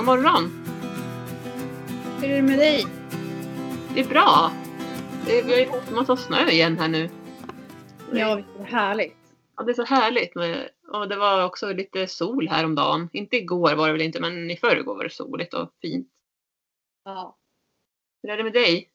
God 0.00 0.06
morgon! 0.06 0.50
Hur 2.20 2.30
är 2.30 2.36
det 2.36 2.42
med 2.42 2.58
dig? 2.58 2.86
Det 3.94 4.00
är 4.00 4.08
bra. 4.08 4.52
Det 5.26 5.38
är, 5.38 5.44
vi 5.44 5.52
har 5.52 5.60
ju 5.60 5.66
fått 5.66 5.88
en 5.88 5.94
massa 5.94 6.16
snö 6.16 6.48
igen 6.48 6.78
här 6.78 6.88
nu. 6.88 7.10
Ja, 8.12 8.34
det 8.34 8.62
är 8.62 8.64
härligt. 8.64 9.16
Ja, 9.56 9.62
det 9.62 9.72
är 9.72 9.74
så 9.74 9.84
härligt. 9.84 10.34
Med, 10.34 10.68
och 10.92 11.08
det 11.08 11.16
var 11.16 11.44
också 11.44 11.72
lite 11.72 12.06
sol 12.06 12.48
häromdagen. 12.48 13.08
Inte 13.12 13.36
igår 13.36 13.74
var 13.74 13.86
det 13.86 13.92
väl 13.92 14.02
inte, 14.02 14.20
men 14.20 14.50
i 14.50 14.56
förrgår 14.56 14.94
var 14.94 15.04
det 15.04 15.10
soligt 15.10 15.54
och 15.54 15.70
fint. 15.82 16.08
Ja. 17.04 17.36
Hur 18.22 18.30
är 18.30 18.36
det 18.36 18.44
med 18.44 18.52
dig? 18.52 18.90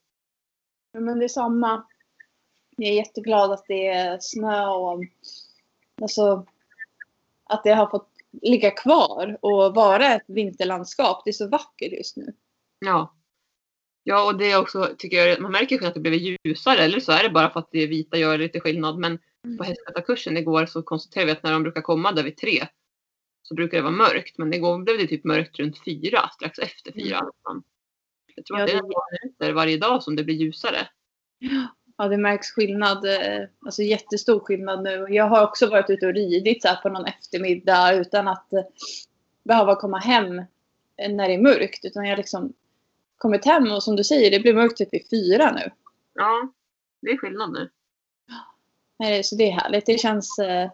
Ja, 0.91 0.99
Men 0.99 1.19
det 1.19 1.25
är 1.25 1.29
samma. 1.29 1.85
Jag 2.77 2.89
är 2.89 2.95
jätteglad 2.95 3.51
att 3.51 3.65
det 3.67 3.87
är 3.87 4.17
snö 4.21 4.67
och 4.67 5.03
alltså, 6.01 6.45
att 7.43 7.63
det 7.63 7.73
har 7.73 7.87
fått 7.87 8.14
ligga 8.41 8.71
kvar 8.71 9.37
och 9.41 9.75
vara 9.75 10.05
ett 10.15 10.23
vinterlandskap. 10.27 11.21
Det 11.25 11.29
är 11.29 11.33
så 11.33 11.47
vackert 11.49 11.91
just 11.91 12.17
nu. 12.17 12.33
Ja. 12.79 13.15
Ja, 14.03 14.25
och 14.31 14.37
det 14.37 14.51
är 14.51 14.61
också, 14.61 14.95
tycker 14.97 15.17
jag, 15.27 15.41
man 15.41 15.51
märker 15.51 15.87
att 15.87 15.93
det 15.93 15.99
blivit 15.99 16.39
ljusare. 16.43 16.79
Eller 16.79 16.99
så 16.99 17.11
är 17.11 17.23
det 17.23 17.29
bara 17.29 17.49
för 17.49 17.59
att 17.59 17.69
det 17.71 17.87
vita 17.87 18.17
gör 18.17 18.37
lite 18.37 18.59
skillnad. 18.59 18.97
Men 18.99 19.19
på 19.57 19.63
hästskötarkursen 19.63 20.37
igår 20.37 20.65
så 20.65 20.83
konstaterade 20.83 21.25
vi 21.25 21.31
att 21.31 21.43
när 21.43 21.51
de 21.53 21.63
brukar 21.63 21.81
komma 21.81 22.11
där 22.11 22.23
vid 22.23 22.37
tre 22.37 22.67
så 23.41 23.55
brukar 23.55 23.77
det 23.77 23.83
vara 23.83 23.91
mörkt. 23.93 24.37
Men 24.37 24.53
igår 24.53 24.79
blev 24.83 24.97
det 24.97 25.07
typ 25.07 25.23
mörkt 25.23 25.59
runt 25.59 25.83
fyra, 25.85 26.29
strax 26.33 26.59
efter 26.59 26.91
fyra. 26.91 27.19
Jag 28.35 28.45
tror 28.45 28.59
Ja, 28.59 28.63
att 28.63 28.69
det 28.69 28.73
är 28.73 28.77
det- 28.77 28.81
några 28.81 29.05
minuter 29.23 29.53
varje 29.53 29.77
dag 29.77 30.03
som 30.03 30.15
det 30.15 30.23
blir 30.23 30.35
ljusare. 30.35 30.87
Ja, 31.97 32.07
det 32.07 32.17
märks 32.17 32.51
skillnad. 32.51 33.05
eh, 33.05 33.47
Alltså 33.65 33.81
jättestor 33.81 34.39
skillnad 34.39 34.83
nu. 34.83 35.05
Jag 35.09 35.25
har 35.25 35.43
också 35.43 35.69
varit 35.69 35.89
ute 35.89 36.07
och 36.07 36.13
ridit 36.13 36.61
så 36.61 36.69
på 36.83 36.89
någon 36.89 37.05
eftermiddag 37.05 37.93
utan 37.93 38.27
att 38.27 38.53
eh, 38.53 38.63
behöva 39.43 39.75
komma 39.75 39.97
hem 39.97 40.35
när 41.09 41.27
det 41.27 41.33
är 41.33 41.41
mörkt. 41.41 41.85
Utan 41.85 42.03
jag 42.05 42.11
har 42.11 42.17
liksom 42.17 42.53
kommit 43.17 43.45
hem 43.45 43.71
och 43.71 43.83
som 43.83 43.95
du 43.95 44.03
säger, 44.03 44.31
det 44.31 44.39
blir 44.39 44.53
mörkt 44.53 44.77
typ 44.77 44.93
vid 44.93 45.09
fyra 45.09 45.51
nu. 45.51 45.71
Ja, 46.13 46.47
det 47.01 47.09
är 47.11 47.17
skillnad 47.17 47.53
nu. 47.53 47.69
Nej, 48.99 49.23
Så 49.23 49.35
det 49.35 49.43
är 49.49 49.51
härligt. 49.51 49.85
Det 49.85 49.97
känns... 49.97 50.39
eh, 50.39 50.71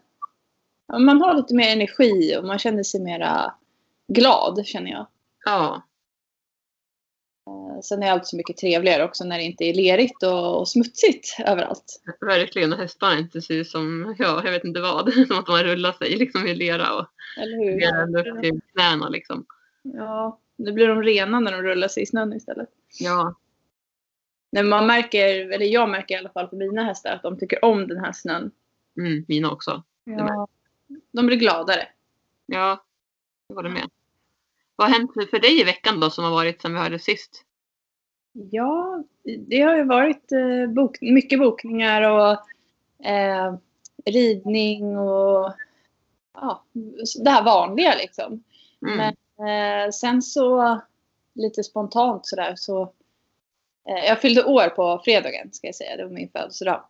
Man 0.99 1.21
har 1.21 1.33
lite 1.33 1.55
mer 1.55 1.71
energi 1.71 2.37
och 2.37 2.45
man 2.45 2.59
känner 2.59 2.83
sig 2.83 3.01
mera 3.01 3.53
glad 4.07 4.65
känner 4.65 4.91
jag. 4.91 5.07
Ja, 5.45 5.81
Sen 7.83 8.03
är 8.03 8.11
allt 8.11 8.27
så 8.27 8.35
mycket 8.37 8.57
trevligare 8.57 9.03
också 9.03 9.23
när 9.23 9.37
det 9.37 9.43
inte 9.43 9.63
är 9.63 9.73
lerigt 9.73 10.23
och, 10.23 10.59
och 10.59 10.69
smutsigt 10.69 11.35
överallt. 11.45 12.01
verkligen. 12.21 12.73
Och 12.73 12.79
hästarna 12.79 13.19
inte 13.19 13.41
ser 13.41 13.53
ut 13.55 13.69
som, 13.69 14.15
ja, 14.19 14.41
jag 14.45 14.51
vet 14.51 14.63
inte 14.63 14.81
vad. 14.81 15.13
Som 15.27 15.39
att 15.39 15.45
de 15.45 15.51
har 15.51 15.63
rullat 15.63 15.97
sig 15.97 16.17
liksom 16.17 16.47
i 16.47 16.55
lera 16.55 16.93
och 16.95 17.05
Eller 17.37 17.79
lera 17.79 18.01
ända 18.01 18.19
upp 18.19 18.25
hur? 18.27 18.41
till 18.41 18.61
knäna 18.73 19.09
liksom. 19.09 19.45
Ja, 19.81 20.39
nu 20.55 20.71
blir 20.71 20.87
de 20.87 21.03
rena 21.03 21.39
när 21.39 21.51
de 21.51 21.61
rullar 21.61 21.87
sig 21.87 22.03
i 22.03 22.05
snön 22.05 22.33
istället. 22.33 22.69
Ja, 22.99 23.35
Nej, 24.53 24.63
man 24.63 24.87
märker, 24.87 25.51
eller 25.51 25.65
jag 25.65 25.89
märker 25.89 26.15
i 26.15 26.17
alla 26.17 26.29
fall 26.29 26.47
på 26.47 26.55
mina 26.55 26.83
hästar 26.83 27.11
att 27.15 27.23
de 27.23 27.39
tycker 27.39 27.65
om 27.65 27.87
den 27.87 27.97
här 27.97 28.11
snön. 28.11 28.51
mm, 28.97 29.25
mina 29.27 29.51
också. 29.51 29.83
Ja. 30.03 30.47
De 31.11 31.25
blir 31.25 31.37
gladare. 31.37 31.87
Ja, 32.45 32.83
jag 33.47 33.55
håller 33.55 33.69
med. 33.69 33.89
Vad 34.75 34.89
har 34.89 34.97
hänt 34.99 35.11
för- 35.13 35.39
dig 35.39 35.61
i 35.61 35.63
veckan 35.63 35.99
då 35.99 36.09
som 36.09 36.23
har 36.23 36.31
varit 36.31 36.61
sedan 36.61 36.73
vi 36.73 36.79
hörde 36.79 36.99
sist? 36.99 37.43
Ja, 38.33 39.03
det 39.47 39.61
har 39.61 39.75
ju 39.75 39.83
varit 39.83 40.31
eh, 40.31 40.73
bok, 40.73 41.01
mycket 41.01 41.39
bokningar 41.39 42.01
och 42.01 42.31
eh, 43.07 43.55
ridning 44.05 44.97
och 44.97 45.53
ja, 46.33 46.63
det 47.23 47.29
här 47.29 47.43
vanliga 47.43 47.95
liksom. 47.95 48.43
Mm. 48.87 48.97
Men 48.97 49.85
eh, 49.85 49.91
sen 49.91 50.21
så 50.21 50.81
lite 51.33 51.63
spontant 51.63 52.25
sådär 52.25 52.53
så 52.55 52.81
eh, 53.89 54.05
jag 54.07 54.21
fyllde 54.21 54.43
år 54.43 54.69
på 54.69 55.01
fredagen 55.03 55.53
ska 55.53 55.67
jag 55.67 55.75
säga. 55.75 55.97
Det 55.97 56.03
var 56.03 56.11
min 56.11 56.29
födelsedag. 56.29 56.83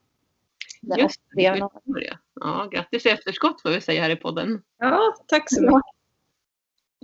Den 0.81 0.99
Just 0.99 1.21
det. 1.35 2.17
Ja, 2.39 2.69
grattis 2.71 3.05
i 3.05 3.09
efterskott 3.09 3.61
får 3.61 3.69
vi 3.69 3.81
säga 3.81 4.01
här 4.01 4.09
i 4.09 4.15
podden. 4.15 4.61
Ja, 4.77 5.15
tack 5.27 5.53
så 5.53 5.61
mycket. 5.61 5.81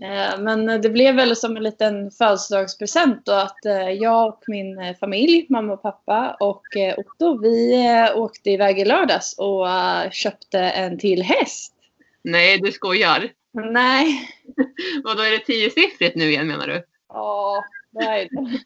Eh, 0.02 0.40
Men 0.40 0.81
det 0.81 0.90
blev 0.90 1.16
väl 1.16 1.35
som 1.35 1.58
en 1.58 1.63
liten 1.63 2.12
födelsedagspresent 2.12 3.25
då 3.25 3.31
att 3.31 3.66
eh, 3.66 3.90
jag 3.90 4.28
och 4.28 4.44
min 4.47 4.80
eh, 4.80 4.96
familj, 4.96 5.46
mamma 5.50 5.74
och 5.74 5.81
pappa 5.81 6.38
och 6.40 6.63
Otto, 6.97 7.41
vi 7.41 7.84
åkte 8.16 8.50
iväg 8.50 8.80
i 8.80 8.86
lördags 8.86 9.36
och 9.38 9.68
köpte 10.12 10.59
en 10.59 11.00
till 11.00 11.24
häst. 11.24 11.74
Nej, 12.22 12.57
du 12.57 12.72
skojar. 12.72 13.31
Nej. 13.52 14.30
Vad 15.03 15.18
då 15.18 15.24
är 15.24 15.31
det 15.31 15.46
tiosiffrigt 15.46 16.16
nu 16.16 16.30
igen 16.30 16.47
menar 16.47 16.68
du? 16.68 16.84
Ja, 17.09 17.63
det 17.91 18.06
är 18.06 18.30
det. 18.30 18.59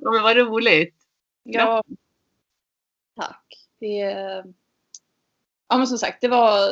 Ja, 0.00 0.10
men 0.12 0.22
vad 0.22 0.36
roligt. 0.36 0.94
Ja. 1.42 1.84
Tack. 3.16 3.44
Det, 3.80 3.86
ja, 5.68 5.76
men 5.76 5.86
som 5.86 5.98
sagt, 5.98 6.20
det 6.20 6.28
var 6.28 6.70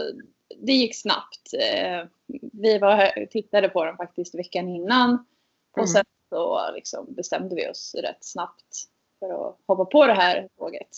det 0.58 0.72
gick 0.72 0.96
snabbt. 0.96 1.54
Eh, 1.54 2.06
Vi 2.52 2.78
var 2.78 3.26
tittade 3.26 3.68
på 3.68 3.84
den 3.84 3.96
faktiskt 3.96 4.34
veckan 4.34 4.68
innan. 4.68 5.26
Och 5.72 5.78
Mm. 5.78 5.86
sen 5.88 6.04
så 6.28 6.70
liksom 6.74 7.14
bestämde 7.14 7.54
vi 7.54 7.68
oss 7.70 7.94
rätt 7.94 8.24
snabbt 8.24 8.76
för 9.18 9.48
att 9.48 9.58
hoppa 9.66 9.84
på 9.84 10.06
det 10.06 10.12
här 10.14 10.48
tåget. 10.58 10.88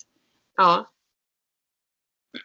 Ja. 0.56 0.86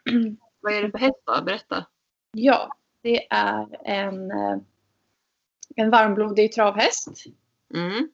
Vad 0.62 0.74
är 0.74 0.84
det 0.84 0.92
för 0.92 0.98
häst 0.98 1.20
då? 1.26 1.44
Berätta. 1.44 1.86
Ja, 2.32 2.78
det 3.02 3.28
är 3.32 3.68
en, 3.84 4.32
eh, 4.32 4.58
en 5.76 5.90
varmblodig 5.90 6.52
travhäst. 6.52 7.08
Mm. 7.76 8.12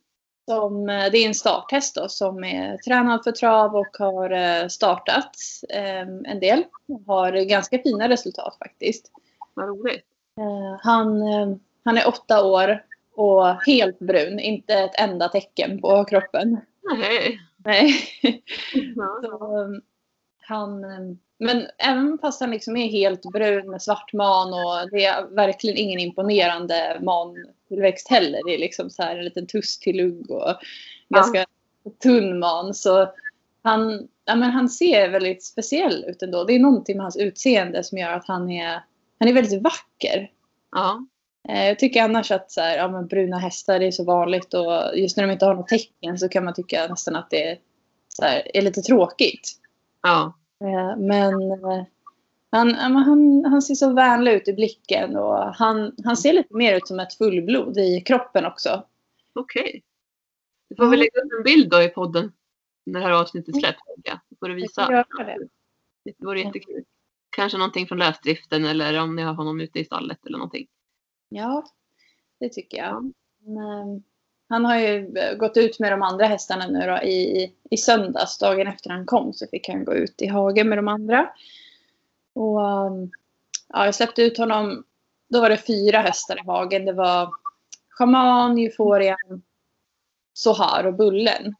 Som, 0.49 0.89
eh, 0.89 1.11
det 1.11 1.17
är 1.17 1.27
en 1.27 1.35
starthäst 1.35 1.95
då, 1.95 2.09
som 2.09 2.43
är 2.43 2.77
tränad 2.77 3.23
för 3.23 3.31
trav 3.31 3.75
och 3.75 3.97
har 3.99 4.31
eh, 4.31 4.67
startat 4.67 5.31
eh, 5.69 5.99
en 6.01 6.39
del. 6.39 6.63
Har 7.07 7.31
ganska 7.31 7.79
fina 7.79 8.09
resultat 8.09 8.57
faktiskt. 8.59 9.11
Vad 9.53 9.67
roligt. 9.67 10.05
Eh, 10.39 10.79
Han, 10.81 11.21
eh, 11.21 11.55
han 11.83 11.97
är 11.97 12.07
åtta 12.07 12.45
år 12.45 12.83
och 13.15 13.65
helt 13.65 13.99
brun. 13.99 14.39
Inte 14.39 14.73
ett 14.73 14.99
enda 14.99 15.29
tecken 15.29 15.81
på 15.81 16.05
kroppen. 16.05 16.59
Nej. 16.99 17.39
Nej. 17.57 17.93
Så, 18.95 19.57
um, 19.57 19.81
han, 20.41 20.81
men 21.39 21.67
även 21.77 22.17
fast 22.21 22.41
han 22.41 22.51
liksom 22.51 22.77
är 22.77 22.87
helt 22.87 23.21
brun 23.21 23.69
med 23.69 23.81
svart 23.81 24.13
man 24.13 24.53
och 24.53 24.89
det 24.91 25.05
är 25.05 25.35
verkligen 25.35 25.77
ingen 25.77 25.99
imponerande 25.99 26.97
mantillväxt 27.69 28.07
heller. 28.09 28.41
Det 28.45 28.53
är 28.53 28.59
liksom 28.59 28.89
så 28.89 29.03
här 29.03 29.17
en 29.17 29.25
liten 29.25 29.47
tuss 29.47 29.79
till 29.79 29.97
lugg 29.97 30.31
och 30.31 30.55
ganska 31.09 31.45
tunn 32.03 32.39
man. 32.39 32.73
Så 32.73 33.09
han, 33.61 34.07
ja, 34.25 34.35
men 34.35 34.51
han 34.51 34.69
ser 34.69 35.09
väldigt 35.09 35.43
speciell 35.43 36.05
ut 36.07 36.21
ändå. 36.21 36.43
Det 36.43 36.53
är 36.53 36.59
någonting 36.59 36.97
med 36.97 37.03
hans 37.03 37.17
utseende 37.17 37.83
som 37.83 37.97
gör 37.97 38.11
att 38.11 38.27
han 38.27 38.51
är, 38.51 38.83
han 39.19 39.27
är 39.27 39.33
väldigt 39.33 39.61
vacker. 39.61 40.31
Ja. 40.71 41.05
Eh, 41.49 41.67
Jag 41.67 41.79
tycker 41.79 42.03
annars 42.03 42.31
att 42.31 42.51
så 42.51 42.61
här, 42.61 42.77
ja, 42.77 42.87
men 42.87 43.07
bruna 43.07 43.37
hästar 43.37 43.79
är 43.79 43.91
så 43.91 44.03
vanligt 44.03 44.53
och 44.53 44.97
just 44.97 45.17
när 45.17 45.27
de 45.27 45.33
inte 45.33 45.45
har 45.45 45.55
något 45.55 45.67
tecken 45.67 46.17
så 46.17 46.29
kan 46.29 46.45
man 46.45 46.53
tycka 46.53 46.87
nästan 46.87 47.15
att 47.15 47.29
det 47.29 47.49
är, 47.49 47.57
så 48.09 48.25
här, 48.25 48.57
är 48.57 48.61
lite 48.61 48.81
tråkigt. 48.81 49.51
Ja. 50.03 50.33
Eh, 50.61 50.97
Men 50.97 51.51
eh, 51.51 51.83
han, 52.55 52.69
ja, 52.69 52.99
han, 52.99 53.45
han 53.45 53.61
ser 53.61 53.75
så 53.75 53.93
vänlig 53.93 54.31
ut 54.31 54.47
i 54.47 54.53
blicken 54.53 55.15
och 55.15 55.37
han, 55.55 55.95
han 56.03 56.17
ser 56.17 56.33
lite 56.33 56.55
mer 56.55 56.77
ut 56.77 56.87
som 56.87 56.99
ett 56.99 57.13
fullblod 57.13 57.77
i 57.77 58.01
kroppen 58.01 58.45
också. 58.45 58.83
Okej. 59.33 59.83
Du 60.69 60.75
får 60.75 60.89
väl 60.89 60.99
lägga 60.99 61.21
upp 61.21 61.31
en 61.37 61.43
bild 61.43 61.69
då 61.69 61.81
i 61.81 61.89
podden. 61.89 62.31
När 62.85 62.99
det 62.99 63.05
här 63.05 63.13
avsnittet 63.13 63.55
släpps. 63.55 63.83
tänker 63.85 64.11
jag. 64.11 64.19
Då 64.29 64.35
får 64.39 64.47
du 64.47 64.53
Jag 64.53 64.61
visa. 64.61 64.91
göra 64.91 65.23
det. 65.25 65.47
Det 66.03 66.25
vore 66.25 66.39
jättekul. 66.39 66.83
Kanske 67.35 67.57
någonting 67.57 67.87
från 67.87 67.97
lösdriften 67.97 68.65
eller 68.65 69.01
om 69.01 69.15
ni 69.15 69.21
har 69.21 69.33
honom 69.33 69.61
ute 69.61 69.79
i 69.79 69.85
stallet 69.85 70.25
eller 70.25 70.37
någonting. 70.37 70.67
Ja, 71.29 71.65
det 72.39 72.49
tycker 72.49 72.77
jag. 72.77 73.11
Men, 73.39 74.03
han 74.49 74.65
har 74.65 74.77
ju 74.77 75.11
gått 75.39 75.57
ut 75.57 75.79
med 75.79 75.91
de 75.91 76.01
andra 76.01 76.25
hästarna 76.25 76.67
nu 76.67 76.79
då 76.79 76.97
i, 76.97 77.51
i 77.69 77.77
söndags. 77.77 78.37
Dagen 78.37 78.67
efter 78.67 78.89
han 78.89 79.05
kom 79.05 79.33
så 79.33 79.47
fick 79.47 79.69
han 79.69 79.85
gå 79.85 79.93
ut 79.93 80.21
i 80.21 80.27
hagen 80.27 80.69
med 80.69 80.77
de 80.77 80.87
andra. 80.87 81.29
Och 82.35 82.59
um, 82.59 83.11
ja, 83.67 83.85
jag 83.85 83.95
släppte 83.95 84.21
ut 84.21 84.37
honom. 84.37 84.83
Då 85.29 85.41
var 85.41 85.49
det 85.49 85.57
fyra 85.57 86.01
hästar 86.01 86.37
i 86.37 86.45
hagen. 86.45 86.85
Det 86.85 86.93
var 86.93 87.29
Schaman, 87.89 88.57
Euforian, 88.57 89.43
Sohar 90.33 90.83
och 90.83 90.93
Bullen. 90.93 91.55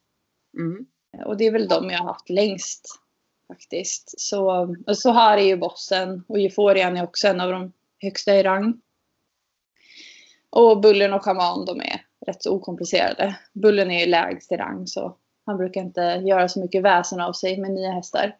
Mm. 0.58 0.86
Och 1.24 1.36
det 1.36 1.46
är 1.46 1.50
väl 1.50 1.68
de 1.68 1.90
jag 1.90 1.98
har 1.98 2.06
haft 2.06 2.30
längst 2.30 3.00
faktiskt. 3.48 4.20
Så, 4.20 4.74
Sohar 4.94 5.38
är 5.38 5.44
ju 5.44 5.56
bossen 5.56 6.24
och 6.28 6.38
Euforian 6.38 6.96
är 6.96 7.04
också 7.04 7.28
en 7.28 7.40
av 7.40 7.50
de 7.50 7.72
högsta 7.98 8.34
i 8.34 8.42
rang. 8.42 8.80
Och 10.50 10.80
Bullen 10.80 11.12
och 11.12 11.24
Schaman 11.24 11.64
de 11.64 11.80
är 11.80 12.06
rätt 12.26 12.42
så 12.42 12.50
okomplicerade. 12.50 13.38
Bullen 13.52 13.90
är 13.90 14.00
ju 14.00 14.06
lägst 14.06 14.52
i 14.52 14.56
rang 14.56 14.86
så 14.86 15.16
han 15.46 15.56
brukar 15.56 15.80
inte 15.80 16.00
göra 16.00 16.48
så 16.48 16.60
mycket 16.60 16.82
väsen 16.82 17.20
av 17.20 17.32
sig 17.32 17.60
med 17.60 17.70
nya 17.70 17.90
hästar. 17.90 18.36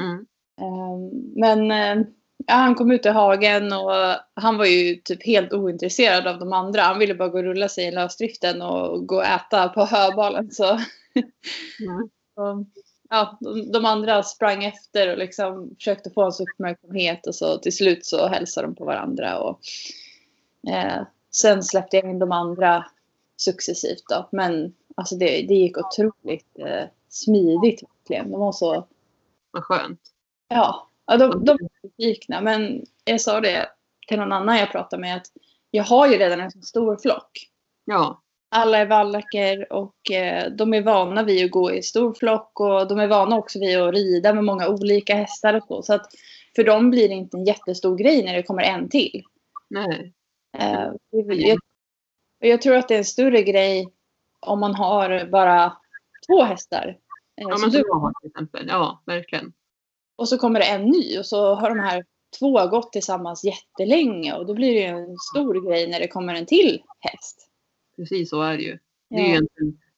Mm. 0.00 0.26
Ehm, 0.62 1.10
Men 1.36 1.70
eh, 1.70 2.06
ja, 2.46 2.54
han 2.54 2.74
kom 2.74 2.90
ut 2.90 3.06
i 3.06 3.08
hagen 3.08 3.72
och 3.72 3.92
han 4.34 4.58
var 4.58 4.66
ju 4.66 4.96
typ 4.96 5.26
helt 5.26 5.52
ointresserad 5.52 6.26
av 6.26 6.38
de 6.38 6.52
andra. 6.52 6.82
Han 6.82 6.98
ville 6.98 7.14
bara 7.14 7.28
gå 7.28 7.38
och 7.38 7.44
rulla 7.44 7.68
sig 7.68 7.84
i 7.86 7.90
lösdriften 7.90 8.62
och 8.62 9.06
gå 9.06 9.16
och 9.16 9.24
äta 9.24 9.68
på 9.68 9.84
höbalen. 9.84 10.50
Så, 10.50 10.64
Mm. 11.80 12.08
och, 12.36 12.66
ja, 13.10 13.38
de, 13.40 13.72
de 13.72 13.84
andra 13.84 14.22
sprang 14.22 14.64
efter 14.64 15.12
och 15.12 15.18
liksom 15.18 15.74
försökte 15.76 16.10
få 16.10 16.22
hans 16.22 16.40
uppmärksamhet 16.40 17.26
och 17.26 17.34
så 17.34 17.58
till 17.58 17.76
slut 17.76 18.06
så 18.06 18.26
hälsade 18.28 18.66
de 18.66 18.74
på 18.74 18.84
varandra. 18.84 19.38
Och, 19.38 19.60
eh, 20.68 21.02
sen 21.36 21.62
släppte 21.62 21.96
jag 21.96 22.10
in 22.10 22.18
de 22.18 22.32
andra 22.32 22.84
successivt 23.36 24.04
då. 24.08 24.28
Men 24.32 24.74
alltså 24.96 25.16
det, 25.16 25.26
det 25.26 25.54
gick 25.54 25.78
otroligt 25.78 26.58
eh, 26.58 26.84
smidigt 27.08 27.82
verkligen. 27.82 28.30
De 28.30 28.40
var 28.40 28.52
så 28.52 28.86
Vad 29.50 29.64
skönt. 29.64 30.00
Ja, 30.54 30.88
ja 31.06 31.16
de, 31.16 31.44
de 31.44 31.52
var 31.60 31.68
besvikna. 31.82 32.40
Men 32.40 32.84
jag 33.04 33.20
sa 33.20 33.40
det 33.40 33.68
till 34.08 34.18
någon 34.18 34.32
annan 34.32 34.58
jag 34.58 34.72
pratade 34.72 35.00
med 35.00 35.16
att 35.16 35.26
jag 35.70 35.84
har 35.84 36.08
ju 36.08 36.18
redan 36.18 36.40
en 36.40 36.50
så 36.50 36.60
stor 36.60 36.96
flock. 36.96 37.48
Ja. 37.84 38.22
Alla 38.54 38.78
är 38.78 38.86
vallacker 38.86 39.72
och 39.72 40.10
eh, 40.10 40.52
de 40.52 40.74
är 40.74 40.82
vana 40.82 41.22
vid 41.22 41.44
att 41.44 41.50
gå 41.50 41.72
i 41.72 41.82
stor 41.82 42.14
flock 42.14 42.60
och 42.60 42.88
de 42.88 42.98
är 42.98 43.06
vana 43.06 43.36
också 43.36 43.58
vid 43.58 43.78
att 43.78 43.94
rida 43.94 44.34
med 44.34 44.44
många 44.44 44.68
olika 44.68 45.14
hästar 45.14 45.54
och 45.54 45.64
så. 45.66 45.82
Så 45.82 45.94
att 45.94 46.06
för 46.56 46.64
dem 46.64 46.90
blir 46.90 47.08
det 47.08 47.14
inte 47.14 47.36
en 47.36 47.44
jättestor 47.44 47.96
grej 47.96 48.24
när 48.24 48.34
det 48.34 48.42
kommer 48.42 48.62
en 48.62 48.88
till. 48.88 49.22
Nej. 49.70 50.12
Eh, 50.58 50.88
är 51.12 51.48
jag, 51.48 51.58
jag 52.38 52.62
tror 52.62 52.76
att 52.76 52.88
det 52.88 52.94
är 52.94 52.98
en 52.98 53.04
större 53.04 53.42
grej 53.42 53.92
om 54.40 54.60
man 54.60 54.74
har 54.74 55.28
bara 55.30 55.76
två 56.26 56.42
hästar. 56.42 56.98
Eh, 57.40 57.46
Ja, 57.48 57.58
men 57.60 57.70
du 57.70 57.78
som 57.78 57.84
jag 57.86 58.00
har 58.00 58.12
till 58.20 58.28
exempel. 58.30 58.66
Ja, 58.68 59.02
verkligen. 59.06 59.52
Och 60.16 60.28
så 60.28 60.38
kommer 60.38 60.60
det 60.60 60.66
en 60.66 60.84
ny 60.84 61.18
och 61.18 61.26
så 61.26 61.54
har 61.54 61.68
de 61.68 61.78
här 61.78 62.04
två 62.38 62.66
gått 62.66 62.92
tillsammans 62.92 63.44
jättelänge 63.44 64.34
och 64.34 64.46
då 64.46 64.54
blir 64.54 64.74
det 64.74 64.80
ju 64.80 64.86
en 64.86 65.16
stor 65.18 65.68
grej 65.68 65.90
när 65.90 66.00
det 66.00 66.08
kommer 66.08 66.34
en 66.34 66.46
till 66.46 66.82
häst. 67.00 67.48
Precis 67.96 68.30
så 68.30 68.42
är 68.42 68.56
det 68.56 68.62
ju. 68.62 68.78
Det 69.10 69.16
är 69.16 69.34
ju 69.34 69.46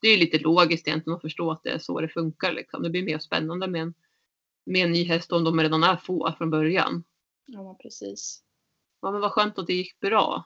det 0.01 0.09
är 0.09 0.19
lite 0.19 0.39
logiskt 0.39 0.89
egentligen 0.89 1.17
att 1.17 1.23
förstå 1.23 1.51
att 1.51 1.63
det 1.63 1.71
är 1.71 1.79
så 1.79 2.01
det 2.01 2.09
funkar. 2.09 2.53
Liksom. 2.53 2.83
Det 2.83 2.91
blir 2.91 3.03
mer 3.03 3.19
spännande 3.19 3.67
med 3.67 3.83
en, 3.83 3.95
med 4.67 4.85
en 4.85 4.93
ny 4.93 5.05
häst 5.05 5.33
om 5.33 5.45
de 5.45 5.61
redan 5.61 5.85
är 5.85 5.97
få 5.97 6.35
från 6.39 6.51
början. 6.51 7.05
Ja, 7.47 7.79
precis. 7.83 8.43
Ja, 9.01 9.11
men 9.11 9.21
vad 9.21 9.33
skönt 9.33 9.59
att 9.59 9.67
det 9.67 9.75
gick 9.75 10.01
bra. 10.01 10.45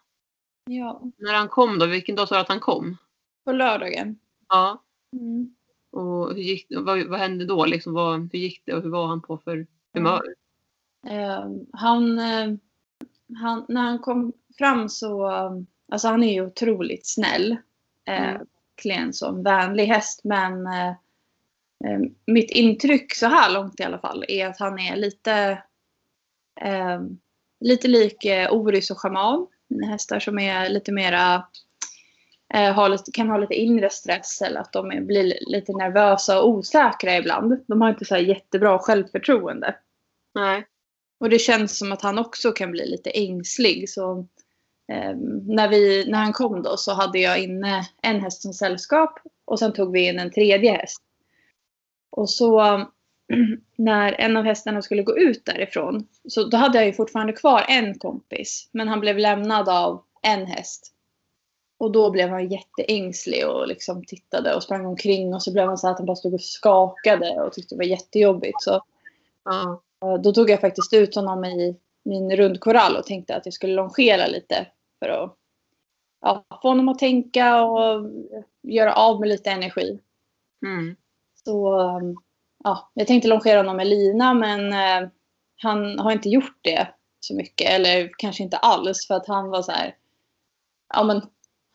Ja, 0.64 1.02
När 1.16 1.34
han 1.34 1.48
kom 1.48 1.78
då, 1.78 1.86
vilken 1.86 2.16
dag 2.16 2.28
sa 2.28 2.34
du 2.34 2.40
att 2.40 2.48
han 2.48 2.60
kom? 2.60 2.96
på 3.44 3.52
lördagen. 3.52 4.18
Ja. 4.48 4.84
Mm. 5.12 5.54
Och 5.90 6.34
hur 6.34 6.42
gick, 6.42 6.66
vad, 6.70 7.06
vad 7.06 7.18
hände 7.18 7.44
då? 7.44 7.64
Liksom, 7.64 7.92
vad, 7.92 8.20
hur 8.32 8.38
gick 8.38 8.62
det 8.64 8.74
och 8.74 8.82
hur 8.82 8.90
var 8.90 9.06
han 9.06 9.22
på 9.22 9.38
för 9.38 9.66
humör? 9.94 10.22
Eh, 11.06 11.44
han, 11.72 12.18
eh, 12.18 12.54
han, 13.38 13.66
när 13.68 13.80
han 13.80 13.98
kom 13.98 14.32
fram 14.58 14.88
så, 14.88 15.26
alltså 15.92 16.08
han 16.08 16.22
är 16.22 16.32
ju 16.32 16.46
otroligt 16.46 17.06
snäll. 17.06 17.56
Eh, 18.08 18.28
Mm. 18.28 18.46
Verkligen 18.76 19.12
som 19.12 19.42
vänlig 19.42 19.86
häst 19.86 20.20
men 20.24 20.66
eh, 20.66 20.88
eh, 21.84 22.00
mitt 22.26 22.50
intryck 22.50 23.14
så 23.14 23.26
här 23.26 23.52
långt 23.52 23.80
i 23.80 23.82
alla 23.82 23.98
fall 23.98 24.24
är 24.28 24.46
att 24.46 24.58
han 24.58 24.78
är 24.78 24.96
lite 24.96 25.62
eh, 26.60 27.00
lite 27.60 27.88
lik 27.88 28.24
eh, 28.24 28.52
Oris 28.52 28.90
och 28.90 28.98
Shaman. 28.98 29.46
Mina 29.68 29.86
hästar 29.86 30.20
som 30.20 30.38
är 30.38 30.68
lite 30.68 30.92
mera 30.92 31.46
eh, 32.54 32.90
lite, 32.90 33.10
kan 33.10 33.28
ha 33.28 33.38
lite 33.38 33.54
inre 33.54 33.90
stress 33.90 34.42
eller 34.42 34.60
att 34.60 34.72
de 34.72 35.06
blir 35.06 35.38
lite 35.46 35.72
nervösa 35.72 36.42
och 36.42 36.48
osäkra 36.48 37.16
ibland. 37.16 37.64
De 37.66 37.80
har 37.80 37.88
inte 37.88 38.04
så 38.04 38.16
jättebra 38.16 38.78
självförtroende. 38.78 39.76
Nej. 40.34 40.66
Och 41.20 41.30
det 41.30 41.38
känns 41.38 41.78
som 41.78 41.92
att 41.92 42.02
han 42.02 42.18
också 42.18 42.52
kan 42.52 42.70
bli 42.70 42.86
lite 42.86 43.10
ängslig. 43.10 43.90
Så, 43.90 44.26
eh, 44.92 45.16
när, 45.46 45.68
vi, 45.68 46.10
när 46.10 46.18
han 46.18 46.32
kom 46.32 46.62
då 46.62 46.76
så 46.76 46.92
hade 46.92 47.18
jag 47.18 47.38
inne 47.38 47.88
en 48.02 48.20
häst 48.20 48.42
som 48.42 48.52
sällskap 48.52 49.18
och 49.44 49.58
sen 49.58 49.72
tog 49.72 49.92
vi 49.92 50.08
in 50.08 50.18
en 50.18 50.30
tredje 50.30 50.72
häst. 50.72 51.02
Och 52.10 52.30
så 52.30 52.60
när 53.76 54.12
en 54.12 54.36
av 54.36 54.44
hästarna 54.44 54.82
skulle 54.82 55.02
gå 55.02 55.18
ut 55.18 55.44
därifrån 55.44 56.06
så 56.28 56.44
då 56.44 56.56
hade 56.56 56.78
jag 56.78 56.86
ju 56.86 56.92
fortfarande 56.92 57.32
kvar 57.32 57.64
en 57.68 57.98
kompis. 57.98 58.68
Men 58.72 58.88
han 58.88 59.00
blev 59.00 59.18
lämnad 59.18 59.68
av 59.68 60.02
en 60.22 60.46
häst. 60.46 60.94
Och 61.78 61.92
då 61.92 62.10
blev 62.10 62.28
han 62.28 62.48
jätteängslig 62.48 63.48
och 63.48 63.68
liksom 63.68 64.04
tittade 64.04 64.54
och 64.54 64.62
sprang 64.62 64.86
omkring 64.86 65.34
och 65.34 65.42
så 65.42 65.52
blev 65.52 65.66
han 65.66 65.78
så 65.78 65.88
att 65.88 65.98
han 65.98 66.06
bara 66.06 66.16
stod 66.16 66.34
och 66.34 66.40
skakade 66.40 67.40
och 67.40 67.52
tyckte 67.52 67.74
det 67.74 67.78
var 67.78 67.84
jättejobbigt. 67.84 68.62
Så 68.62 68.82
Ja. 69.48 69.82
Eh, 70.04 70.20
Då 70.20 70.32
tog 70.32 70.50
jag 70.50 70.60
faktiskt 70.60 70.92
ut 70.92 71.14
honom 71.14 71.44
i 71.44 71.76
min 72.04 72.36
rundkorall 72.36 72.96
och 72.96 73.06
tänkte 73.06 73.36
att 73.36 73.46
jag 73.46 73.54
skulle 73.54 73.74
longera 73.74 74.26
lite 74.26 74.66
för 74.98 75.08
att 75.08 75.36
ja, 76.20 76.44
få 76.62 76.68
honom 76.68 76.88
att 76.88 76.98
tänka 76.98 77.64
och 77.64 78.10
göra 78.62 78.94
av 78.94 79.20
med 79.20 79.28
lite 79.28 79.50
energi. 79.50 80.00
Mm. 80.66 80.96
Så 81.44 81.80
um, 81.80 82.16
ja, 82.64 82.90
jag 82.94 83.06
tänkte 83.06 83.28
longera 83.28 83.58
honom 83.58 83.76
med 83.76 83.86
lina 83.86 84.34
men 84.34 84.72
eh, 84.72 85.08
han 85.62 85.98
har 85.98 86.12
inte 86.12 86.28
gjort 86.28 86.58
det 86.62 86.88
så 87.20 87.34
mycket 87.34 87.70
eller 87.70 88.10
kanske 88.18 88.42
inte 88.42 88.56
alls 88.56 89.06
för 89.06 89.14
att 89.14 89.26
han 89.26 89.50
var 89.50 89.62
så 89.62 89.72
här. 89.72 89.96
Ja 90.94 91.04
men 91.04 91.22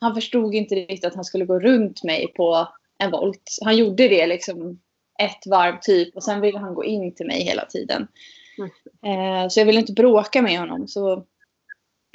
han 0.03 0.15
förstod 0.15 0.55
inte 0.55 0.75
riktigt 0.75 1.05
att 1.05 1.15
han 1.15 1.23
skulle 1.23 1.45
gå 1.45 1.59
runt 1.59 2.03
mig 2.03 2.33
på 2.35 2.67
en 2.97 3.11
volt. 3.11 3.57
Han 3.61 3.77
gjorde 3.77 4.07
det 4.07 4.27
liksom 4.27 4.79
ett 5.19 5.47
varv 5.47 5.79
typ 5.81 6.15
och 6.15 6.23
sen 6.23 6.41
ville 6.41 6.59
han 6.59 6.73
gå 6.73 6.83
in 6.83 7.15
till 7.15 7.27
mig 7.27 7.44
hela 7.44 7.65
tiden. 7.65 8.07
Eh, 9.05 9.50
så 9.50 9.59
jag 9.59 9.65
ville 9.65 9.79
inte 9.79 9.94
bråka 9.94 10.41
med 10.41 10.59
honom. 10.59 10.88
Så 10.88 11.25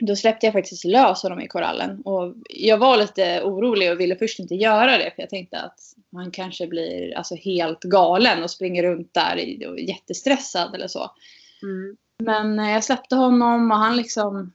då 0.03 0.17
släppte 0.17 0.47
jag 0.47 0.53
faktiskt 0.53 0.85
lös 0.85 1.23
honom 1.23 1.41
i 1.41 1.49
korallen. 1.49 2.01
Och 2.01 2.35
jag 2.51 2.79
var 2.79 2.97
lite 2.97 3.43
orolig 3.43 3.93
och 3.93 4.01
ville 4.01 4.17
först 4.17 4.39
inte 4.39 4.55
göra 4.55 4.99
det. 4.99 5.13
För 5.15 5.23
jag 5.23 5.31
tänkte 5.31 5.61
att 5.61 5.81
han 6.13 6.31
kanske 6.31 6.67
blir 6.67 7.17
alltså, 7.17 7.35
helt 7.35 7.81
galen 7.81 8.43
och 8.43 8.51
springer 8.51 8.83
runt 8.83 9.15
där 9.15 9.69
och 9.69 9.81
jättestressad 9.81 10.75
eller 10.75 10.89
så. 10.89 11.11
Mm. 11.63 11.97
Men 12.19 12.59
eh, 12.59 12.73
jag 12.73 12.85
släppte 12.85 13.17
honom 13.17 13.71
och 13.71 13.77
han 13.77 13.97
liksom... 13.97 14.53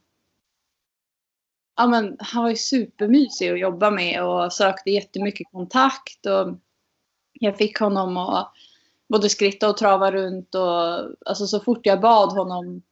Ja, 1.76 1.86
men, 1.86 2.16
han 2.18 2.42
var 2.42 2.50
ju 2.50 2.56
supermysig 2.56 3.50
att 3.50 3.60
jobba 3.60 3.90
med 3.90 4.24
och 4.24 4.52
sökte 4.52 4.90
jättemycket 4.90 5.46
kontakt. 5.52 6.26
Och 6.26 6.58
jag 7.32 7.56
fick 7.58 7.78
honom 7.78 8.16
att 8.16 8.52
både 9.08 9.28
skritta 9.28 9.68
och 9.68 9.76
trava 9.76 10.12
runt. 10.12 10.54
Och, 10.54 10.92
alltså, 11.26 11.46
så 11.46 11.60
fort 11.60 11.86
jag 11.86 12.00
bad 12.00 12.32
honom 12.32 12.82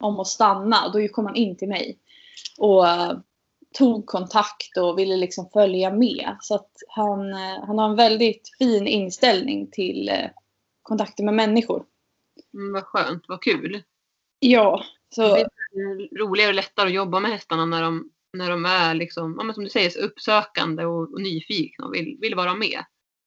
om 0.00 0.20
att 0.20 0.26
stanna, 0.26 0.88
då 0.88 1.08
kom 1.08 1.26
han 1.26 1.36
in 1.36 1.56
till 1.56 1.68
mig. 1.68 1.98
Och 2.58 2.88
eh, 2.88 3.18
tog 3.78 4.06
kontakt 4.06 4.76
och 4.76 4.98
ville 4.98 5.16
liksom 5.16 5.50
följa 5.52 5.90
med. 5.90 6.36
Så 6.40 6.54
att 6.54 6.70
han, 6.88 7.32
eh, 7.32 7.64
han 7.66 7.78
har 7.78 7.88
en 7.88 7.96
väldigt 7.96 8.50
fin 8.58 8.86
inställning 8.86 9.70
till 9.70 10.08
eh, 10.08 10.30
kontakter 10.82 11.24
med 11.24 11.34
människor. 11.34 11.84
Mm, 12.54 12.72
vad 12.72 12.84
skönt, 12.84 13.24
vad 13.28 13.42
kul. 13.42 13.82
Ja, 14.38 14.84
så... 15.14 15.22
Det 15.22 15.48
blir 15.72 16.18
roligare 16.18 16.48
och 16.48 16.54
lättare 16.54 16.86
att 16.86 16.94
jobba 16.94 17.20
med 17.20 17.30
hästarna 17.30 17.64
när 17.64 17.82
de, 17.82 18.10
när 18.38 18.50
de 18.50 18.64
är 18.64 18.94
liksom, 18.94 19.34
ja, 19.38 19.44
men 19.44 19.54
som 19.54 19.64
du 19.64 19.70
säger, 19.70 19.98
uppsökande 20.04 20.84
och, 20.84 21.12
och 21.12 21.20
nyfikna 21.20 21.84
och 21.86 21.94
vill, 21.94 22.18
vill 22.20 22.34
vara 22.34 22.54
med. 22.54 22.84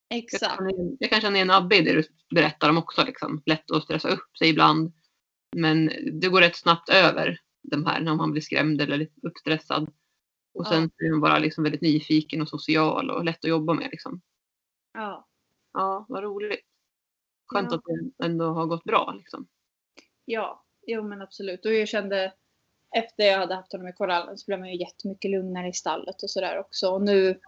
Exakt. 0.09 0.61
jag 0.99 1.09
kan 1.09 1.21
känna 1.21 1.35
igen 1.35 1.51
Abbe 1.51 1.75
i 1.77 1.81
det 1.81 1.93
du 1.93 2.03
berättar 2.35 2.69
om 2.69 2.77
också. 2.77 3.03
Liksom. 3.05 3.41
Lätt 3.45 3.71
att 3.71 3.83
stressa 3.83 4.09
upp 4.09 4.37
sig 4.37 4.49
ibland. 4.49 4.93
Men 5.55 5.91
det 6.21 6.27
går 6.29 6.41
rätt 6.41 6.55
snabbt 6.55 6.89
över 6.89 7.39
de 7.61 7.85
här 7.85 8.01
när 8.01 8.15
man 8.15 8.31
blir 8.31 8.41
skrämd 8.41 8.81
eller 8.81 9.07
uppstressad. 9.21 9.93
Och 10.53 10.67
sen 10.67 10.81
Ja. 10.81 10.89
blir 10.97 11.11
man 11.11 11.21
bara 11.21 11.39
liksom 11.39 11.63
väldigt 11.63 11.81
nyfiken 11.81 12.41
och 12.41 12.49
social 12.49 13.09
och 13.11 13.25
lätt 13.25 13.45
att 13.45 13.49
jobba 13.49 13.73
med. 13.73 13.87
Liksom. 13.91 14.21
Ja. 14.93 15.27
Ja, 15.73 16.05
vad 16.09 16.23
roligt. 16.23 16.65
Skönt 17.47 17.71
Ja. 17.71 17.77
att 17.77 17.83
det 18.17 18.25
ändå 18.25 18.45
har 18.45 18.65
gått 18.65 18.83
bra. 18.83 19.13
Liksom. 19.17 19.47
Ja, 20.25 20.65
jo 20.87 21.03
men 21.03 21.21
absolut. 21.21 21.65
Och 21.65 21.73
jag 21.73 21.87
kände 21.87 22.33
efter 22.96 23.24
jag 23.24 23.38
hade 23.38 23.55
haft 23.55 23.72
honom 23.72 23.88
i 23.88 23.93
korallen 23.93 24.38
så 24.38 24.46
blev 24.46 24.60
man 24.60 24.69
ju 24.69 24.79
jättemycket 24.79 25.31
lugnare 25.31 25.67
i 25.67 25.74
stallet 25.74 26.24
och 26.24 26.29
sådär 26.29 26.60
också. 26.60 26.89
Och 26.89 27.01
nu 27.01 27.39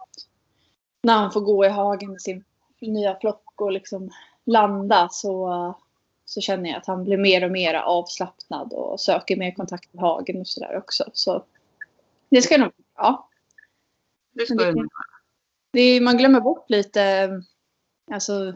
när 1.02 1.14
han 1.14 1.32
får 1.32 1.40
gå 1.40 1.64
i 1.64 1.68
hagen 1.68 2.10
med 2.10 2.20
sin 2.20 2.44
nya 2.80 3.18
flock 3.20 3.60
och 3.60 3.72
liksom 3.72 4.10
landa 4.44 5.08
så, 5.08 5.74
så 6.24 6.40
känner 6.40 6.70
jag 6.70 6.78
att 6.78 6.86
han 6.86 7.04
blir 7.04 7.16
mer 7.16 7.44
och 7.44 7.50
mer 7.50 7.74
avslappnad 7.74 8.72
och 8.72 9.00
söker 9.00 9.36
mer 9.36 9.50
kontakt 9.50 9.94
med 9.94 10.02
hagen 10.02 10.40
och 10.40 10.48
sådär 10.48 10.76
också. 10.76 11.04
Så 11.12 11.44
det 12.28 12.42
ska 12.42 12.58
nog 12.58 12.72
bli 12.74 12.84
bra. 12.96 13.28
Det 14.32 14.46
ska 14.46 14.54
det 14.54 14.88
Det 15.72 16.00
man 16.00 16.16
glömmer 16.16 16.40
bort 16.40 16.70
lite, 16.70 17.30
alltså 18.12 18.54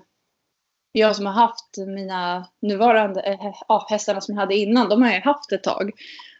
jag 0.92 1.16
som 1.16 1.26
har 1.26 1.32
haft 1.32 1.76
mina 1.76 2.48
nuvarande 2.60 3.20
äh, 3.22 3.88
hästarna 3.88 4.20
som 4.20 4.34
jag 4.34 4.40
hade 4.40 4.54
innan, 4.54 4.88
de 4.88 5.02
har 5.02 5.10
jag 5.10 5.20
haft 5.20 5.52
ett 5.52 5.62
tag. 5.62 5.92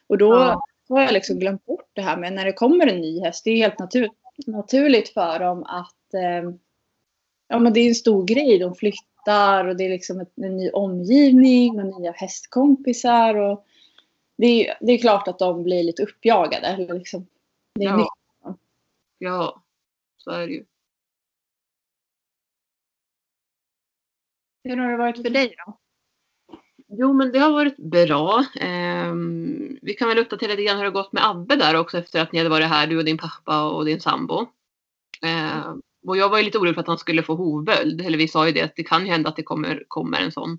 Och 0.07 0.19
då 0.19 0.35
Ja. 0.35 0.67
har 0.89 1.01
jag 1.03 1.13
liksom 1.13 1.39
glömt 1.39 1.65
bort 1.67 1.91
det 1.93 2.03
här 2.03 2.17
med 2.17 2.33
när 2.33 2.45
det 2.45 2.53
kommer 2.53 2.87
en 2.87 3.01
ny 3.01 3.21
häst. 3.21 3.45
Det 3.45 3.51
är 3.51 3.57
helt 3.57 3.79
natur 3.79 4.09
naturligt 4.47 5.09
för 5.09 5.39
dem 5.39 5.65
att 5.65 6.15
eh, 6.15 6.51
ja, 7.49 7.59
men 7.59 7.73
det 7.73 7.81
är 7.81 7.89
en 7.89 7.95
stor 7.95 8.25
grej. 8.27 8.59
De 8.59 8.75
flyttar 8.75 9.65
och 9.67 9.77
det 9.77 9.85
är 9.85 9.91
liksom 9.91 10.21
ett, 10.21 10.33
en 10.39 10.57
ny 10.57 10.71
omgivning 10.71 11.81
och 11.81 12.01
nya 12.01 12.13
hästkompisar. 12.13 13.35
Och, 13.35 13.67
det 14.37 14.47
är, 14.47 14.79
det 14.81 14.93
är 14.93 14.99
klart 14.99 15.29
att 15.29 15.39
de 15.39 15.63
blir 15.63 15.83
lite 15.85 16.03
uppjagade. 16.03 16.67
Eller 16.67 16.95
liksom, 16.95 17.27
det 17.75 17.85
är 17.85 17.89
Ja. 17.89 17.97
nytt. 17.97 18.57
Ja, 19.19 19.63
så 20.17 20.31
är 20.31 20.47
det 20.47 20.53
ju. 20.53 20.65
Hur 24.65 24.77
har 24.77 24.91
det 24.91 24.97
varit 24.97 25.23
för 25.23 25.31
dig 25.31 25.55
då? 25.67 25.79
Jo, 26.89 27.13
men 27.13 27.33
det 27.33 27.39
har 27.39 27.53
varit 27.53 27.77
bra. 27.77 28.45
Eh, 28.61 29.15
vi 29.83 29.95
kan 29.99 30.09
väl 30.09 30.19
uppdatera 30.19 30.51
lite 30.51 30.63
grann 30.63 30.77
hur 30.77 30.85
det 30.85 30.91
har 30.91 31.03
gått 31.03 31.13
med 31.13 31.31
Abbe 31.31 31.57
där 31.57 31.77
också 31.77 31.99
efter 31.99 32.21
att 32.21 32.33
ni 32.33 32.39
hade 32.39 32.51
varit 32.51 32.67
här, 32.67 32.87
du 32.87 32.99
och 32.99 33.05
din 33.05 33.19
pappa 33.19 33.71
och 33.71 33.85
din 33.85 34.01
sambo. 34.01 34.47
Eh, 35.23 35.75
och 36.07 36.17
jag 36.17 36.29
var 36.29 36.39
ju 36.39 36.45
lite 36.45 36.59
orolig 36.59 36.75
för 36.75 36.81
att 36.81 36.87
han 36.87 36.99
skulle 36.99 37.23
få 37.23 37.35
hovböld. 37.35 38.01
Eller 38.01 38.19
vi 38.19 38.29
sa 38.29 38.47
ju 38.47 38.53
det 38.53 38.63
att 38.63 38.77
det 38.77 38.85
kan 38.85 39.07
ju 39.07 39.13
hända 39.13 39.29
att 39.29 39.37
det 39.37 39.43
kommer, 39.43 39.85
kommer 39.89 40.21
en 40.21 40.33
sån. 40.33 40.59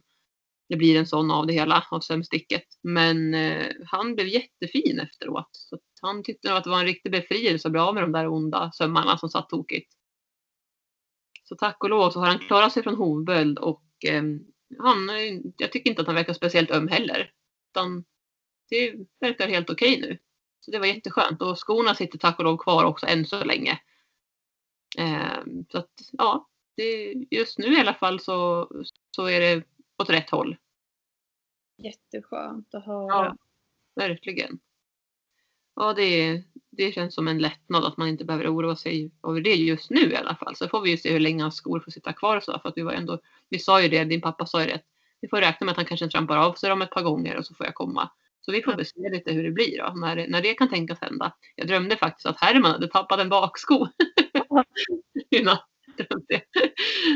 Det 0.69 0.75
blir 0.75 0.99
en 0.99 1.07
sån 1.07 1.31
av 1.31 1.47
det 1.47 1.53
hela, 1.53 1.87
av 1.91 1.99
sömnsticket. 1.99 2.63
Men 2.83 3.33
eh, 3.33 3.67
han 3.85 4.15
blev 4.15 4.27
jättefin 4.27 4.99
efteråt. 4.99 5.49
Så 5.51 5.77
han 6.01 6.23
tyckte 6.23 6.47
nog 6.47 6.57
att 6.57 6.63
det 6.63 6.69
var 6.69 6.79
en 6.79 6.85
riktig 6.85 7.11
befrielse 7.11 7.67
att 7.67 7.71
bli 7.71 7.81
av 7.81 7.93
med 7.93 8.03
de 8.03 8.11
där 8.11 8.27
onda 8.27 8.71
sömmarna 8.71 9.17
som 9.17 9.29
satt 9.29 9.49
tokigt. 9.49 9.93
Så 11.43 11.55
tack 11.55 11.83
och 11.83 11.89
lov 11.89 12.09
så 12.09 12.19
har 12.19 12.27
han 12.27 12.39
klarat 12.39 12.73
sig 12.73 12.83
från 12.83 12.95
hovböld 12.95 13.59
och 13.59 13.83
ehm, 14.07 14.39
han, 14.79 15.09
jag 15.57 15.71
tycker 15.71 15.89
inte 15.89 16.01
att 16.01 16.07
han 16.07 16.15
verkar 16.15 16.33
speciellt 16.33 16.71
öm 16.71 16.87
heller. 16.87 17.31
Utan 17.71 18.05
det 18.69 18.95
verkar 19.19 19.47
helt 19.47 19.69
okej 19.69 20.01
nu. 20.01 20.17
Så 20.59 20.71
det 20.71 20.79
var 20.79 20.85
jätteskönt. 20.85 21.41
Och 21.41 21.57
skorna 21.57 21.95
sitter 21.95 22.17
tack 22.17 22.39
och 22.39 22.45
lov 22.45 22.57
kvar 22.57 22.85
också 22.85 23.05
än 23.05 23.25
så 23.25 23.43
länge. 23.43 23.79
Ehm, 24.97 25.65
så 25.71 25.77
att 25.77 25.91
ja, 26.11 26.47
det, 26.75 27.13
just 27.31 27.57
nu 27.57 27.73
i 27.73 27.79
alla 27.79 27.93
fall 27.93 28.19
så, 28.19 28.69
så 29.11 29.25
är 29.25 29.39
det 29.39 29.63
åt 29.97 30.09
rätt 30.09 30.29
håll. 30.29 30.57
Jätteskönt 31.77 32.75
att 32.75 32.85
höra. 32.85 33.07
Ja, 33.07 33.37
verkligen. 33.95 34.59
Ja, 35.79 35.93
det, 35.93 36.43
det 36.71 36.91
känns 36.91 37.15
som 37.15 37.27
en 37.27 37.39
lättnad 37.39 37.85
att 37.85 37.97
man 37.97 38.07
inte 38.07 38.25
behöver 38.25 38.55
oroa 38.55 38.75
sig 38.75 39.11
över 39.27 39.41
det 39.41 39.55
just 39.55 39.89
nu 39.89 40.11
i 40.11 40.15
alla 40.15 40.35
fall. 40.35 40.55
Så 40.55 40.67
får 40.67 40.81
vi 40.81 40.89
ju 40.89 40.97
se 40.97 41.11
hur 41.11 41.19
länge 41.19 41.43
hans 41.43 41.55
skor 41.55 41.79
får 41.79 41.91
sitta 41.91 42.13
kvar 42.13 42.37
och 42.37 42.43
så. 42.43 42.59
För 42.59 42.69
att 42.69 42.77
vi 42.77 42.81
var 42.81 42.93
ändå, 42.93 43.19
vi 43.49 43.59
sa 43.59 43.81
ju 43.81 43.87
det, 43.87 44.03
din 44.03 44.21
pappa 44.21 44.45
sa 44.45 44.61
ju 44.61 44.67
det. 44.67 44.81
Vi 45.21 45.27
får 45.27 45.37
räkna 45.37 45.65
med 45.65 45.71
att 45.71 45.77
han 45.77 45.85
kanske 45.85 46.07
trampar 46.07 46.37
av 46.37 46.53
sig 46.53 46.69
dem 46.69 46.81
ett 46.81 46.89
par 46.89 47.03
gånger 47.03 47.37
och 47.37 47.45
så 47.45 47.55
får 47.55 47.65
jag 47.65 47.75
komma. 47.75 48.09
Så 48.41 48.51
vi 48.51 48.61
får 48.61 48.75
väl 48.75 48.85
se 48.85 49.09
lite 49.11 49.31
hur 49.31 49.43
det 49.43 49.51
blir 49.51 49.77
då, 49.77 49.93
när, 49.93 50.27
när 50.27 50.41
det 50.41 50.53
kan 50.53 50.69
tänkas 50.69 51.01
hända. 51.01 51.33
Jag 51.55 51.67
drömde 51.67 51.97
faktiskt 51.97 52.25
att 52.25 52.41
Herman 52.41 52.71
hade 52.71 52.87
tappat 52.87 53.19
en 53.19 53.29
baksko. 53.29 53.87
I 55.29 55.43
natt. 55.43 55.67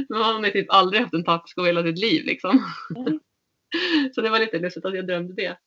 Men 0.09 0.21
han 0.21 0.43
har 0.43 0.49
typ 0.49 0.65
aldrig 0.69 1.01
haft 1.01 1.13
en 1.13 1.23
tappsko 1.23 1.63
i 1.63 1.65
hela 1.65 1.83
sitt 1.83 1.99
liv 1.99 2.25
liksom. 2.25 2.63
Så 4.15 4.21
det 4.21 4.29
var 4.29 4.39
lite 4.39 4.59
lustigt 4.59 4.85
att 4.85 4.95
jag 4.95 5.07
drömde 5.07 5.33
det. 5.33 5.57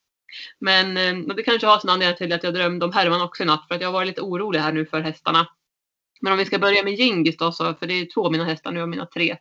Men 0.59 0.97
eh, 0.97 1.27
och 1.29 1.37
det 1.37 1.43
kanske 1.43 1.67
har 1.67 1.79
sin 1.79 1.91
anledning 1.91 2.17
till 2.17 2.33
att 2.33 2.45
jag 2.45 2.55
drömde 2.55 2.85
om 2.87 2.93
Herman 2.93 3.23
också 3.23 3.43
i 3.43 3.47
natt 3.47 3.69
för 3.69 3.75
att 3.75 3.83
jag 3.83 3.93
var 3.93 4.05
lite 4.05 4.21
orolig 4.21 4.61
här 4.61 4.73
nu 4.73 4.87
för 4.87 5.01
hästarna. 5.01 5.49
Men 6.21 6.33
om 6.33 6.39
vi 6.39 6.45
ska 6.45 6.59
börja 6.59 6.83
med 6.83 6.95
Gingis 6.95 7.37
då, 7.37 7.53
så, 7.53 7.75
för 7.75 7.87
det 7.87 7.95
är 7.95 8.07
två 8.15 8.27
av 8.27 8.33
mina 8.33 8.45
hästar 8.45 8.73
nu 8.73 8.83
av 8.83 8.89
mina 8.89 9.07
tre 9.07 9.37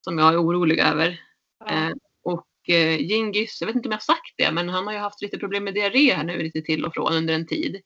som 0.00 0.18
jag 0.18 0.32
är 0.32 0.42
orolig 0.42 0.78
över. 0.78 1.20
Ja. 1.58 1.72
Eh, 1.72 1.94
och 2.22 2.46
eh, 2.68 3.00
Gingis, 3.00 3.60
jag 3.60 3.66
vet 3.66 3.76
inte 3.76 3.88
om 3.88 3.92
jag 3.92 3.98
har 3.98 4.14
sagt 4.14 4.34
det, 4.36 4.52
men 4.52 4.68
han 4.68 4.86
har 4.86 4.92
ju 4.92 4.98
haft 4.98 5.22
lite 5.22 5.38
problem 5.38 5.64
med 5.64 5.74
diarré 5.74 6.14
här 6.14 6.24
nu 6.24 6.42
lite 6.42 6.62
till 6.62 6.84
och 6.84 6.94
från 6.94 7.12
under 7.12 7.34
en 7.34 7.46
tid. 7.46 7.82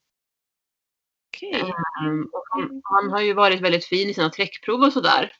Mm, 2.04 2.22
och 2.32 2.44
han, 2.50 2.82
han 2.84 3.10
har 3.10 3.20
ju 3.20 3.32
varit 3.32 3.60
väldigt 3.60 3.84
fin 3.84 4.08
i 4.08 4.14
sina 4.14 4.30
träckprov 4.30 4.80
och 4.80 4.92
sådär. 4.92 5.32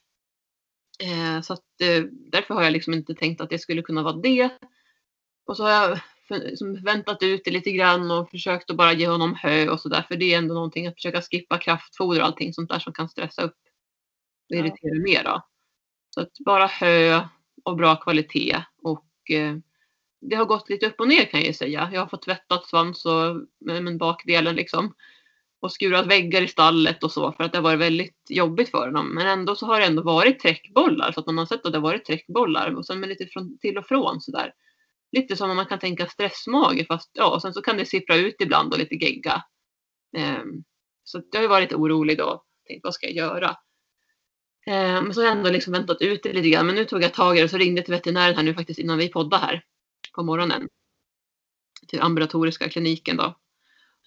Eh, 1.03 1.41
så 1.41 1.53
att, 1.53 1.81
eh, 1.81 2.03
därför 2.09 2.53
har 2.53 2.63
jag 2.63 2.73
liksom 2.73 2.93
inte 2.93 3.15
tänkt 3.15 3.41
att 3.41 3.49
det 3.49 3.59
skulle 3.59 3.81
kunna 3.81 4.03
vara 4.03 4.15
det. 4.15 4.49
Och 5.45 5.57
så 5.57 5.63
har 5.63 5.71
jag 5.71 5.99
för, 6.31 6.39
liksom 6.39 6.83
väntat 6.83 7.23
ut 7.23 7.41
det 7.45 7.51
lite 7.51 7.71
grann 7.71 8.11
och 8.11 8.29
försökt 8.29 8.69
att 8.69 8.77
bara 8.77 8.93
ge 8.93 9.07
honom 9.07 9.35
hö 9.35 9.69
och 9.69 9.79
sådär. 9.79 10.05
För 10.07 10.15
det 10.15 10.33
är 10.33 10.37
ändå 10.37 10.53
någonting 10.53 10.87
att 10.87 10.95
försöka 10.95 11.21
skippa 11.21 11.57
kraftfoder 11.57 12.21
och 12.21 12.25
allting 12.27 12.53
sånt 12.53 12.69
där 12.69 12.79
som 12.79 12.93
kan 12.93 13.09
stressa 13.09 13.43
upp 13.43 13.55
och 14.49 14.55
Ja. 14.55 14.59
irritera 14.59 15.03
mer. 15.03 15.23
Då. 15.23 15.41
Så 16.09 16.21
att 16.21 16.31
bara 16.45 16.65
hö 16.65 17.21
och 17.63 17.77
bra 17.77 17.95
kvalitet. 17.95 18.63
Och 18.83 19.31
eh, 19.31 19.55
det 20.21 20.35
har 20.35 20.45
gått 20.45 20.69
lite 20.69 20.85
upp 20.85 20.99
och 20.99 21.07
ner 21.07 21.25
kan 21.25 21.39
jag 21.39 21.47
ju 21.47 21.53
säga. 21.53 21.89
Jag 21.93 22.01
har 22.01 22.07
fått 22.07 22.21
tvättat 22.25 22.67
svans 22.67 23.05
och 23.05 23.35
med, 23.59 23.83
med 23.83 23.97
bakdelen 23.97 24.55
liksom 24.55 24.93
och 25.61 25.71
skurat 25.71 26.07
väggar 26.07 26.41
i 26.41 26.47
stallet 26.47 27.03
och 27.03 27.11
så 27.11 27.31
för 27.31 27.43
att 27.43 27.51
det 27.51 27.57
har 27.57 27.63
varit 27.63 27.79
väldigt 27.79 28.25
jobbigt 28.29 28.69
för 28.71 28.91
dem. 28.91 29.15
Men 29.15 29.27
ändå 29.27 29.55
så 29.55 29.65
har 29.65 29.79
det 29.79 29.85
ändå 29.85 30.03
varit 30.03 30.39
träckbollar 30.39 31.11
så 31.11 31.19
att 31.19 31.25
man 31.25 31.37
har 31.37 31.45
sett 31.45 31.65
att 31.65 31.71
det 31.71 31.77
har 31.77 31.83
varit 31.83 32.05
träckbollar 32.05 32.75
och 32.75 32.85
sen 32.85 32.99
med 32.99 33.09
lite 33.09 33.25
från, 33.25 33.57
till 33.57 33.77
och 33.77 33.85
från 33.85 34.21
sådär. 34.21 34.53
Lite 35.11 35.35
som 35.35 35.49
om 35.49 35.55
man 35.55 35.65
kan 35.65 35.79
tänka 35.79 36.07
stressmage 36.07 36.87
fast 36.87 37.11
ja, 37.13 37.33
och 37.33 37.41
sen 37.41 37.53
så 37.53 37.61
kan 37.61 37.77
det 37.77 37.85
sippra 37.85 38.15
ut 38.15 38.35
ibland 38.39 38.73
och 38.73 38.79
lite 38.79 38.95
gegga. 38.95 39.43
Ehm, 40.17 40.63
så 41.03 41.21
jag 41.31 41.39
har 41.39 41.41
ju 41.41 41.47
varit 41.47 41.63
lite 41.63 41.75
orolig 41.75 42.17
då. 42.17 42.43
Tänkt 42.67 42.83
vad 42.83 42.93
ska 42.93 43.07
jag 43.07 43.15
göra? 43.15 43.57
Ehm, 44.65 45.03
men 45.03 45.13
så 45.13 45.21
har 45.21 45.25
jag 45.25 45.37
ändå 45.37 45.49
liksom 45.49 45.73
väntat 45.73 46.01
ut 46.01 46.23
det 46.23 46.33
lite 46.33 46.49
grann. 46.49 46.65
Men 46.65 46.75
nu 46.75 46.85
tog 46.85 47.03
jag 47.03 47.13
tag 47.13 47.35
i 47.35 47.39
det 47.39 47.43
och 47.43 47.49
så 47.49 47.57
ringde 47.57 47.79
jag 47.79 47.85
till 47.85 47.93
veterinären 47.93 48.35
här 48.35 48.43
nu 48.43 48.53
faktiskt 48.53 48.79
innan 48.79 48.97
vi 48.97 49.09
poddade 49.09 49.45
här 49.45 49.63
på 50.15 50.23
morgonen. 50.23 50.69
Till 51.87 52.01
ambulatoriska 52.01 52.69
kliniken 52.69 53.17
då. 53.17 53.35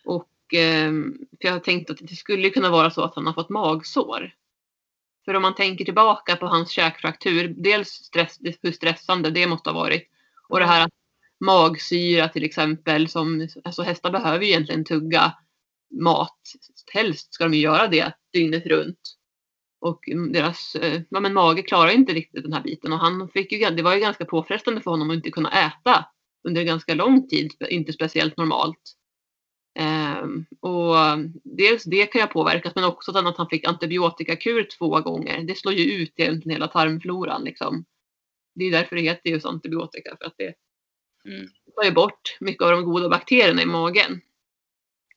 Och 0.05 0.55
ehm, 0.55 1.19
för 1.41 1.49
jag 1.49 1.53
har 1.53 1.61
tänkt 1.61 1.91
att 1.91 1.99
det 2.01 2.17
skulle 2.17 2.51
kunna 2.51 2.71
vara 2.71 2.91
så 2.91 3.03
att 3.03 3.15
han 3.15 3.27
har 3.27 3.35
fått 3.35 3.49
magsår. 3.49 4.35
För 5.25 5.35
om 5.35 5.43
man 5.43 5.55
tänker 5.55 5.85
tillbaka 5.85 6.37
på 6.37 6.47
hans 6.47 6.71
käkfraktur, 6.71 7.55
dels 7.57 7.89
stress, 7.89 8.39
hur 8.63 8.73
stressande 8.73 9.31
det 9.31 9.47
måste 9.47 9.71
ha 9.71 9.75
varit. 9.75 10.11
Och 10.49 10.59
det 10.59 10.67
här 10.67 10.85
att 10.85 10.93
magsyra 11.45 12.29
till 12.29 12.45
exempel, 12.45 13.09
som, 13.09 13.49
alltså 13.65 13.83
hästar 13.83 14.11
behöver 14.11 14.45
ju 14.45 14.51
egentligen 14.51 14.85
tugga 14.85 15.33
mat. 16.01 16.39
Helst 16.93 17.35
ska 17.35 17.45
de 17.45 17.55
ju 17.55 17.61
göra 17.61 17.89
det 17.89 18.13
dygnet 18.33 18.67
runt. 18.67 19.01
Och 19.81 20.01
deras 20.33 20.75
eh, 20.75 21.03
ja, 21.11 21.21
men 21.21 21.35
mage 21.35 21.63
klarar 21.63 21.91
inte 21.91 22.13
riktigt 22.13 22.43
den 22.43 22.53
här 22.53 22.63
biten. 22.63 22.93
Och 22.93 22.99
han 22.99 23.29
fick 23.29 23.53
ju, 23.53 23.71
det 23.71 23.83
var 23.83 23.95
ju 23.95 24.01
ganska 24.01 24.25
påfrestande 24.25 24.81
för 24.81 24.91
honom 24.91 25.11
att 25.11 25.17
inte 25.17 25.31
kunna 25.31 25.51
äta 25.51 26.07
under 26.49 26.63
ganska 26.63 26.95
lång 26.95 27.29
tid, 27.29 27.53
inte 27.69 27.93
speciellt 27.93 28.37
normalt. 28.37 28.95
Ehm, 29.79 30.47
och 30.61 30.95
dels 31.45 31.85
det 31.85 32.07
kan 32.07 32.19
ju 32.19 32.27
ha 32.27 32.33
påverkat 32.33 32.75
men 32.75 32.85
också 32.85 33.19
att 33.19 33.37
han 33.37 33.49
fick 33.49 33.69
antibiotikakur 33.69 34.69
två 34.79 35.01
gånger. 35.01 35.43
Det 35.43 35.55
slår 35.55 35.75
ju 35.75 35.93
ut 35.93 36.13
egentligen 36.17 36.57
hela 36.57 36.69
tarmfloran 36.69 37.45
liksom. 37.45 37.85
Det 38.55 38.65
är 38.65 38.71
därför 38.71 38.97
det 38.97 39.03
heter 39.03 39.31
just 39.31 39.47
antibiotika 39.47 40.17
för 40.21 40.27
att 40.27 40.35
det 40.39 40.55
Mm. 41.27 41.49
tar 41.77 41.85
ju 41.85 41.91
bort 41.91 42.37
mycket 42.41 42.63
av 42.63 42.71
de 42.71 42.85
goda 42.85 43.09
bakterierna 43.09 43.63
i 43.63 43.67
magen. 43.67 44.21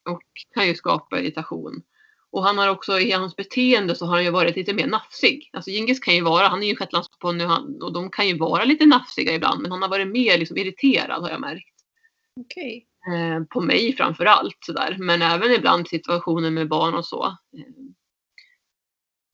Och 0.09 0.21
kan 0.53 0.67
ju 0.67 0.75
skapa 0.75 1.19
irritation. 1.19 1.81
Och 2.31 2.43
han 2.43 2.57
har 2.57 2.67
också 2.69 2.99
i 2.99 3.11
hans 3.11 3.35
beteende 3.35 3.95
så 3.95 4.05
har 4.05 4.13
han 4.15 4.23
ju 4.23 4.31
varit 4.31 4.55
lite 4.55 4.73
mer 4.73 4.87
nafsig. 4.87 5.49
Alltså 5.53 5.71
Djingis 5.71 5.99
kan 5.99 6.15
ju 6.15 6.21
vara, 6.21 6.47
han 6.47 6.63
är 6.63 6.67
ju 6.67 6.75
shetlandsponny 6.75 7.43
och 7.45 7.83
och 7.83 7.93
de 7.93 8.09
kan 8.09 8.27
ju 8.27 8.37
vara 8.37 8.63
lite 8.63 8.85
nafsiga 8.85 9.33
ibland 9.35 9.61
men 9.61 9.71
han 9.71 9.81
har 9.81 9.89
varit 9.89 10.07
mer 10.07 10.37
liksom 10.37 10.57
irriterad 10.57 11.21
har 11.21 11.29
jag 11.29 11.41
märkt. 11.41 11.73
Okej. 12.39 12.87
Eh, 13.13 13.43
på 13.43 13.61
mig 13.61 13.95
framför 13.95 14.25
allt 14.25 14.57
sådär. 14.65 14.95
Men 14.99 15.21
även 15.21 15.51
ibland 15.51 15.87
situationer 15.87 16.51
med 16.51 16.67
barn 16.69 16.93
och 16.93 17.05
så. 17.05 17.25
Eh, 17.25 17.63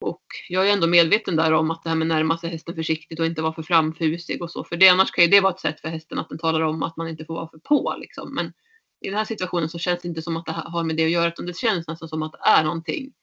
och 0.04 0.24
jag 0.50 0.70
är 0.70 0.74
ändå 0.74 0.88
medveten 0.88 1.36
där 1.36 1.54
om 1.54 1.72
att 1.72 1.84
det 1.84 1.90
här 1.90 1.96
med 1.96 2.08
närma 2.08 2.38
sig 2.38 2.50
hästen 2.50 2.76
försiktigt 2.76 3.20
och 3.20 3.26
inte 3.26 3.42
vara 3.42 3.54
för 3.54 3.64
framfusig 3.64 4.42
och 4.42 4.52
så. 4.52 4.64
För 4.64 4.76
det, 4.76 4.90
annars 4.90 5.12
kan 5.12 5.24
ju 5.24 5.30
det 5.30 5.40
vara 5.40 5.54
ett 5.54 5.60
sätt 5.60 5.80
för 5.80 5.88
hästen 5.88 6.20
att 6.20 6.30
den 6.30 6.38
talar 6.38 6.62
om 6.62 6.84
att 6.84 6.98
man 6.98 7.08
inte 7.08 7.26
får 7.26 7.34
vara 7.34 7.50
för 7.50 7.58
på 7.58 7.96
liksom. 8.00 8.36
Men 8.36 8.54
i 9.02 9.10
den 9.10 9.18
här 9.18 9.26
situationen 9.26 9.70
så 9.70 9.80
känns 9.80 10.02
det 10.02 10.08
inte 10.08 10.22
som 10.22 10.38
att 10.38 10.46
det 10.46 10.52
har 10.52 10.84
med 10.84 10.96
det 10.96 11.06
att 11.06 11.12
göra 11.12 11.28
utan 11.28 11.46
det 11.46 11.58
känns 11.58 11.88
nästan 11.88 12.10
som 12.10 12.24
att 12.24 12.32
det 12.32 12.40
är 12.44 12.64
någonting. 12.64 13.14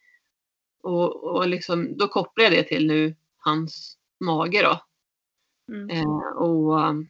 Och, 0.83 1.25
och 1.25 1.49
liksom, 1.49 1.97
då 1.97 2.09
kopplar 2.09 2.45
jag 2.45 2.53
det 2.53 2.63
till 2.63 2.87
nu 2.87 3.15
hans 3.39 3.97
mage 4.21 4.63
då. 4.63 4.81
Mm. 5.75 5.91
Eh, 5.91 6.37
och 6.37 6.89
um, 6.89 7.09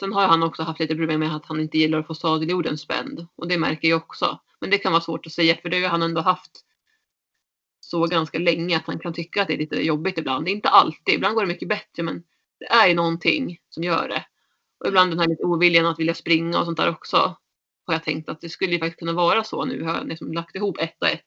sen 0.00 0.12
har 0.12 0.26
han 0.26 0.42
också 0.42 0.62
haft 0.62 0.80
lite 0.80 0.96
problem 0.96 1.20
med 1.20 1.36
att 1.36 1.46
han 1.46 1.60
inte 1.60 1.78
gillar 1.78 1.98
att 1.98 2.06
få 2.06 2.14
sadeljorden 2.14 2.78
spänd. 2.78 3.26
Och 3.36 3.48
det 3.48 3.58
märker 3.58 3.88
jag 3.88 3.96
också. 3.96 4.40
Men 4.60 4.70
det 4.70 4.78
kan 4.78 4.92
vara 4.92 5.02
svårt 5.02 5.26
att 5.26 5.32
säga 5.32 5.56
för 5.62 5.68
det 5.68 5.82
har 5.82 5.88
han 5.88 6.02
ändå 6.02 6.20
haft 6.20 6.66
så 7.86 8.06
ganska 8.06 8.38
länge 8.38 8.76
att 8.76 8.86
han 8.86 8.98
kan 8.98 9.12
tycka 9.12 9.42
att 9.42 9.48
det 9.48 9.54
är 9.54 9.58
lite 9.58 9.76
jobbigt 9.86 10.18
ibland. 10.18 10.44
Det 10.44 10.50
är 10.50 10.52
inte 10.52 10.68
alltid, 10.68 11.14
ibland 11.14 11.34
går 11.34 11.42
det 11.42 11.48
mycket 11.48 11.68
bättre 11.68 12.02
men 12.02 12.22
det 12.58 12.66
är 12.66 12.88
ju 12.88 12.94
någonting 12.94 13.58
som 13.68 13.82
gör 13.82 14.08
det. 14.08 14.26
Och 14.80 14.86
ibland 14.88 15.10
den 15.10 15.18
här 15.18 15.28
lite 15.28 15.42
oviljan 15.44 15.86
att 15.86 15.98
vilja 15.98 16.14
springa 16.14 16.58
och 16.58 16.64
sånt 16.64 16.76
där 16.76 16.90
också. 16.90 17.16
Har 17.86 17.94
jag 17.94 18.04
tänkt 18.04 18.28
att 18.28 18.40
det 18.40 18.48
skulle 18.48 18.72
ju 18.72 18.78
faktiskt 18.78 18.98
kunna 18.98 19.12
vara 19.12 19.44
så 19.44 19.64
nu. 19.64 19.82
Har 19.82 19.94
jag 19.94 20.08
liksom 20.08 20.32
lagt 20.32 20.56
ihop 20.56 20.78
ett 20.80 20.96
och 21.02 21.08
ett. 21.08 21.26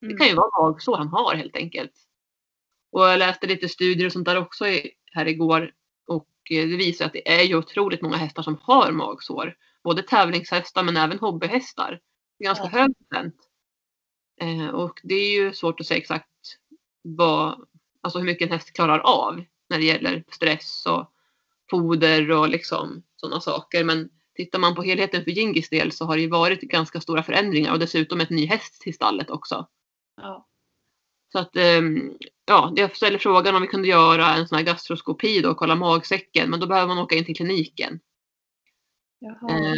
Det 0.00 0.16
kan 0.16 0.26
ju 0.26 0.34
vara 0.34 0.62
magsår 0.62 0.96
han 0.96 1.08
har 1.08 1.34
helt 1.34 1.56
enkelt. 1.56 1.92
Och 2.92 3.02
jag 3.02 3.18
läste 3.18 3.46
lite 3.46 3.68
studier 3.68 4.06
och 4.06 4.12
sånt 4.12 4.24
där 4.26 4.38
också 4.38 4.64
här 5.12 5.28
igår. 5.28 5.72
Och 6.06 6.28
eh, 6.50 6.68
det 6.68 6.76
visar 6.76 7.06
att 7.06 7.12
det 7.12 7.28
är 7.38 7.42
ju 7.42 7.56
otroligt 7.56 8.02
många 8.02 8.16
hästar 8.16 8.42
som 8.42 8.58
har 8.62 8.92
magsår. 8.92 9.54
Både 9.84 10.02
tävlingshästar 10.02 10.82
men 10.82 10.96
även 10.96 11.18
hobbyhästar. 11.18 12.00
Det 12.38 12.44
är 12.44 12.48
ganska 12.48 12.64
Ja. 12.64 12.70
hög 12.70 12.90
procent. 12.98 13.34
Eh, 14.40 14.68
och 14.68 15.00
det 15.02 15.14
är 15.14 15.30
ju 15.30 15.52
svårt 15.52 15.80
att 15.80 15.86
säga 15.86 15.98
exakt 15.98 16.26
vad, 17.02 17.66
alltså 18.00 18.18
hur 18.18 18.26
mycket 18.26 18.46
en 18.46 18.52
häst 18.52 18.72
klarar 18.72 18.98
av 18.98 19.44
när 19.68 19.78
det 19.78 19.84
gäller 19.84 20.24
stress 20.28 20.86
och 20.86 21.12
foder 21.70 22.30
och 22.30 22.48
liksom 22.48 23.02
sådana 23.16 23.40
saker. 23.40 23.84
Men 23.84 24.10
tittar 24.34 24.58
man 24.58 24.74
på 24.74 24.82
helheten 24.82 25.24
för 25.24 25.30
Gingis 25.30 25.68
del 25.68 25.92
så 25.92 26.04
har 26.04 26.16
det 26.16 26.22
ju 26.22 26.28
varit 26.28 26.60
ganska 26.60 27.00
stora 27.00 27.22
förändringar 27.22 27.72
och 27.72 27.78
dessutom 27.78 28.20
ett 28.20 28.30
ny 28.30 28.46
häst 28.46 28.80
till 28.80 28.94
stallet 28.94 29.30
också. 29.30 29.68
Ja. 30.16 30.46
Så 31.32 31.38
att 31.38 31.56
ehm, 31.56 32.12
ja, 32.46 32.72
jag 32.76 32.96
ställer 32.96 33.18
frågan 33.18 33.56
om 33.56 33.62
vi 33.62 33.68
kunde 33.68 33.88
göra 33.88 34.34
en 34.34 34.48
sån 34.48 34.56
här 34.56 34.64
gastroskopi 34.64 35.40
då 35.40 35.50
och 35.50 35.56
kolla 35.56 35.74
magsäcken 35.74 36.50
men 36.50 36.60
då 36.60 36.66
behöver 36.66 36.88
man 36.88 36.98
åka 36.98 37.14
in 37.14 37.24
till 37.24 37.36
kliniken. 37.36 38.00
Jaha. 39.18 39.76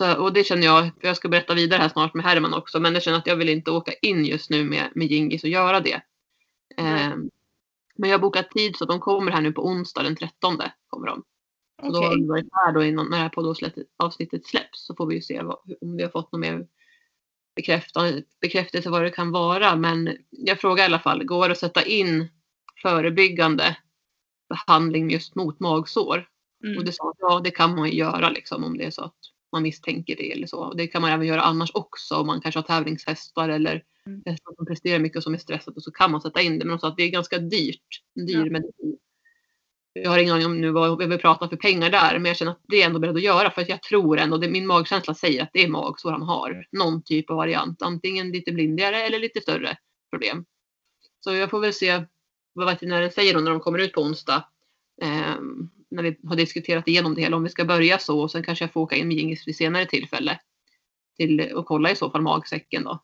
Eh, 0.00 0.14
Så, 0.14 0.22
och 0.22 0.32
det 0.32 0.44
känner 0.44 0.62
jag, 0.66 0.84
för 1.00 1.08
jag 1.08 1.16
ska 1.16 1.28
berätta 1.28 1.54
vidare 1.54 1.80
här 1.80 1.88
snart 1.88 2.14
med 2.14 2.24
Herman 2.24 2.54
också, 2.54 2.80
men 2.80 2.94
jag 2.94 3.02
känner 3.02 3.18
att 3.18 3.26
jag 3.26 3.36
vill 3.36 3.48
inte 3.48 3.70
åka 3.70 3.92
in 3.92 4.24
just 4.24 4.50
nu 4.50 4.64
med, 4.64 4.88
med 4.94 5.06
Gingis 5.06 5.42
och 5.42 5.48
göra 5.50 5.80
det. 5.80 6.02
Nej. 6.76 7.02
Ehm, 7.02 7.30
men 7.96 8.10
jag 8.10 8.18
har 8.18 8.22
bokat 8.22 8.50
tid 8.50 8.76
så 8.76 8.84
de 8.84 9.00
kommer 9.00 9.32
här 9.32 9.40
nu 9.40 9.52
på 9.52 9.66
onsdag 9.66 10.02
den 10.02 10.16
13 10.16 10.58
kommer 10.88 11.06
de. 11.06 11.22
Så 11.82 11.88
då 11.92 11.98
har 12.02 12.16
vi 12.18 12.26
varit 12.26 12.48
här 12.52 12.72
då 12.72 12.84
innan 12.84 13.06
när 13.10 13.16
det 13.16 13.22
här 13.22 13.28
poddavsnittet 13.28 14.46
släpps 14.46 14.86
så 14.86 14.94
får 14.94 15.06
vi 15.06 15.14
ju 15.14 15.22
se 15.22 15.42
vad, 15.42 15.58
om 15.80 15.96
vi 15.96 16.02
har 16.02 16.10
fått 16.10 16.32
någon 16.32 16.40
mer 16.40 16.66
bekräftelse, 18.40 18.90
vad 18.90 19.02
det 19.02 19.10
kan 19.10 19.30
vara. 19.32 19.76
Men 19.76 20.16
jag 20.30 20.60
frågar 20.60 20.84
i 20.84 20.86
alla 20.86 20.98
fall, 20.98 21.24
går 21.24 21.48
det 21.48 21.52
att 21.52 21.58
sätta 21.58 21.82
in 21.84 22.28
förebyggande 22.82 23.76
behandling 24.48 25.10
just 25.10 25.34
mot 25.34 25.60
magsår? 25.60 26.28
Och 26.60 26.66
Mm. 26.66 26.84
det 26.84 26.92
sa 26.92 27.10
att 27.10 27.16
ja, 27.18 27.40
det 27.44 27.50
kan 27.50 27.76
man 27.76 27.88
ju 27.88 27.94
göra 27.94 28.30
liksom 28.30 28.64
om 28.64 28.78
det 28.78 28.84
är 28.84 28.90
så 28.90 29.04
att 29.04 29.16
man 29.54 29.62
misstänker 29.62 30.16
det 30.16 30.32
eller 30.32 30.46
så. 30.46 30.72
Det 30.74 30.86
kan 30.86 31.02
man 31.02 31.10
även 31.12 31.26
göra 31.26 31.42
annars 31.42 31.70
också 31.74 32.14
om 32.16 32.26
man 32.26 32.40
kanske 32.40 32.58
har 32.58 32.62
tävlingshästar 32.62 33.48
eller 33.48 33.84
Mm. 34.06 34.22
hästar 34.26 34.54
som 34.56 34.66
presterar 34.66 34.98
mycket 34.98 35.16
och 35.16 35.22
som 35.22 35.34
är 35.34 35.38
stressade 35.38 35.74
och 35.76 35.82
så 35.82 35.90
kan 35.90 36.10
man 36.10 36.20
sätta 36.20 36.40
in 36.40 36.58
det. 36.58 36.64
Men 36.64 36.74
också 36.74 36.86
att 36.86 36.96
det 36.96 37.02
är 37.02 37.08
ganska 37.10 37.38
dyrt. 37.38 38.02
En 38.14 38.26
dyr 38.26 38.34
Ja. 38.36 38.44
medicin. 38.44 38.98
Jag 39.92 40.10
har 40.10 40.18
ingen 40.18 40.34
aning 40.34 40.46
om 40.46 40.60
nu 40.60 40.70
vad 40.70 40.98
vi 40.98 41.06
vill 41.06 41.18
prata 41.18 41.48
för 41.48 41.56
pengar 41.56 41.90
där 41.90 42.12
men 42.18 42.24
jag 42.24 42.36
känner 42.36 42.52
att 42.52 42.60
det 42.68 42.82
är 42.82 42.86
ändå 42.86 42.98
beredd 42.98 43.16
att 43.16 43.22
göra 43.22 43.50
för 43.50 43.62
att 43.62 43.68
jag 43.68 43.82
tror 43.82 44.18
ändå, 44.18 44.36
det, 44.38 44.48
min 44.48 44.66
magkänsla 44.66 45.14
säger 45.14 45.42
att 45.42 45.50
det 45.52 45.62
är 45.62 45.68
magsår 45.68 46.10
han 46.12 46.22
har. 46.22 46.66
Någon 46.72 47.02
typ 47.02 47.30
av 47.30 47.36
variant, 47.36 47.82
antingen 47.82 48.30
lite 48.30 48.52
blindigare 48.52 49.02
eller 49.02 49.18
lite 49.18 49.40
större 49.40 49.76
problem. 50.10 50.44
Så 51.20 51.34
jag 51.34 51.50
får 51.50 51.60
väl 51.60 51.72
se 51.74 52.04
vad 52.52 52.66
veterinären 52.66 53.10
säger 53.10 53.34
då 53.34 53.40
när 53.40 53.50
de 53.50 53.60
kommer 53.60 53.78
ut 53.78 53.92
på 53.92 54.00
onsdag. 54.02 54.44
Ehm, 55.02 55.70
när 55.94 56.02
vi 56.02 56.18
har 56.24 56.36
diskuterat 56.36 56.88
igenom 56.88 57.14
det 57.14 57.20
hela, 57.20 57.36
om 57.36 57.42
vi 57.42 57.48
ska 57.48 57.64
börja 57.64 57.98
så 57.98 58.20
och 58.20 58.30
sen 58.30 58.42
kanske 58.42 58.64
jag 58.64 58.72
får 58.72 58.80
åka 58.80 58.96
in 58.96 59.08
med 59.08 59.16
Gingis 59.16 59.48
vid 59.48 59.56
senare 59.56 59.86
tillfälle. 59.86 60.40
Till 61.16 61.52
och 61.52 61.66
kolla 61.66 61.90
i 61.90 61.96
så 61.96 62.10
fall 62.10 62.22
magsäcken 62.22 62.84
då. 62.84 63.02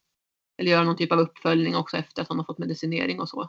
Eller 0.58 0.70
göra 0.70 0.84
någon 0.84 0.96
typ 0.96 1.12
av 1.12 1.18
uppföljning 1.18 1.76
också 1.76 1.96
efter 1.96 2.22
att 2.22 2.28
han 2.28 2.38
har 2.38 2.44
fått 2.44 2.58
medicinering 2.58 3.20
och 3.20 3.28
så. 3.28 3.42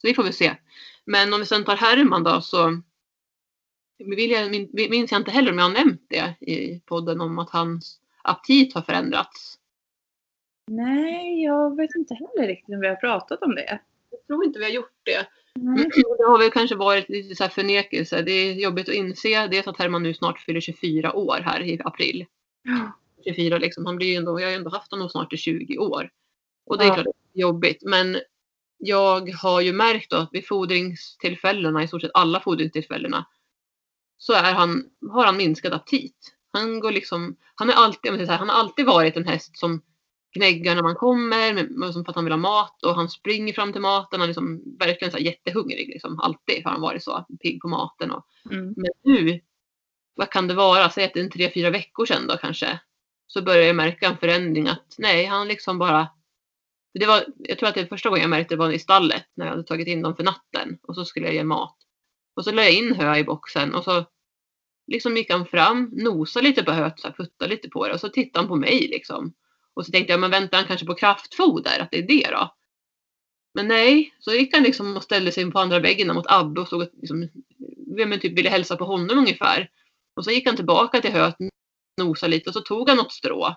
Så 0.00 0.06
vi 0.06 0.14
får 0.14 0.22
väl 0.22 0.32
se. 0.32 0.56
Men 1.04 1.32
om 1.34 1.40
vi 1.40 1.46
sen 1.46 1.64
tar 1.64 1.76
Herman 1.76 2.24
då 2.24 2.40
så 2.40 2.82
vill 3.98 4.30
jag, 4.30 4.50
min, 4.50 4.70
minns 4.72 5.12
jag 5.12 5.20
inte 5.20 5.30
heller 5.30 5.52
om 5.52 5.58
jag 5.58 5.64
har 5.64 5.72
nämnt 5.72 6.06
det 6.08 6.34
i 6.40 6.80
podden 6.80 7.20
om 7.20 7.38
att 7.38 7.50
hans 7.50 8.00
aptit 8.22 8.74
har 8.74 8.82
förändrats. 8.82 9.58
Nej, 10.66 11.44
jag 11.44 11.76
vet 11.76 11.94
inte 11.94 12.14
heller 12.14 12.46
riktigt 12.48 12.74
om 12.74 12.80
vi 12.80 12.88
har 12.88 12.96
pratat 12.96 13.42
om 13.42 13.54
det. 13.54 13.80
Jag 14.10 14.26
tror 14.26 14.44
inte 14.44 14.58
vi 14.58 14.64
har 14.64 14.72
gjort 14.72 15.00
det. 15.02 15.26
Nej. 15.60 15.88
Det 16.18 16.24
har 16.26 16.38
väl 16.38 16.50
kanske 16.50 16.76
varit 16.76 17.08
lite 17.08 17.34
så 17.34 17.44
här 17.44 17.50
förnekelse. 17.50 18.22
Det 18.22 18.32
är 18.32 18.54
jobbigt 18.54 18.88
att 18.88 18.94
inse. 18.94 19.46
Dels 19.46 19.66
att 19.66 19.78
Herman 19.78 20.02
nu 20.02 20.14
snart 20.14 20.40
fyller 20.40 20.60
24 20.60 21.12
år 21.16 21.40
här 21.44 21.62
i 21.62 21.80
april. 21.84 22.26
Ja. 22.62 22.92
24 23.24 23.58
liksom. 23.58 23.86
Han 23.86 23.96
blir 23.96 24.06
ju 24.08 24.14
ändå, 24.14 24.40
jag 24.40 24.46
har 24.46 24.50
ju 24.50 24.56
ändå 24.56 24.70
haft 24.70 24.90
honom 24.90 25.08
snart 25.08 25.32
i 25.32 25.36
20 25.36 25.78
år. 25.78 26.10
Och 26.66 26.78
det 26.78 26.84
är 26.84 26.88
Ja. 26.88 26.94
klart 26.94 27.06
det 27.06 27.38
är 27.38 27.42
jobbigt. 27.42 27.82
Men 27.82 28.20
jag 28.78 29.30
har 29.30 29.60
ju 29.60 29.72
märkt 29.72 30.12
att 30.12 30.28
vid 30.32 30.46
fodringstillfällena, 30.46 31.82
i 31.82 31.88
stort 31.88 32.00
sett 32.02 32.10
alla 32.14 32.40
fodringstillfällena, 32.40 33.26
så 34.18 34.32
är 34.32 34.52
han, 34.52 34.84
har 35.12 35.26
han 35.26 35.36
minskad 35.36 35.72
aptit. 35.72 36.34
Han 36.52 36.80
går 36.80 36.92
liksom, 36.92 37.36
han 37.54 37.70
är 37.70 37.74
alltid, 37.74 38.12
så 38.12 38.32
här, 38.32 38.38
han 38.38 38.48
har 38.48 38.56
alltid 38.56 38.86
varit 38.86 39.16
en 39.16 39.26
häst 39.26 39.58
som 39.58 39.82
gnäggar 40.32 40.74
när 40.74 40.82
man 40.82 40.94
kommer, 40.94 41.92
som 41.92 42.04
för 42.04 42.12
att 42.12 42.16
han 42.16 42.24
vill 42.24 42.32
ha 42.32 42.38
mat 42.38 42.82
och 42.82 42.94
han 42.94 43.08
springer 43.08 43.52
fram 43.52 43.72
till 43.72 43.80
maten. 43.80 44.20
Han 44.20 44.22
är 44.22 44.26
liksom 44.26 44.76
verkligen 44.78 45.12
så 45.12 45.18
jättehungrig. 45.18 45.88
Liksom. 45.88 46.20
Alltid 46.20 46.64
har 46.64 46.70
han 46.72 46.80
varit 46.80 47.02
så, 47.04 47.24
pigg 47.42 47.60
på 47.60 47.68
maten. 47.68 48.10
Och, 48.10 48.26
Mm. 48.50 48.74
men 48.76 48.90
nu, 49.04 49.40
vad 50.14 50.30
kan 50.30 50.48
det 50.48 50.54
vara, 50.54 50.90
säg 50.90 51.04
att 51.04 51.14
det 51.14 51.20
är 51.20 51.24
en 51.24 51.30
tre, 51.30 51.50
fyra 51.54 51.70
veckor 51.70 52.06
sedan 52.06 52.26
då 52.26 52.36
kanske. 52.36 52.80
Så 53.26 53.42
börjar 53.42 53.62
jag 53.62 53.76
märka 53.76 54.06
en 54.08 54.16
förändring 54.16 54.68
att 54.68 54.94
nej, 54.98 55.24
han 55.24 55.48
liksom 55.48 55.78
bara. 55.78 56.08
Det 56.94 57.06
var, 57.06 57.24
jag 57.38 57.58
tror 57.58 57.68
att 57.68 57.74
det 57.74 57.86
första 57.86 58.08
gången 58.08 58.22
jag 58.22 58.30
märkte 58.30 58.54
det 58.54 58.58
var 58.58 58.70
i 58.70 58.78
stallet 58.78 59.24
när 59.34 59.46
jag 59.46 59.50
hade 59.50 59.64
tagit 59.64 59.88
in 59.88 60.02
dem 60.02 60.16
för 60.16 60.24
natten 60.24 60.78
och 60.82 60.94
så 60.94 61.04
skulle 61.04 61.26
jag 61.26 61.34
ge 61.34 61.44
mat. 61.44 61.76
Och 62.36 62.44
så 62.44 62.52
la 62.52 62.62
jag 62.62 62.72
in 62.72 62.94
hö 62.94 63.16
i 63.16 63.24
boxen 63.24 63.74
och 63.74 63.84
så 63.84 64.04
liksom 64.86 65.16
gick 65.16 65.30
han 65.30 65.46
fram, 65.46 65.90
nosade 65.92 66.48
lite 66.48 66.62
på 66.62 66.72
höet, 66.72 67.00
så 67.00 67.08
här, 67.08 67.14
puttade 67.14 67.50
lite 67.50 67.68
på 67.68 67.88
det 67.88 67.94
och 67.94 68.00
så 68.00 68.08
tittade 68.08 68.42
han 68.42 68.48
på 68.48 68.56
mig 68.56 68.88
liksom. 68.88 69.32
Och 69.74 69.86
så 69.86 69.92
tänkte 69.92 70.12
jag, 70.12 70.20
men 70.20 70.30
väntar 70.30 70.58
han 70.58 70.66
kanske 70.66 70.86
på 70.86 70.94
kraftfoder, 70.94 71.78
att 71.80 71.90
det 71.90 71.98
är 71.98 72.06
det 72.06 72.30
då? 72.30 72.54
Men 73.54 73.68
nej, 73.68 74.14
så 74.18 74.32
gick 74.32 74.54
han 74.54 74.62
liksom 74.62 74.96
och 74.96 75.02
ställde 75.02 75.32
sig 75.32 75.50
på 75.50 75.58
andra 75.58 75.78
väggen 75.78 76.14
mot 76.14 76.26
Abbe 76.28 76.60
och 76.60 76.68
såg 76.68 76.82
att 76.82 76.92
liksom, 76.94 77.28
vem 77.96 78.20
typ 78.20 78.38
ville 78.38 78.50
hälsa 78.50 78.76
på 78.76 78.84
honom 78.84 79.18
ungefär. 79.18 79.70
Och 80.16 80.24
så 80.24 80.30
gick 80.30 80.46
han 80.46 80.56
tillbaka 80.56 81.00
till 81.00 81.12
höet, 81.12 81.36
nosade 81.96 82.30
lite 82.30 82.50
och 82.50 82.54
så 82.54 82.60
tog 82.60 82.88
han 82.88 82.96
något 82.96 83.12
strå. 83.12 83.56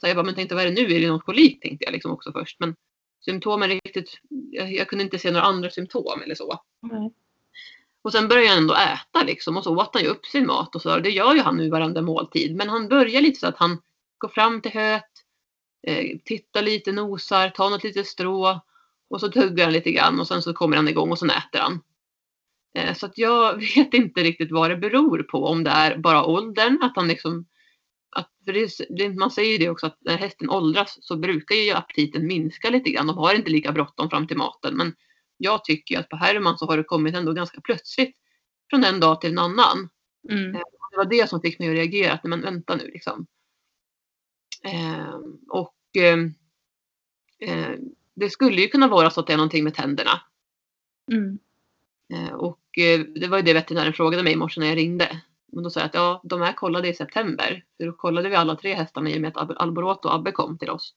Så 0.00 0.06
jag 0.06 0.16
bara, 0.16 0.24
men 0.24 0.34
tänkte 0.34 0.54
vad 0.54 0.64
är 0.64 0.70
det 0.70 0.82
nu? 0.82 0.94
Är 0.94 1.00
det 1.00 1.08
något 1.08 1.24
kolik? 1.24 1.62
Tänkte 1.62 1.84
jag 1.84 1.92
liksom 1.92 2.10
också 2.10 2.32
först. 2.32 2.60
Men 2.60 2.76
symptomen 3.24 3.68
riktigt, 3.68 4.20
jag, 4.50 4.72
jag 4.72 4.88
kunde 4.88 5.04
inte 5.04 5.18
se 5.18 5.30
några 5.30 5.46
andra 5.46 5.70
symptom 5.70 6.22
eller 6.22 6.34
så. 6.34 6.60
Nej. 6.82 7.12
Och 8.02 8.12
sen 8.12 8.28
började 8.28 8.48
han 8.48 8.58
ändå 8.58 8.74
äta 8.74 9.22
liksom 9.26 9.56
och 9.56 9.64
så 9.64 9.76
åt 9.76 9.94
han 9.94 10.02
ju 10.02 10.08
upp 10.08 10.26
sin 10.26 10.46
mat 10.46 10.74
och 10.74 10.82
så. 10.82 10.98
Det 10.98 11.10
gör 11.10 11.34
ju 11.34 11.40
han 11.40 11.56
nu 11.56 11.70
varenda 11.70 12.02
måltid. 12.02 12.56
Men 12.56 12.68
han 12.68 12.88
börjar 12.88 13.20
lite 13.20 13.40
så 13.40 13.46
att 13.46 13.56
han 13.56 13.82
går 14.18 14.28
fram 14.28 14.60
till 14.62 14.72
höet, 14.72 15.17
eh, 15.86 16.18
tittar 16.24 16.62
lite, 16.62 16.92
nosar, 16.92 17.50
tar 17.50 17.70
något 17.70 17.84
litet 17.84 18.06
strå 18.06 18.60
och 19.10 19.20
så 19.20 19.28
tuggar 19.28 19.64
han 19.64 19.72
lite 19.72 19.90
grann 19.90 20.20
och 20.20 20.28
sen 20.28 20.42
så 20.42 20.52
kommer 20.54 20.76
han 20.76 20.88
igång 20.88 21.10
och 21.10 21.18
så 21.18 21.26
äter 21.26 21.58
han. 21.58 21.80
Eh, 22.74 22.94
så 22.94 23.06
att 23.06 23.18
jag 23.18 23.60
vet 23.76 23.94
inte 23.94 24.22
riktigt 24.22 24.52
vad 24.52 24.70
det 24.70 24.76
beror 24.76 25.22
på. 25.22 25.44
Om 25.44 25.64
det 25.64 25.70
är 25.70 25.98
bara 25.98 26.24
åldern, 26.24 26.82
att 26.82 26.96
han 26.96 27.08
liksom 27.08 27.46
att, 28.10 28.30
det, 28.88 29.08
man 29.08 29.30
säger 29.30 29.52
ju 29.52 29.58
det 29.58 29.70
också 29.70 29.86
att 29.86 29.98
när 30.00 30.16
hästen 30.16 30.50
åldras 30.50 30.98
så 31.00 31.16
brukar 31.16 31.54
ju 31.54 31.72
aptiten 31.72 32.26
minska 32.26 32.70
lite 32.70 32.90
grann. 32.90 33.06
De 33.06 33.18
har 33.18 33.34
inte 33.34 33.50
lika 33.50 33.72
bråttom 33.72 34.10
fram 34.10 34.26
till 34.26 34.36
maten. 34.36 34.76
Men 34.76 34.94
jag 35.36 35.64
tycker 35.64 35.98
att 35.98 36.08
på 36.08 36.16
Herman 36.16 36.58
så 36.58 36.66
har 36.66 36.76
det 36.76 36.84
kommit 36.84 37.14
ändå 37.14 37.32
ganska 37.32 37.60
plötsligt 37.60 38.16
från 38.70 38.84
en 38.84 39.00
dag 39.00 39.20
till 39.20 39.30
en 39.30 39.38
annan. 39.38 39.88
Mm. 40.30 40.52
Det 40.52 40.96
var 40.96 41.04
det 41.04 41.28
som 41.28 41.40
fick 41.40 41.58
mig 41.58 41.68
att 41.68 41.74
reagera. 41.74 42.12
Att, 42.12 42.24
men 42.24 42.40
vänta 42.40 42.76
nu 42.76 42.90
liksom. 42.92 43.26
Eh, 44.64 45.20
och 45.48 45.96
eh, 45.96 46.18
eh, 47.50 47.78
det 48.14 48.30
skulle 48.30 48.60
ju 48.60 48.68
kunna 48.68 48.88
vara 48.88 49.10
så 49.10 49.20
att 49.20 49.26
det 49.26 49.32
är 49.32 49.36
någonting 49.36 49.64
med 49.64 49.74
tänderna. 49.74 50.20
Mm. 51.12 51.38
Och 52.32 52.78
eh, 52.78 53.00
det 53.00 53.28
var 53.28 53.36
ju 53.36 53.42
det 53.42 53.52
veterinären 53.52 53.92
frågade 53.92 54.22
mig 54.22 54.32
i 54.32 54.36
morse 54.36 54.60
när 54.60 54.66
jag 54.66 54.76
ringde. 54.76 55.22
Men 55.52 55.64
då 55.64 55.70
sa 55.70 55.80
jag 55.80 55.86
att 55.86 55.94
ja, 55.94 56.20
de 56.24 56.42
är 56.42 56.52
kollade 56.52 56.88
i 56.88 56.94
september. 56.94 57.64
För 57.76 57.86
då 57.86 57.92
kollade 57.92 58.28
vi 58.28 58.34
alla 58.34 58.56
tre 58.56 58.74
hästarna 58.74 59.10
i 59.10 59.16
och 59.16 59.20
med 59.20 59.36
att 59.36 59.56
Alboroto 59.56 60.08
och 60.08 60.14
Abbe 60.14 60.32
kom 60.32 60.58
till 60.58 60.70
oss. 60.70 60.94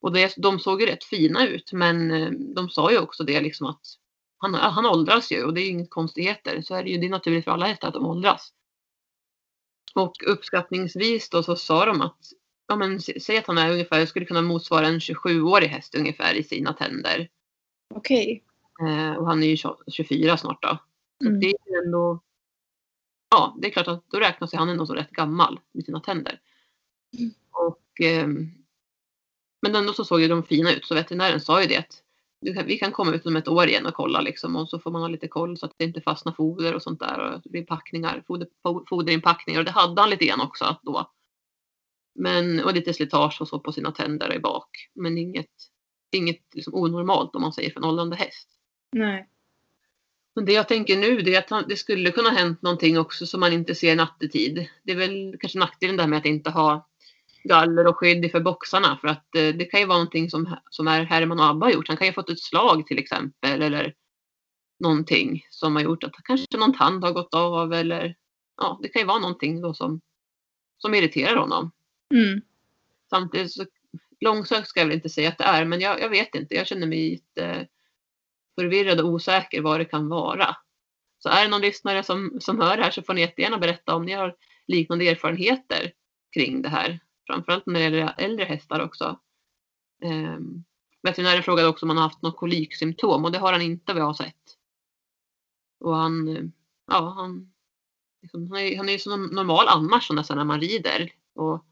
Och 0.00 0.12
det, 0.12 0.34
de 0.36 0.58
såg 0.58 0.80
ju 0.80 0.86
rätt 0.86 1.04
fina 1.04 1.46
ut 1.46 1.72
men 1.72 2.10
eh, 2.10 2.30
de 2.30 2.70
sa 2.70 2.92
ju 2.92 2.98
också 2.98 3.24
det 3.24 3.40
liksom 3.40 3.66
att 3.66 3.80
han, 4.38 4.54
han 4.54 4.86
åldras 4.86 5.32
ju 5.32 5.44
och 5.44 5.54
det 5.54 5.60
är 5.60 5.64
ju 5.64 5.70
inget 5.70 5.90
konstigheter. 5.90 6.62
Så 6.62 6.74
är 6.74 6.84
det 6.84 6.90
ju, 6.90 6.98
det 6.98 7.06
är 7.06 7.10
naturligt 7.10 7.44
för 7.44 7.50
alla 7.50 7.66
hästar 7.66 7.88
att 7.88 7.94
de 7.94 8.06
åldras. 8.06 8.52
Och 9.94 10.14
uppskattningsvis 10.26 11.30
då 11.30 11.42
så 11.42 11.56
sa 11.56 11.86
de 11.86 12.00
att 12.00 12.18
ja 12.68 12.76
men 12.76 13.00
säg 13.00 13.38
att 13.38 13.46
han 13.46 13.58
är 13.58 13.72
ungefär, 13.72 14.06
skulle 14.06 14.26
kunna 14.26 14.42
motsvara 14.42 14.86
en 14.86 14.98
27-årig 14.98 15.68
häst 15.68 15.94
ungefär 15.94 16.34
i 16.34 16.42
sina 16.42 16.72
tänder. 16.72 17.28
Okej. 17.94 18.44
Eh, 18.80 19.12
och 19.16 19.26
han 19.26 19.42
är 19.42 19.46
ju 19.46 19.56
20 19.56 19.74
24 19.88 20.36
snart 20.36 20.62
då. 20.62 20.78
Så 21.22 21.28
Mm. 21.28 21.40
det 21.40 21.46
är 21.50 21.84
ändå. 21.84 22.20
Ja, 23.30 23.56
det 23.58 23.66
är 23.68 23.70
klart 23.72 23.88
att 23.88 24.10
då 24.10 24.18
räknas 24.20 24.52
han 24.54 24.68
ändå 24.68 24.86
så 24.86 24.94
rätt 24.94 25.10
gammal 25.10 25.60
med 25.72 25.84
sina 25.84 26.00
tänder. 26.00 26.40
Mm. 27.18 27.30
Och, 27.50 28.00
ehm, 28.00 28.50
men 29.62 29.76
ändå 29.76 29.92
så 29.92 30.04
såg 30.04 30.20
ju 30.20 30.28
de 30.28 30.42
fina 30.42 30.72
ut 30.72 30.84
så 30.84 30.94
veterinären 30.94 31.40
sa 31.40 31.62
ju 31.62 31.68
det 31.68 31.76
att 31.76 32.02
kan, 32.54 32.66
vi 32.66 32.78
kan 32.78 32.92
komma 32.92 33.12
ut 33.12 33.26
om 33.26 33.36
ett 33.36 33.48
år 33.48 33.66
igen 33.66 33.86
och 33.86 33.94
kolla 33.94 34.20
liksom 34.20 34.56
och 34.56 34.68
så 34.68 34.78
får 34.78 34.90
man 34.90 35.02
ha 35.02 35.08
lite 35.08 35.28
koll 35.28 35.58
så 35.58 35.66
att 35.66 35.74
det 35.76 35.84
inte 35.84 36.00
fastnar 36.00 36.32
foder 36.32 36.74
och 36.74 36.82
sånt 36.82 37.00
där 37.00 37.18
och 37.34 37.40
det 37.44 37.48
blir 37.50 37.64
packningar, 37.64 38.22
foder, 38.26 38.48
fo- 38.64 38.84
foderinpackningar 38.88 39.60
och 39.60 39.64
det 39.64 39.70
hade 39.70 40.00
han 40.00 40.10
lite 40.10 40.24
grann 40.26 40.40
också 40.40 40.76
då. 40.82 41.10
Men, 42.18 42.64
och 42.64 42.74
lite 42.74 42.94
slitage 42.94 43.40
och 43.40 43.48
så 43.48 43.60
på 43.60 43.72
sina 43.72 43.92
tänder 43.92 44.34
i 44.34 44.38
bak. 44.38 44.68
Men 44.94 45.18
inget, 45.18 45.50
inget 46.12 46.54
liksom 46.54 46.74
onormalt 46.74 47.34
om 47.34 47.42
man 47.42 47.52
säger 47.52 47.70
för 47.70 47.80
en 47.80 47.84
åldrande 47.84 48.16
häst. 48.16 48.48
Nej. 48.92 49.28
Men 50.34 50.44
det 50.44 50.52
jag 50.52 50.68
tänker 50.68 50.96
nu 50.96 51.20
det 51.20 51.34
är 51.34 51.38
att 51.38 51.50
han- 51.50 51.64
det 51.68 51.76
skulle 51.76 52.10
kunna 52.12 52.28
ha 52.30 52.36
hänt 52.36 52.62
någonting 52.62 52.98
också 52.98 53.26
som 53.26 53.40
man 53.40 53.52
inte 53.52 53.74
ser 53.74 53.96
nattetid. 53.96 54.68
Det 54.82 54.92
är 54.92 54.96
väl 54.96 55.36
kanske 55.40 55.58
nackdelen 55.58 55.96
där 55.96 56.06
med 56.06 56.18
att 56.18 56.26
inte 56.26 56.50
ha 56.50 56.88
galler 57.44 57.86
och 57.86 57.96
skydd 57.96 58.30
för 58.30 58.40
boxarna 58.40 58.98
för 59.00 59.08
att 59.08 59.34
eh, 59.36 59.48
det 59.48 59.64
kan 59.64 59.80
ju 59.80 59.86
vara 59.86 59.98
någonting 59.98 60.30
som, 60.30 60.56
som 60.70 60.88
är 60.88 61.02
Herman 61.04 61.40
och 61.40 61.46
Abba 61.46 61.66
har 61.66 61.72
gjort. 61.72 61.88
Han 61.88 61.96
kan 61.96 62.06
ju 62.06 62.10
ha 62.10 62.14
fått 62.14 62.30
ett 62.30 62.40
slag 62.40 62.86
till 62.86 62.98
exempel 62.98 63.62
eller 63.62 63.94
någonting 64.80 65.46
som 65.50 65.76
har 65.76 65.82
gjort 65.82 66.04
att 66.04 66.12
kanske 66.24 66.56
någon 66.56 66.74
tand 66.74 67.04
har 67.04 67.12
gått 67.12 67.34
av 67.34 67.72
eller 67.72 68.16
ja, 68.56 68.78
det 68.82 68.88
kan 68.88 69.02
ju 69.02 69.06
vara 69.06 69.18
någonting 69.18 69.60
då 69.60 69.74
som 69.74 70.00
som 70.78 70.94
irriterar 70.94 71.36
honom. 71.36 71.70
Mm. 72.14 72.40
Samtidigt 73.10 73.52
så 73.52 73.66
långsökt 74.20 74.68
ska 74.68 74.80
jag 74.80 74.86
väl 74.86 74.96
inte 74.96 75.08
säga 75.08 75.28
att 75.28 75.38
det 75.38 75.44
är, 75.44 75.64
men 75.64 75.80
jag, 75.80 76.00
jag 76.00 76.08
vet 76.08 76.34
inte. 76.34 76.54
Jag 76.54 76.66
känner 76.66 76.86
mig 76.86 77.10
lite 77.10 77.68
förvirrad 78.54 79.00
och 79.00 79.08
osäker 79.08 79.62
vad 79.62 79.80
det 79.80 79.84
kan 79.84 80.08
vara. 80.08 80.56
Så 81.18 81.28
är 81.28 81.44
det 81.44 81.50
någon 81.50 81.60
lyssnare 81.60 82.02
som, 82.02 82.36
som 82.40 82.60
hör 82.60 82.76
det 82.76 82.82
här 82.82 82.90
så 82.90 83.02
får 83.02 83.14
ni 83.14 83.20
jättegärna 83.20 83.58
berätta 83.58 83.94
om 83.94 84.04
ni 84.04 84.12
har 84.12 84.36
liknande 84.66 85.08
erfarenheter 85.08 85.92
kring 86.34 86.62
det 86.62 86.68
här. 86.68 87.00
Framförallt 87.26 87.66
när 87.66 87.74
det 87.74 87.80
gäller 87.80 88.14
äldre 88.18 88.44
hästar 88.44 88.80
också. 88.80 89.20
Ehm, 90.02 90.64
veterinären 91.02 91.42
frågade 91.42 91.68
också 91.68 91.86
om 91.86 91.90
han 91.90 91.96
har 91.96 92.04
haft 92.04 92.22
något 92.22 92.36
koliksymptom 92.36 93.24
och 93.24 93.32
det 93.32 93.38
har 93.38 93.52
han 93.52 93.62
inte 93.62 93.92
vad 93.92 94.02
jag 94.02 94.06
har 94.06 94.14
sett. 94.14 94.56
Och 95.80 95.96
han, 95.96 96.52
ja, 96.86 97.08
han, 97.08 97.52
liksom, 98.22 98.50
han, 98.50 98.60
är, 98.60 98.76
han 98.76 98.88
är 98.88 98.98
som 98.98 99.26
normal 99.26 99.68
annars 99.68 100.10
när 100.10 100.44
man 100.44 100.60
rider. 100.60 101.12
Och 101.34 101.66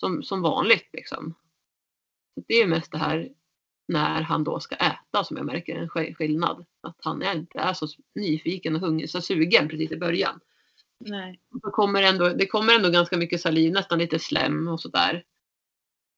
som, 0.00 0.22
som 0.22 0.42
vanligt 0.42 0.88
liksom. 0.92 1.34
Så 2.34 2.44
det 2.48 2.54
är 2.54 2.66
mest 2.66 2.92
det 2.92 2.98
här 2.98 3.28
när 3.88 4.22
han 4.22 4.44
då 4.44 4.60
ska 4.60 4.74
äta 4.74 5.24
som 5.24 5.36
jag 5.36 5.46
märker 5.46 5.76
en 5.76 6.14
skillnad. 6.14 6.66
Att 6.80 6.96
han 7.00 7.22
inte 7.22 7.58
är 7.58 7.72
så 7.72 7.86
nyfiken 8.14 8.74
och 8.74 8.80
hungrig, 8.80 9.10
så 9.10 9.20
sugen 9.20 9.68
precis 9.68 9.90
i 9.92 9.96
början. 9.96 10.40
Nej. 11.00 11.40
Det 11.50 11.70
kommer, 11.70 12.02
ändå, 12.02 12.28
det 12.28 12.46
kommer 12.46 12.74
ändå 12.74 12.90
ganska 12.90 13.16
mycket 13.16 13.40
saliv, 13.40 13.72
nästan 13.72 13.98
lite 13.98 14.18
slem 14.18 14.68
och 14.68 14.80
sådär. 14.80 15.24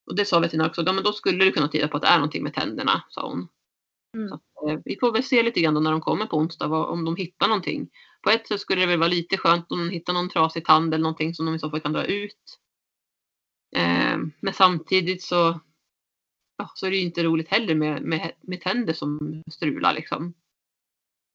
Och 0.05 0.15
det 0.15 0.25
sa 0.25 0.39
veterinären 0.39 0.69
också, 0.69 0.83
ja, 0.85 0.93
men 0.93 1.03
då 1.03 1.13
skulle 1.13 1.45
du 1.45 1.51
kunna 1.51 1.67
tyda 1.67 1.87
på 1.87 1.97
att 1.97 2.03
det 2.03 2.09
är 2.09 2.17
någonting 2.17 2.43
med 2.43 2.53
tänderna, 2.53 3.03
sa 3.09 3.29
hon. 3.29 3.47
Mm. 4.17 4.29
Så 4.29 4.35
att, 4.35 4.69
eh, 4.69 4.79
vi 4.85 4.97
får 4.99 5.11
väl 5.11 5.23
se 5.23 5.43
lite 5.43 5.61
grann 5.61 5.83
när 5.83 5.91
de 5.91 6.01
kommer 6.01 6.25
på 6.25 6.37
onsdag 6.37 6.67
vad, 6.67 6.89
om 6.89 7.05
de 7.05 7.15
hittar 7.15 7.47
någonting. 7.47 7.89
På 8.21 8.29
ett 8.29 8.47
sätt 8.47 8.59
skulle 8.59 8.81
det 8.81 8.87
väl 8.87 8.99
vara 8.99 9.09
lite 9.09 9.37
skönt 9.37 9.71
om 9.71 9.79
de 9.79 9.89
hittar 9.89 10.13
någon 10.13 10.29
trasig 10.29 10.65
tand 10.65 10.93
eller 10.93 11.03
någonting 11.03 11.35
som 11.35 11.45
de 11.45 11.55
i 11.55 11.59
så 11.59 11.69
fall 11.69 11.81
kan 11.81 11.93
dra 11.93 12.05
ut. 12.05 12.59
Eh, 13.75 14.17
men 14.39 14.53
samtidigt 14.53 15.23
så, 15.23 15.59
ja, 16.57 16.71
så 16.75 16.85
är 16.85 16.91
det 16.91 16.97
ju 16.97 17.03
inte 17.03 17.23
roligt 17.23 17.49
heller 17.49 17.75
med, 17.75 18.01
med, 18.01 18.31
med 18.41 18.61
tänder 18.61 18.93
som 18.93 19.43
strular 19.51 19.93
liksom. 19.93 20.33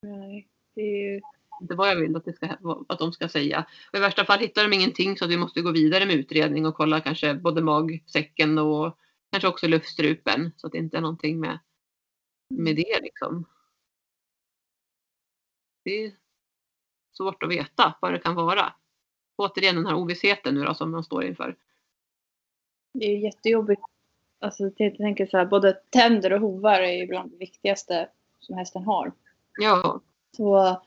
Nej, 0.02 0.48
det 0.74 0.80
är 0.80 1.12
ju 1.12 1.20
inte 1.60 1.74
vad 1.74 1.88
jag 1.88 1.96
vill 1.96 2.16
att, 2.16 2.24
det 2.24 2.32
ska, 2.32 2.46
att 2.88 2.98
de 2.98 3.12
ska 3.12 3.28
säga. 3.28 3.66
Och 3.92 3.98
I 3.98 4.00
värsta 4.00 4.24
fall 4.24 4.38
hittar 4.38 4.62
de 4.62 4.72
ingenting 4.72 5.16
så 5.16 5.24
att 5.24 5.30
vi 5.30 5.36
måste 5.36 5.62
gå 5.62 5.72
vidare 5.72 6.06
med 6.06 6.14
utredning 6.14 6.66
och 6.66 6.74
kolla 6.74 7.00
kanske 7.00 7.34
både 7.34 7.62
magsäcken 7.62 8.58
och 8.58 8.98
kanske 9.30 9.48
också 9.48 9.68
luftstrupen 9.68 10.52
så 10.56 10.66
att 10.66 10.72
det 10.72 10.78
inte 10.78 10.96
är 10.96 11.00
någonting 11.00 11.40
med, 11.40 11.58
med 12.54 12.76
det 12.76 13.00
liksom. 13.02 13.44
Det 15.84 16.04
är 16.04 16.12
svårt 17.16 17.42
att 17.42 17.50
veta 17.50 17.94
vad 18.00 18.12
det 18.12 18.18
kan 18.18 18.34
vara. 18.34 18.74
Återigen 19.36 19.76
den 19.76 19.86
här 19.86 19.94
ovissheten 19.94 20.54
nu 20.54 20.64
då 20.64 20.74
som 20.74 20.90
man 20.90 21.04
står 21.04 21.24
inför. 21.24 21.56
Det 22.92 23.04
är 23.06 23.18
jättejobbigt. 23.18 23.82
Alltså, 24.40 24.70
jag 24.76 24.96
tänker 24.96 25.26
så 25.26 25.36
här, 25.36 25.46
både 25.46 25.72
tänder 25.90 26.32
och 26.32 26.40
hovar 26.40 26.80
är 26.80 27.06
bland 27.06 27.30
det 27.30 27.36
viktigaste 27.36 28.08
som 28.40 28.58
hästen 28.58 28.82
har. 28.82 29.12
Ja. 29.58 30.00
Så 30.36 30.80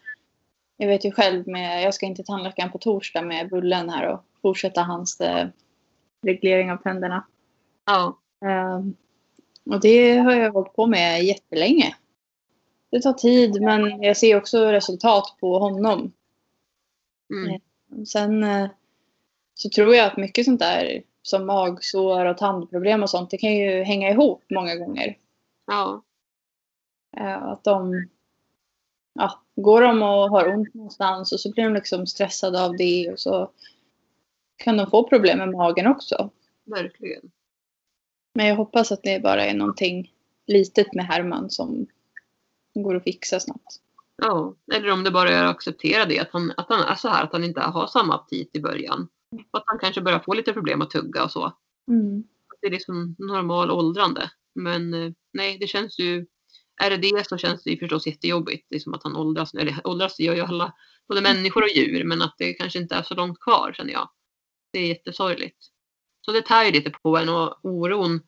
jag 0.78 0.88
vet 0.88 1.06
ju 1.06 1.12
själv 1.12 1.48
med, 1.48 1.84
jag 1.84 1.94
ska 1.94 2.06
inte 2.06 2.18
till 2.18 2.26
tandläkaren 2.26 2.72
på 2.72 2.78
torsdag 2.78 3.22
med 3.22 3.50
Bullen 3.50 3.90
här 3.90 4.08
och 4.08 4.24
fortsätta 4.42 4.82
hans 4.82 5.22
eh, 5.22 5.48
reglering 6.22 6.72
av 6.72 6.78
tänderna. 6.78 7.26
Ja. 7.86 8.18
Um, 8.46 8.96
och 9.66 9.82
det 9.82 10.18
har 10.18 10.32
jag 10.32 10.52
hållit 10.52 10.74
på 10.74 10.88
med 10.88 11.24
jättelänge. 11.24 11.96
Det 12.90 13.02
tar 13.02 13.14
tid 13.14 13.62
men 13.62 14.04
jag 14.04 14.18
ser 14.18 14.38
också 14.38 14.66
resultat 14.66 15.36
på 15.40 15.60
honom. 15.60 16.14
Mm. 17.34 17.62
Ehm, 17.92 18.06
sen 18.06 18.44
eh, 18.44 18.70
så 19.54 19.70
tror 19.70 19.96
jag 19.96 20.08
att 20.08 20.18
mycket 20.18 20.46
sånt 20.46 20.60
där 20.60 21.04
som 21.22 21.46
magsår 21.46 22.26
och 22.26 22.38
tandproblem 22.38 23.04
och 23.04 23.10
sånt, 23.10 23.30
det 23.30 23.38
kan 23.38 23.54
ju 23.54 23.84
hänga 23.84 24.10
ihop 24.10 24.44
många 24.50 24.76
gånger. 24.76 25.18
Ja. 25.68 26.04
Uh, 27.20 27.44
att 27.44 27.64
de 27.64 28.08
ja, 29.14 29.42
går 29.56 29.82
de 29.82 30.02
och 30.02 30.30
har 30.30 30.54
ont 30.54 30.74
någonstans 30.74 31.32
och 31.32 31.40
så 31.40 31.52
blir 31.52 31.64
de 31.64 31.74
liksom 31.74 32.08
stressade 32.08 32.66
av 32.66 32.78
det 32.78 33.12
och 33.12 33.20
så 33.20 33.52
kan 34.56 34.78
de 34.78 34.90
få 34.90 35.04
problem 35.04 35.38
med 35.38 35.50
magen 35.50 35.88
också. 35.88 36.30
Verkligen. 36.64 37.32
Men 38.34 38.48
jag 38.48 38.56
hoppas 38.56 38.92
att 38.92 39.04
det 39.04 39.24
bara 39.24 39.46
är 39.46 39.54
någonting 39.54 40.14
litet 40.48 40.94
med 40.94 41.06
Herman 41.06 41.50
som 41.50 41.88
går 42.74 42.96
att 42.96 43.04
fixa 43.04 43.40
snabbt. 43.40 43.82
Ja, 44.16 44.56
eller 44.74 44.92
om 44.92 45.04
det 45.04 45.12
bara 45.12 45.30
är 45.30 45.44
att 45.44 45.56
acceptera 45.56 46.06
det, 46.06 46.20
att 46.20 46.32
han, 46.32 46.54
att 46.58 46.70
han 46.70 46.80
är 46.80 46.96
så 46.96 47.08
här, 47.08 47.24
att 47.24 47.34
han 47.34 47.44
inte 47.44 47.62
har 47.62 47.88
samma 47.88 48.16
aptit 48.16 48.56
i 48.56 48.62
början. 48.62 49.08
Att 49.52 49.64
han 49.66 49.80
kanske 49.80 50.02
börjar 50.02 50.20
få 50.20 50.34
lite 50.34 50.54
problem 50.54 50.82
att 50.82 50.90
tugga 50.90 51.24
och 51.24 51.32
så. 51.32 51.58
Mm. 51.88 52.24
Det 52.62 52.68
är 52.68 52.72
liksom 52.72 53.16
normal 53.20 53.72
åldrande. 53.72 54.32
Men 54.56 54.94
eh, 54.94 55.12
nej, 55.34 55.58
det 55.58 55.68
känns 55.68 56.00
ju 56.00 56.26
är 56.82 56.90
det 56.90 56.98
det 56.98 57.28
så 57.28 57.38
känns 57.38 57.64
det 57.64 57.70
ju 57.70 57.78
förstås 57.78 58.08
jättejobbigt. 58.08 58.68
Det 58.70 58.76
är 58.76 58.80
som 58.80 58.94
att 58.94 59.04
han 59.04 59.16
åldras. 59.16 59.54
Eller 59.54 59.88
åldras 59.88 60.20
gör 60.20 60.36
ju 60.36 60.42
alla, 60.42 60.74
både 61.08 61.22
människor 61.22 61.64
och 61.64 61.70
djur. 61.70 62.04
Men 62.04 62.22
att 62.22 62.36
det 62.38 62.54
kanske 62.54 62.80
inte 62.80 62.96
är 62.96 63.04
så 63.04 63.16
långt 63.16 63.40
kvar 63.40 63.74
känner 63.74 63.94
jag. 63.94 64.10
Det 64.74 64.80
är 64.80 64.88
jättesorgligt. 64.88 65.58
Så 66.22 66.32
det 66.32 66.42
tär 66.42 66.66
ju 66.66 66.72
lite 66.72 66.90
på 66.90 67.18
en 67.18 67.30
och 67.30 67.66
oron 67.66 68.20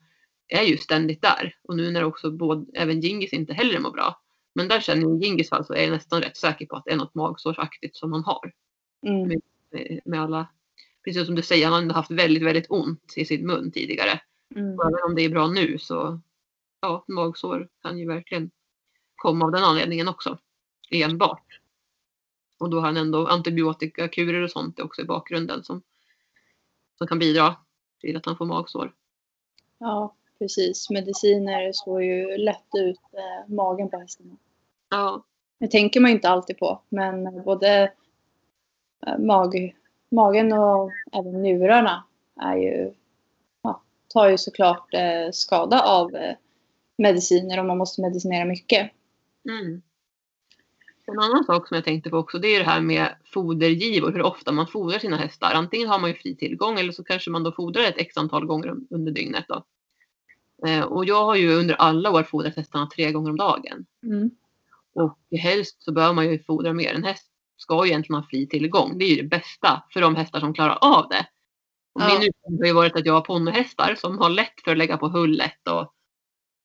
är 0.47 0.63
ju 0.63 0.77
ständigt 0.77 1.21
där. 1.21 1.55
Och 1.63 1.77
nu 1.77 1.91
när 1.91 2.03
också 2.03 2.31
både, 2.31 2.65
även 2.73 3.01
Gingis 3.01 3.33
inte 3.33 3.53
heller 3.53 3.79
mår 3.79 3.91
bra. 3.91 4.21
Men 4.55 4.67
där 4.67 4.79
känner 4.79 5.01
jag 5.01 5.17
i 5.17 5.25
Gingis 5.25 5.49
fall 5.49 5.65
så 5.65 5.73
är 5.73 5.81
jag 5.81 5.91
nästan 5.91 6.21
rätt 6.21 6.37
säker 6.37 6.65
på 6.65 6.75
att 6.75 6.85
det 6.85 6.91
är 6.91 6.97
något 6.97 7.15
magsårsaktigt 7.15 7.97
som 7.97 8.13
han 8.13 8.23
har. 8.23 8.53
Mm. 9.07 9.27
Med, 9.27 9.41
med, 10.05 10.21
alla, 10.21 10.47
precis 11.03 11.25
som 11.25 11.35
du 11.35 11.41
säger, 11.41 11.67
han 11.67 11.89
har 11.89 11.95
haft 11.95 12.11
väldigt, 12.11 12.43
väldigt 12.43 12.65
ont 12.69 13.13
i 13.15 13.25
sin 13.25 13.47
mun 13.47 13.71
tidigare. 13.71 14.21
Mm. 14.55 14.79
Och 14.79 14.85
även 14.85 15.03
om 15.05 15.15
det 15.15 15.21
är 15.21 15.29
bra 15.29 15.47
nu 15.47 15.77
så 15.77 16.19
ja, 16.81 17.05
magsår 17.07 17.69
kan 17.81 17.99
ju 17.99 18.07
verkligen 18.07 18.51
komma 19.15 19.45
av 19.45 19.51
den 19.51 19.63
anledningen 19.63 20.07
också. 20.07 20.37
Enbart. 20.91 21.59
Och 22.59 22.69
då 22.69 22.77
har 22.77 22.85
han 22.85 22.97
ändå 22.97 23.27
antibiotikakurer 23.27 24.41
och 24.41 24.51
sånt 24.51 24.79
också 24.79 25.01
i 25.01 25.05
bakgrunden 25.05 25.63
som, 25.63 25.81
som 26.97 27.07
kan 27.07 27.19
bidra 27.19 27.55
till 27.99 28.17
att 28.17 28.25
han 28.25 28.37
får 28.37 28.45
magsår. 28.45 28.93
Ja, 29.77 30.15
precis. 30.39 30.89
Mediciner 30.89 31.71
slår 31.73 32.03
ju 32.03 32.37
lätt 32.37 32.69
ut 32.77 32.99
eh, 33.13 33.53
magen 33.53 33.89
på 33.89 33.97
hästarna. 33.97 34.37
Ja. 34.89 35.23
Det 35.59 35.67
tänker 35.67 35.99
man 35.99 36.11
inte 36.11 36.29
alltid 36.29 36.57
på, 36.57 36.81
men 36.89 37.43
både 37.43 37.93
eh, 39.07 39.17
mag, 39.17 39.75
magen 40.13 40.53
och 40.53 40.91
även 41.11 41.41
njurarna 41.41 42.03
är 42.41 42.57
ju, 42.57 42.93
ja, 43.61 43.81
tar 44.07 44.29
ju 44.29 44.37
såklart 44.37 44.93
eh, 44.93 45.31
skada 45.31 45.81
av 45.81 46.15
eh, 46.15 46.35
mediciner 46.97 47.59
om 47.59 47.67
man 47.67 47.77
måste 47.77 48.01
medicinera 48.01 48.45
mycket. 48.45 48.91
Mm. 49.49 49.81
En 51.07 51.19
annan 51.19 51.43
sak 51.43 51.67
som 51.67 51.75
jag 51.75 51.83
tänkte 51.83 52.09
på 52.09 52.17
också 52.17 52.39
det 52.39 52.47
är 52.47 52.59
det 52.59 52.65
här 52.65 52.81
med 52.81 53.15
fodergivor, 53.25 54.11
hur 54.11 54.21
ofta 54.21 54.51
man 54.51 54.67
fodrar 54.67 54.99
sina 54.99 55.17
hästar. 55.17 55.51
Antingen 55.53 55.87
har 55.87 55.99
man 55.99 56.09
ju 56.09 56.15
fri 56.15 56.35
tillgång 56.35 56.79
eller 56.79 56.91
så 56.91 57.03
kanske 57.03 57.31
man 57.31 57.43
då 57.43 57.51
fodrar 57.51 57.83
ett 57.83 57.97
x 57.97 58.17
antal 58.17 58.45
gånger 58.45 58.75
under 58.89 59.11
dygnet. 59.11 59.45
Då. 59.47 59.63
Eh, 60.67 60.83
och 60.83 61.05
jag 61.05 61.25
har 61.25 61.35
ju 61.35 61.53
under 61.53 61.75
alla 61.75 62.11
år 62.11 62.23
fodrat 62.23 62.55
hästarna 62.55 62.87
tre 62.87 63.11
gånger 63.11 63.29
om 63.29 63.37
dagen. 63.37 63.85
Mm. 64.03 64.31
Och 64.93 65.17
helst 65.39 65.83
så 65.83 65.91
bör 65.91 66.13
man 66.13 66.31
ju 66.31 66.43
fodra 66.43 66.73
mer. 66.73 66.93
En 66.93 67.03
häst 67.03 67.32
ska 67.57 67.85
ju 67.85 67.91
egentligen 67.91 68.21
ha 68.21 68.29
fri 68.29 68.47
tillgång. 68.47 68.97
Det 68.97 69.05
är 69.05 69.09
ju 69.09 69.21
det 69.21 69.27
bästa 69.27 69.83
för 69.93 70.01
de 70.01 70.15
hästar 70.15 70.39
som 70.39 70.53
klarar 70.53 70.77
av 70.81 71.09
det. 71.09 71.27
Och 71.93 72.01
Ja. 72.01 72.07
Min 72.07 72.17
utgångspunkt 72.17 72.61
har 72.61 72.67
ju 72.67 72.73
varit 72.73 72.95
att 72.95 73.05
jag 73.05 73.13
har 73.13 73.21
ponnyhästar 73.21 73.95
som 73.95 74.17
har 74.17 74.29
lätt 74.29 74.61
för 74.63 74.71
att 74.71 74.77
lägga 74.77 74.97
på 74.97 75.07
hullet 75.07 75.67
och 75.67 75.93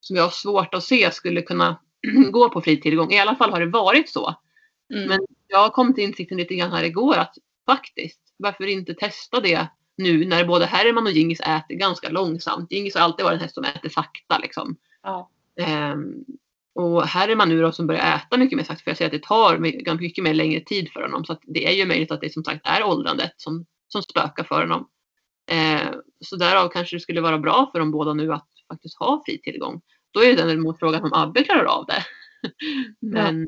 som 0.00 0.16
jag 0.16 0.22
har 0.22 0.30
svårt 0.30 0.74
att 0.74 0.84
se 0.84 1.10
skulle 1.10 1.42
kunna 1.42 1.80
gå 2.30 2.48
på 2.48 2.60
fri 2.60 2.80
tillgång. 2.80 3.12
I 3.12 3.18
alla 3.18 3.36
fall 3.36 3.50
har 3.50 3.60
det 3.60 3.66
varit 3.66 4.08
så. 4.08 4.34
Mm. 4.94 5.08
Men 5.08 5.20
jag 5.46 5.72
kom 5.72 5.94
till 5.94 6.04
insikten 6.04 6.38
lite 6.38 6.54
grann 6.54 6.72
här 6.72 6.84
igår 6.84 7.16
att 7.16 7.34
faktiskt, 7.66 8.20
varför 8.36 8.66
inte 8.66 8.94
testa 8.94 9.40
det 9.40 9.68
nu 9.96 10.26
när 10.26 10.44
både 10.44 10.66
Herman 10.66 11.06
och 11.06 11.12
Gingis 11.12 11.40
äter 11.40 11.74
ganska 11.74 12.08
långsamt. 12.08 12.72
Gingis 12.72 12.94
har 12.94 13.02
alltid 13.02 13.24
varit 13.24 13.34
en 13.36 13.40
häst 13.40 13.54
som 13.54 13.64
äter 13.64 13.88
sakta 13.88 14.38
liksom. 14.38 14.76
ja. 15.02 15.30
Ehm, 15.60 16.24
och 16.78 17.06
Herman 17.06 17.48
nu 17.48 17.62
då 17.62 17.72
som 17.72 17.86
börjar 17.86 18.16
äta 18.16 18.36
mycket 18.36 18.56
mer 18.56 18.64
sakta, 18.64 18.82
för 18.84 18.90
jag 18.90 18.98
ser 18.98 19.06
att 19.06 19.12
det 19.12 19.22
tar 19.22 19.58
my- 19.58 19.82
ganska 19.82 20.02
mycket 20.02 20.24
mer 20.24 20.34
längre 20.34 20.60
tid 20.60 20.90
för 20.92 21.02
honom. 21.02 21.24
Så 21.24 21.32
att 21.32 21.40
det 21.42 21.66
är 21.66 21.72
ju 21.72 21.86
möjligt 21.86 22.10
att 22.10 22.20
det 22.20 22.32
som 22.32 22.44
sagt 22.44 22.66
är 22.66 22.84
åldrandet 22.84 23.32
som, 23.36 23.66
som 23.88 24.02
spökar 24.02 24.44
för 24.44 24.60
honom. 24.60 24.88
Ehm, 25.50 25.94
så 26.20 26.36
därav 26.36 26.68
kanske 26.68 26.96
det 26.96 27.00
skulle 27.00 27.20
vara 27.20 27.38
bra 27.38 27.68
för 27.72 27.78
dem 27.78 27.90
båda 27.90 28.14
nu 28.14 28.32
att 28.32 28.48
faktiskt 28.72 28.98
ha 28.98 29.22
fri 29.26 29.38
tillgång. 29.38 29.80
Då 30.10 30.24
är 30.24 30.36
den 30.36 30.60
mot 30.60 30.78
frågan 30.78 31.04
om 31.04 31.12
Abbe 31.12 31.44
klarar 31.44 31.64
av 31.64 31.86
det. 31.86 32.04
Men 33.00 33.46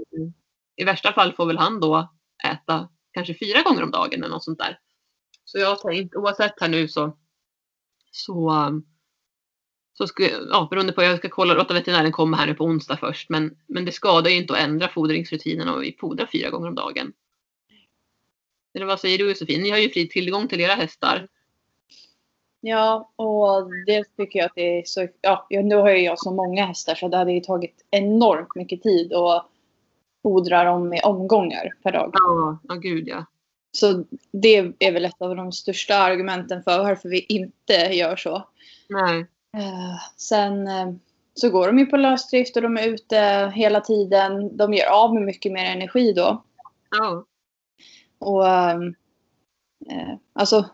i 0.77 0.85
värsta 0.85 1.13
fall 1.13 1.33
får 1.33 1.47
väl 1.47 1.59
han 1.59 1.81
då 1.81 2.11
äta 2.45 2.89
kanske 3.13 3.35
fyra 3.35 3.63
gånger 3.63 3.83
om 3.83 3.91
dagen 3.91 4.23
eller 4.23 4.29
något 4.29 4.45
sånt 4.45 4.59
där. 4.59 4.79
Så 5.45 5.59
jag 5.59 5.69
har 5.69 5.91
tänkt 5.91 6.15
oavsett 6.15 6.61
här 6.61 6.69
nu 6.69 6.89
så 6.89 7.17
så, 8.11 8.53
så 10.01 10.07
ska, 10.07 10.31
ja, 10.51 10.69
beroende 10.71 10.93
på, 10.93 11.03
jag 11.03 11.19
ska 11.19 11.29
kolla, 11.29 11.55
låta 11.55 11.75
veterinären 11.75 12.13
komma 12.13 12.37
här 12.37 12.47
nu 12.47 12.55
på 12.55 12.65
onsdag 12.65 12.97
först. 12.97 13.31
Men, 13.31 13.57
men 13.67 13.85
det 13.85 13.93
skadar 13.93 14.31
ju 14.31 14.37
inte 14.37 14.53
att 14.53 14.61
ändra 14.61 14.89
fodringsrutinerna 14.89 15.75
och 15.75 15.83
vi 15.83 15.97
fodrar 16.01 16.27
fyra 16.33 16.51
gånger 16.51 16.69
om 16.69 16.75
dagen. 16.75 17.13
Eller 18.75 18.87
vad 18.87 19.01
säger 19.01 19.19
du 19.19 19.29
Josefin? 19.29 19.63
Ni 19.63 19.71
har 19.71 19.79
ju 19.79 19.91
fri 19.91 20.09
tillgång 20.09 20.49
till 20.49 20.61
era 20.61 20.75
hästar. 20.75 21.29
Ja, 22.61 23.13
och 23.17 23.71
det 23.87 24.05
tycker 24.17 24.39
jag 24.39 24.47
att 24.47 24.55
det 24.55 24.79
är 24.79 24.83
så... 24.85 25.09
Ja, 25.21 25.47
nu 25.51 25.75
har 25.75 25.91
ju 25.91 25.99
jag 25.99 26.19
så 26.19 26.31
många 26.31 26.67
hästar 26.67 26.95
så 26.95 27.09
det 27.09 27.17
hade 27.17 27.33
ju 27.33 27.41
tagit 27.41 27.87
enormt 27.91 28.55
mycket 28.55 28.83
tid 28.83 29.13
att 29.13 29.47
fodra 30.23 30.65
dem 30.65 30.89
med 30.89 31.01
omgångar 31.05 31.73
per 31.83 31.93
dag. 31.93 32.11
Ja, 32.13 32.59
ja 32.69 32.75
gud 32.75 33.09
ja. 33.09 33.27
Så 33.73 34.05
det 34.33 34.75
är 34.79 34.93
väl 34.93 35.05
ett 35.05 35.23
av 35.23 35.37
de 35.37 35.53
största 35.53 35.97
argumenten 35.97 36.63
för 36.63 36.79
varför 36.79 37.09
vi 37.09 37.21
inte 37.21 37.73
gör 37.73 38.17
så. 38.17 38.49
Nej. 38.89 39.27
Eh, 39.57 39.99
sen 40.17 40.69
eh, 40.69 40.93
så 41.35 41.51
går 41.51 41.67
de 41.67 41.79
ju 41.79 41.87
på 41.87 41.97
lösdrift 41.97 42.57
och 42.57 42.63
de 42.63 42.77
är 42.77 42.89
ute 42.89 43.53
hela 43.55 43.81
tiden. 43.81 44.57
De 44.57 44.75
ger 44.75 44.87
av 44.87 45.15
med 45.15 45.23
mycket 45.23 45.53
mer 45.53 45.65
energi 45.65 46.13
då. 46.13 46.45
Ja. 46.91 47.25
Och 48.19 48.49
ehm, 48.49 48.95
eh, 49.91 50.15
alltså 50.33 50.69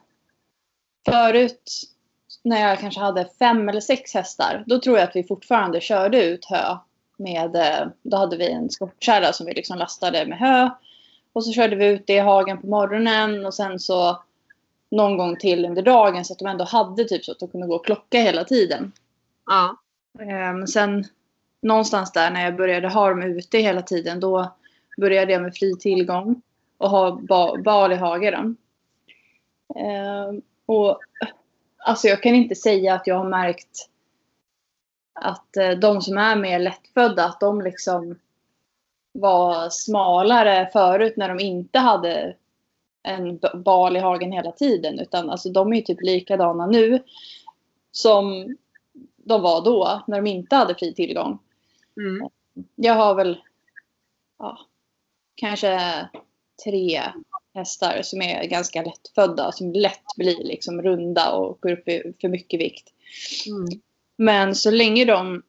förut 1.09 1.71
när 2.45 2.61
jag 2.61 2.79
kanske 2.79 3.01
hade 3.01 3.29
fem 3.39 3.69
eller 3.69 3.81
sex 3.81 4.15
hästar, 4.15 4.65
då 4.67 4.81
tror 4.81 4.99
jag 4.99 5.09
att 5.09 5.17
vi 5.17 5.25
fortfarande 5.25 5.81
körde 5.81 6.25
ut 6.25 6.45
hö 6.45 6.77
med, 7.17 7.57
eh, 7.57 7.89
då 8.03 8.17
hade 8.17 8.37
vi 8.37 8.51
en 8.51 8.71
skottkärra 8.71 9.33
som 9.33 9.47
vi 9.47 9.55
liksom 9.55 9.79
lastade 9.79 10.27
med 10.27 10.39
hö. 10.39 10.71
Och 11.33 11.45
så 11.45 11.53
körde 11.53 11.77
vi 11.77 11.87
ut 11.87 12.07
det 12.07 12.15
i 12.15 12.19
hagen 12.19 12.61
på 12.61 12.67
morgonen 12.67 13.47
och 13.47 13.55
sen 13.55 13.79
så 13.79 14.23
någon 14.91 15.17
gång 15.17 15.37
till 15.37 15.65
under 15.65 15.83
dagen 15.83 16.25
så 16.25 16.33
att 16.33 16.39
de 16.39 16.49
ändå 16.49 16.65
hade 16.65 17.05
typ 17.05 17.25
så 17.25 17.33
att 17.33 17.39
de 17.39 17.49
kunde 17.49 17.67
gå 17.67 17.75
och 17.75 17.87
klocka 17.87 18.19
hela 18.19 18.45
tiden. 18.45 18.93
Ja. 19.47 19.77
Men 20.19 20.69
sen 20.69 21.05
någonstans 21.63 22.13
där 22.13 22.31
när 22.31 22.45
jag 22.45 22.57
började 22.57 22.89
ha 22.89 23.09
dem 23.09 23.23
ute 23.23 23.59
hela 23.59 23.83
tiden 23.83 24.21
då 24.21 24.57
började 25.01 25.33
jag 25.33 25.43
med 25.43 25.55
fri 25.55 25.77
tillgång 25.77 26.43
och 26.79 26.91
ha 26.91 27.11
ba 27.11 27.57
bal 27.57 27.93
i 27.93 27.97
hagen. 27.97 28.57
Ehm, 29.77 30.43
och 30.67 31.01
alltså 31.79 32.09
jag 32.09 32.23
kan 32.23 32.35
inte 32.35 32.55
säga 32.55 32.95
att 32.95 33.07
jag 33.07 33.15
har 33.15 33.29
märkt 33.29 33.89
att 35.21 35.57
eh, 35.57 35.71
de 35.71 36.03
som 36.03 36.19
är 36.19 36.37
mer 36.37 36.59
lättfödda 36.59 37.25
att 37.25 37.41
de 37.41 37.61
liksom 37.61 38.19
var 39.13 39.71
smalare 39.71 40.71
förut 40.73 41.17
när 41.17 41.29
de 41.29 41.41
inte 41.41 41.79
hade 41.79 42.37
en 43.07 43.41
bal 43.55 43.97
i 43.97 44.01
hagen 44.01 44.33
hela 44.33 44.53
tiden. 44.53 45.01
Utan 45.01 45.31
alltså 45.31 45.49
de 45.49 45.73
är 45.73 45.77
ju 45.77 45.83
typ 45.83 46.03
likadana 46.03 46.67
nu 46.67 47.03
som 47.93 48.57
de 49.17 49.43
var 49.43 49.65
då 49.65 50.03
när 50.07 50.23
de 50.23 50.31
inte 50.31 50.57
hade 50.57 50.75
fri 50.75 50.95
tillgång. 50.95 51.39
Mm. 51.97 52.29
Jag 52.75 52.95
har 52.95 53.15
väl 53.15 53.41
ja, 54.39 54.59
kanske 55.35 55.81
tre 56.65 57.03
hästar 57.55 58.03
som 58.03 58.23
är 58.23 58.45
ganska 58.45 58.83
lättfödda 58.83 59.53
som 59.53 59.73
lätt 59.73 60.17
blir 60.17 60.45
liksom 60.45 60.83
runda 60.83 61.33
och 61.33 61.61
går 61.61 61.73
upp 61.73 61.89
i 61.89 62.13
för 62.21 62.29
mycket 62.29 62.61
vikt. 62.61 62.93
Mm. 63.47 63.81
Men 64.17 64.55
så 64.55 64.71
länge 64.71 65.05
de 65.05 65.43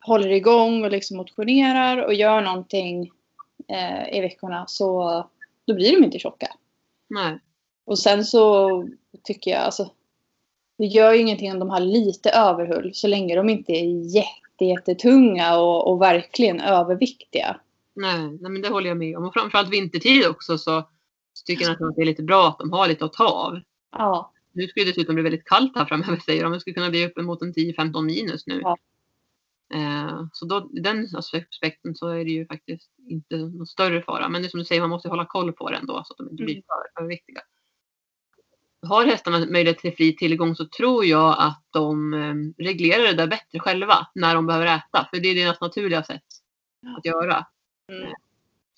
håller 0.00 0.30
igång 0.30 0.84
och 0.84 0.90
liksom 0.90 1.16
motionerar 1.16 2.04
och 2.04 2.14
gör 2.14 2.40
någonting 2.40 3.10
eh, 3.68 4.18
i 4.18 4.20
veckorna 4.20 4.64
så 4.66 5.24
då 5.64 5.74
blir 5.74 5.92
de 5.92 6.04
inte 6.04 6.18
tjocka. 6.18 6.56
Nej. 7.14 7.40
Och 7.86 7.98
sen 7.98 8.24
så 8.24 8.88
tycker 9.22 9.50
jag 9.50 9.60
alltså 9.60 9.90
det 10.78 10.86
gör 10.86 11.12
ju 11.12 11.20
ingenting 11.20 11.52
om 11.52 11.58
de 11.58 11.70
har 11.70 11.80
lite 11.80 12.30
överhull 12.30 12.90
så 12.94 13.08
länge 13.08 13.36
de 13.36 13.48
inte 13.48 13.72
är 13.72 14.14
jätte, 14.16 14.64
jättetunga 14.64 15.58
och, 15.58 15.92
och 15.92 16.02
verkligen 16.02 16.60
överviktiga. 16.60 17.60
Nej, 17.94 18.38
nej, 18.40 18.50
men 18.50 18.62
det 18.62 18.68
håller 18.68 18.88
jag 18.88 18.96
med 18.96 19.16
om. 19.16 19.24
Och 19.24 19.32
framförallt 19.32 19.72
vintertid 19.72 20.26
också 20.26 20.58
så, 20.58 20.88
så 21.32 21.44
tycker 21.46 21.64
jag 21.64 21.72
att 21.72 21.96
det 21.96 22.02
är 22.02 22.06
lite 22.06 22.22
bra 22.22 22.48
att 22.48 22.58
de 22.58 22.72
har 22.72 22.88
lite 22.88 23.04
att 23.04 23.12
ta 23.12 23.26
av. 23.28 23.60
Ja. 23.92 24.32
Nu 24.52 24.66
ska 24.66 24.80
det 24.80 24.86
dessutom 24.86 25.14
bli 25.14 25.24
väldigt 25.24 25.44
kallt 25.44 25.72
här 25.74 25.84
framöver 25.84 26.16
säger 26.16 26.42
de. 26.42 26.52
Det 26.52 26.60
skulle 26.60 26.74
kunna 26.74 26.90
bli 26.90 27.06
uppemot 27.06 27.42
en 27.42 27.54
10-15 27.54 28.02
minus 28.02 28.46
nu. 28.46 28.60
Ja. 28.62 28.76
Eh, 29.74 30.26
så 30.32 30.46
då, 30.46 30.70
i 30.76 30.80
den 30.80 31.08
aspekten 31.16 31.94
så 31.94 32.08
är 32.08 32.24
det 32.24 32.30
ju 32.30 32.46
faktiskt 32.46 32.90
inte 33.08 33.36
någon 33.36 33.66
större 33.66 34.02
fara. 34.02 34.28
Men 34.28 34.42
det 34.42 34.48
är 34.48 34.50
som 34.50 34.58
du 34.60 34.64
säger, 34.64 34.80
man 34.80 34.90
måste 34.90 35.08
hålla 35.08 35.24
koll 35.26 35.52
på 35.52 35.70
det 35.70 35.76
ändå 35.76 36.02
så 36.04 36.12
att 36.12 36.18
de 36.18 36.30
inte 36.30 36.44
blir 36.44 36.54
Mm. 36.54 36.64
för 36.66 37.00
överviktiga. 37.02 37.40
Har 38.86 39.04
hästarna 39.04 39.38
möjlighet 39.38 39.78
till 39.78 39.96
fri 39.96 40.16
tillgång 40.16 40.54
så 40.56 40.64
tror 40.68 41.04
jag 41.04 41.36
att 41.38 41.62
de 41.70 42.14
eh, 42.14 42.64
reglerar 42.64 43.02
det 43.02 43.12
där 43.12 43.26
bättre 43.26 43.58
själva 43.60 44.06
när 44.14 44.34
de 44.34 44.46
behöver 44.46 44.66
äta. 44.66 45.08
För 45.10 45.20
det 45.20 45.28
är 45.28 45.34
deras 45.34 45.60
naturliga 45.60 46.02
sätt 46.04 46.22
att 46.98 47.04
göra. 47.04 47.46
Mm. 47.92 48.12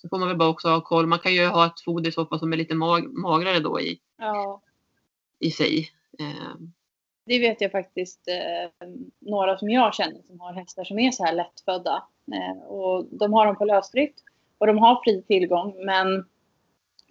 Så 0.01 0.09
får 0.09 0.19
man 0.19 0.27
väl 0.27 0.37
bara 0.37 0.49
också 0.49 0.67
ha 0.69 0.81
koll. 0.81 1.07
Man 1.07 1.19
kan 1.19 1.33
ju 1.33 1.45
ha 1.45 1.65
ett 1.65 1.81
foder 1.85 2.09
i 2.09 2.13
så 2.13 2.25
fall 2.25 2.39
som 2.39 2.53
är 2.53 2.57
lite 2.57 2.75
mag- 2.75 3.13
magrare 3.13 3.59
då 3.59 3.81
i, 3.81 3.99
ja. 4.17 4.61
i 5.39 5.51
sig. 5.51 5.89
Eh, 6.19 6.55
Det 7.27 7.39
vet 7.39 7.61
jag 7.61 7.71
faktiskt 7.71 8.27
eh, 8.27 8.87
några 9.19 9.57
som 9.57 9.69
jag 9.69 9.93
känner 9.93 10.21
som 10.27 10.39
har 10.39 10.53
hästar 10.53 10.83
som 10.83 10.99
är 10.99 11.11
så 11.11 11.25
här 11.25 11.33
lättfödda. 11.33 12.03
Eh, 12.33 12.63
och 12.67 13.05
de 13.11 13.33
har 13.33 13.45
dem 13.45 13.55
på 13.55 13.65
lösdrift 13.65 14.15
och 14.57 14.67
de 14.67 14.77
har 14.77 15.03
fri 15.03 15.23
tillgång 15.27 15.85
men 15.85 16.25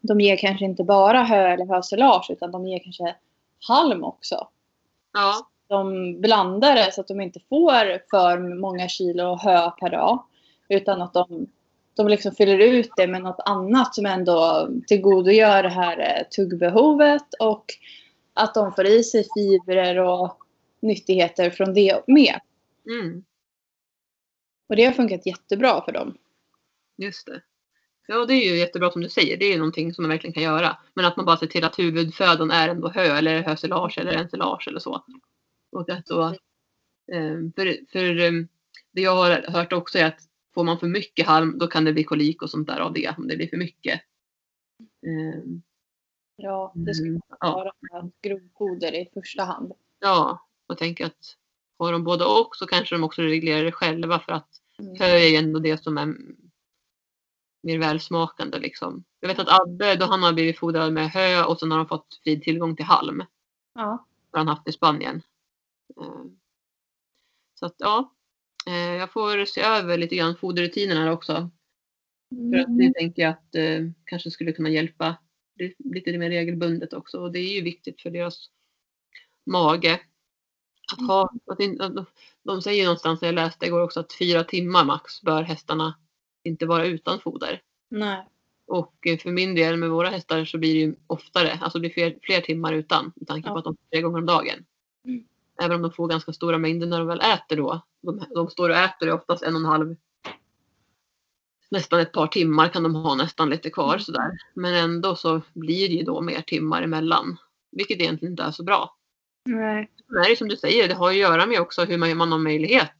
de 0.02 0.20
ger 0.20 0.36
kanske 0.36 0.64
inte 0.64 0.84
bara 0.84 1.22
hö 1.22 1.48
eller 1.48 1.66
hösilage 1.66 2.30
utan 2.30 2.52
de 2.52 2.66
ger 2.66 2.78
kanske 2.78 3.14
halm 3.68 4.04
också. 4.04 4.48
ja, 5.12 5.48
De 5.66 6.14
blandar 6.20 6.74
det 6.74 6.92
så 6.92 7.00
att 7.00 7.08
de 7.08 7.20
inte 7.20 7.40
får 7.48 8.10
för 8.10 8.58
många 8.60 8.88
kilo 8.88 9.36
hö 9.36 9.70
per 9.70 9.90
dag. 9.90 10.24
Utan 10.68 11.02
att 11.02 11.12
de, 11.12 11.46
de 11.96 12.08
liksom 12.08 12.32
fyller 12.32 12.58
ut 12.58 12.90
det 12.96 13.06
med 13.06 13.22
något 13.22 13.40
annat 13.44 13.94
som 13.94 14.06
ändå 14.06 14.68
tillgodogör 14.86 15.62
det 15.62 15.68
här 15.68 15.98
eh, 15.98 16.26
tuggbehovet. 16.36 17.34
Och 17.40 17.64
att 18.36 18.54
de 18.54 18.72
får 18.72 18.86
i 18.86 19.04
sig 19.04 19.26
fibrer 19.34 19.98
och 19.98 20.38
nyttigheter 20.80 21.50
från 21.50 21.74
det 21.74 22.02
med. 22.06 22.40
mm, 22.90 23.24
Och 24.68 24.76
det 24.76 24.84
har 24.84 24.92
funkat 24.92 25.26
jättebra 25.26 25.84
för 25.84 25.92
dem. 25.92 26.18
just 26.96 27.26
det. 27.26 27.42
Ja, 28.08 28.26
det 28.26 28.34
är 28.34 28.50
ju 28.52 28.58
jättebra 28.58 28.90
som 28.90 29.02
du 29.02 29.08
säger. 29.08 29.36
Det 29.36 29.44
är 29.44 29.52
ju 29.52 29.58
någonting 29.58 29.94
som 29.94 30.02
man 30.02 30.10
verkligen 30.10 30.34
kan 30.34 30.42
göra. 30.42 30.78
Men 30.94 31.04
att 31.04 31.16
man 31.16 31.26
bara 31.26 31.36
ser 31.36 31.46
till 31.46 31.64
att 31.64 31.78
huvudfödan 31.78 32.50
är 32.50 32.68
ändå 32.68 32.88
hö 32.88 33.18
eller 33.18 33.42
hösilage 33.42 33.98
eller 33.98 34.12
ensilage 34.12 34.68
eller 34.68 34.78
så. 34.78 35.04
Och 35.72 35.90
att 35.90 36.06
då, 36.06 36.24
eh, 37.12 37.38
för, 37.56 37.90
för 37.92 38.18
eh, 38.20 38.32
det 38.92 39.00
jag 39.02 39.16
har 39.16 39.50
hört 39.52 39.72
också 39.72 39.98
är 39.98 40.04
att 40.04 40.20
får 40.54 40.64
man 40.64 40.78
för 40.78 40.86
mycket 40.86 41.26
halm 41.26 41.58
då 41.58 41.66
kan 41.66 41.84
det 41.84 41.92
bli 41.92 42.04
kolik 42.04 42.42
och 42.42 42.50
sånt 42.50 42.68
där 42.68 42.80
av 42.80 42.92
det 42.92 43.14
om 43.18 43.28
det 43.28 43.36
blir 43.36 43.48
för 43.48 43.56
mycket. 43.56 44.00
Eh, 45.06 45.42
Ja, 46.36 46.72
det 46.74 46.94
ska 46.94 47.06
mm, 47.06 47.20
ja. 47.40 47.72
vara 47.90 48.10
grovfoder 48.22 48.94
i 48.94 49.10
första 49.14 49.44
hand. 49.44 49.72
Ja, 49.98 50.46
jag 50.66 50.78
tänker 50.78 51.06
att 51.06 51.36
har 51.78 51.92
de 51.92 52.04
både 52.04 52.24
och 52.24 52.56
så 52.56 52.66
kanske 52.66 52.94
de 52.94 53.04
också 53.04 53.22
reglerar 53.22 53.64
det 53.64 53.72
själva 53.72 54.18
för 54.20 54.32
att 54.32 54.48
Mm. 54.78 54.96
hö 54.98 55.06
är 55.06 55.28
ju 55.28 55.36
ändå 55.36 55.58
det 55.58 55.82
som 55.82 55.98
är 55.98 56.14
mer 57.62 57.78
välsmakande 57.78 58.58
liksom. 58.58 59.04
Jag 59.20 59.28
vet 59.28 59.38
att 59.38 59.60
Abbe, 59.60 59.96
då 59.96 60.06
han 60.06 60.22
har 60.22 60.32
blivit 60.32 60.58
fodrad 60.58 60.92
med 60.92 61.10
hö 61.10 61.44
och 61.44 61.58
sen 61.58 61.70
har 61.70 61.78
han 61.78 61.88
fått 61.88 62.20
fri 62.24 62.40
tillgång 62.40 62.76
till 62.76 62.84
halm. 62.84 63.24
Ja. 63.74 64.06
Har 64.30 64.38
han 64.38 64.48
haft 64.48 64.68
i 64.68 64.72
Spanien. 64.72 65.22
Eh, 66.00 66.24
Så 67.54 67.66
att 67.66 67.74
ja, 67.78 68.14
eh, 68.66 68.74
jag 68.74 69.12
får 69.12 69.44
se 69.44 69.60
över 69.60 69.98
lite 69.98 70.16
grann 70.16 70.36
foderrutinerna 70.36 71.00
här 71.00 71.10
också. 71.10 71.50
För 72.52 72.58
att 72.58 72.78
det 72.78 72.92
tänker 72.94 73.22
jag 73.22 73.30
att 73.30 73.54
eh, 73.54 73.80
kanske 74.04 74.30
skulle 74.30 74.52
kunna 74.52 74.68
hjälpa 74.68 75.16
lite 75.78 76.18
mer 76.18 76.30
regelbundet 76.30 76.92
också. 76.92 77.20
Och 77.20 77.32
det 77.32 77.38
är 77.38 77.54
ju 77.54 77.60
viktigt 77.62 78.02
för 78.02 78.10
deras 78.10 78.50
mage. 79.46 80.00
Att 80.92 81.06
ha, 81.08 81.30
att 81.46 81.60
in, 81.60 81.80
att 81.80 82.06
de- 82.42 82.62
säger 82.62 82.84
någonstans, 82.84 83.22
jag 83.22 83.34
läste 83.34 83.66
igår 83.66 83.80
också, 83.82 84.00
att 84.00 84.12
fyra 84.12 84.44
timmar 84.44 84.84
max 84.84 85.22
bör 85.22 85.42
hästarna 85.42 85.98
inte 86.44 86.66
vara 86.66 86.86
utan 86.86 87.20
foder. 87.20 87.62
Nej. 87.88 88.26
Och 88.66 89.06
eh, 89.06 89.18
för 89.18 89.30
min 89.30 89.54
del 89.54 89.76
med 89.76 89.90
våra 89.90 90.08
hästar 90.08 90.44
så 90.44 90.58
blir 90.58 90.74
det 90.74 90.80
ju 90.80 90.94
oftare, 91.06 91.52
alltså 91.60 91.78
det 91.78 91.80
blir 91.80 91.90
fler, 91.90 92.18
fler 92.22 92.40
timmar 92.40 92.72
utan 92.72 93.12
med 93.16 93.28
tanke 93.28 93.48
på 93.48 93.54
Ja. 93.54 93.58
att 93.58 93.64
de 93.64 93.76
får 93.76 93.84
tre 93.90 94.00
gånger 94.02 94.18
om 94.18 94.26
dagen. 94.26 94.64
Mm. 95.04 95.24
Även 95.62 95.76
om 95.76 95.82
de 95.82 95.92
får 95.92 96.08
ganska 96.08 96.32
stora 96.32 96.58
mängder 96.58 96.86
när 96.86 96.98
de 96.98 97.06
väl 97.06 97.20
äter 97.20 97.56
då. 97.56 97.80
De, 98.02 98.24
de 98.34 98.50
står 98.50 98.70
och 98.70 98.76
äter 98.76 99.12
oftast 99.12 99.42
en 99.42 99.54
och 99.54 99.60
en 99.60 99.66
halv 99.66 99.96
nästan 101.70 102.00
ett 102.00 102.12
par 102.12 102.26
timmar 102.26 102.68
kan 102.68 102.82
de 102.82 102.94
ha 102.94 103.14
nästan 103.14 103.50
lite 103.50 103.70
kvar 103.70 103.88
Mm. 103.88 104.00
sådär. 104.00 104.30
Men 104.54 104.74
ändå 104.74 105.16
så 105.16 105.40
blir 105.54 105.88
det 105.88 105.94
ju 105.94 106.02
då 106.02 106.20
mer 106.20 106.40
timmar 106.40 106.82
emellan. 106.82 107.36
Vilket 107.72 108.00
egentligen 108.00 108.32
inte 108.32 108.42
är 108.42 108.50
så 108.50 108.62
bra. 108.62 108.96
Nej. 109.44 109.90
Men 110.06 110.24
är 110.24 110.28
det 110.28 110.36
som 110.36 110.48
du 110.48 110.56
säger, 110.56 110.88
det 110.88 110.94
har 110.94 111.08
att 111.10 111.16
göra 111.16 111.46
med 111.46 111.60
också 111.60 111.84
hur 111.84 111.98
man, 111.98 112.16
man 112.16 112.32
har 112.32 112.38
möjlighet 112.38 112.92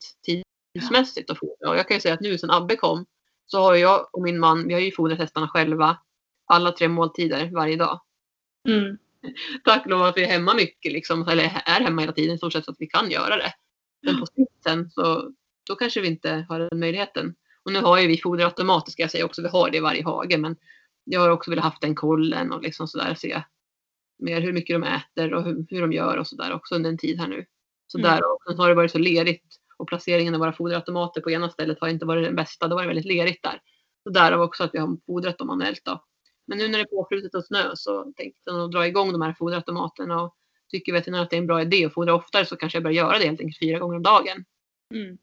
tidsmässigt 0.75 1.31
att 1.31 1.39
fodra. 1.39 1.71
Och 1.71 1.77
jag 1.77 1.89
kan 1.89 1.97
ju 1.97 2.01
säga 2.01 2.15
att 2.15 2.21
nu 2.21 2.39
sen 2.39 2.51
Abbe 2.51 2.77
kom 2.77 3.07
så 3.47 3.61
har 3.61 3.75
jag 3.75 4.09
och 4.13 4.23
min 4.23 4.39
man, 4.39 4.69
vi 4.69 4.75
har 4.75 4.81
ju 4.81 4.93
fodrat 4.93 5.19
hästarna 5.19 5.49
själva 5.49 5.99
alla 6.47 6.73
tre 6.73 6.89
måltider 6.89 7.51
varje 7.55 7.77
dag. 7.77 8.01
Mm. 8.69 8.99
Tack 9.65 9.87
lov 9.87 10.03
att 10.03 10.17
vi 10.17 10.23
är 10.23 10.29
hemma 10.29 10.55
mycket 10.55 10.93
liksom, 10.93 11.29
eller 11.29 11.45
är 11.45 11.81
hemma 11.81 12.01
hela 12.01 12.13
tiden 12.13 12.35
i 12.35 12.39
stort 12.39 12.53
sett 12.53 12.65
så 12.65 12.71
att 12.71 12.81
vi 12.81 12.87
kan 12.87 13.11
göra 13.11 13.37
det. 13.37 13.53
Men 14.03 14.21
på 14.21 14.27
sikt 14.27 14.63
sen 14.65 14.91
så 14.91 15.31
då 15.69 15.75
kanske 15.75 16.01
vi 16.01 16.09
inte 16.09 16.47
har 16.49 16.61
den 16.61 16.81
möjligheten. 16.81 17.35
Och 17.67 17.73
nu 17.73 17.81
har 17.81 17.99
ju 17.99 18.07
vi 18.07 18.19
foderautomat 18.19 18.91
ska 18.91 19.03
jag 19.03 19.11
säga 19.11 19.25
också, 19.25 19.43
vi 19.43 19.49
har 19.49 19.71
det 19.71 19.77
i 19.77 19.81
varje 19.81 20.05
hage 20.05 20.39
men 20.39 20.57
jag 21.05 21.21
har 21.21 21.31
också 21.31 21.51
velat 21.51 21.65
haft 21.65 21.81
den 21.81 21.95
kollen 21.95 22.53
och 22.53 22.63
liksom 22.63 22.89
sådär 22.89 23.15
se 23.15 23.43
mer 24.19 24.41
hur 24.41 24.53
mycket 24.53 24.75
de 24.75 24.83
äter 24.83 25.35
och 25.35 25.45
hur, 25.45 25.67
hur 25.71 25.81
de 25.81 25.93
gör 25.93 26.17
och 26.17 26.27
sådär 26.27 26.53
också 26.53 26.75
under 26.75 26.91
en 26.91 26.99
tid 26.99 27.19
här 27.19 27.29
nu. 27.29 27.47
Så 27.87 27.99
Mm. 27.99 28.11
där 28.11 28.33
och 28.33 28.39
sen 28.47 28.59
har 28.59 28.69
det 28.69 28.75
varit 28.75 28.93
så 28.93 28.99
lerigt 28.99 29.57
och 29.77 29.89
placeringen 29.89 30.35
av 30.35 30.41
våra 30.41 30.53
foderautomater 30.53 31.21
på 31.21 31.31
ena 31.31 31.51
stället 31.51 31.81
har 31.81 31.89
inte 31.89 32.07
varit 32.07 32.25
den 32.25 32.37
bästa. 32.37 32.69
Det 32.69 32.75
var 32.75 32.87
väldigt 32.87 33.05
lerigt 33.05 33.43
där. 33.43 33.61
Så 34.03 34.11
därav 34.11 34.41
också 34.41 34.65
att 34.65 34.75
vi 34.75 34.79
har 34.79 34.97
fodrat 35.07 35.39
dem 35.39 35.47
manuellt 35.47 35.85
då. 35.85 36.05
Men 36.47 36.59
nu 36.59 36.69
när 36.69 36.79
det 36.79 36.85
är 36.85 36.97
påfruset 36.97 37.35
och 37.35 37.45
snö 37.45 37.71
så 37.75 38.13
tänkte 38.17 38.41
jag 38.45 38.71
dra 38.71 38.87
igång 38.87 39.13
de 39.13 39.23
här 39.23 39.35
foderautomaterna 39.39 40.23
och 40.23 40.37
tycker 40.69 40.93
veterinären 40.93 41.25
att 41.25 41.31
det 41.31 41.37
är 41.37 41.41
en 41.41 41.47
bra 41.47 41.63
idé 41.63 41.85
att 41.85 41.95
fodra 41.95 42.15
oftare 42.15 42.47
så 42.47 42.57
kanske 42.57 42.77
jag 42.77 42.83
börjar 42.83 42.97
göra 42.97 43.19
det 43.19 43.25
helt 43.25 43.41
enkelt 43.41 43.59
fyra 43.59 43.79
gånger 43.79 43.97
om 43.97 44.03
dagen. 44.03 44.45
Mm. 44.95 45.19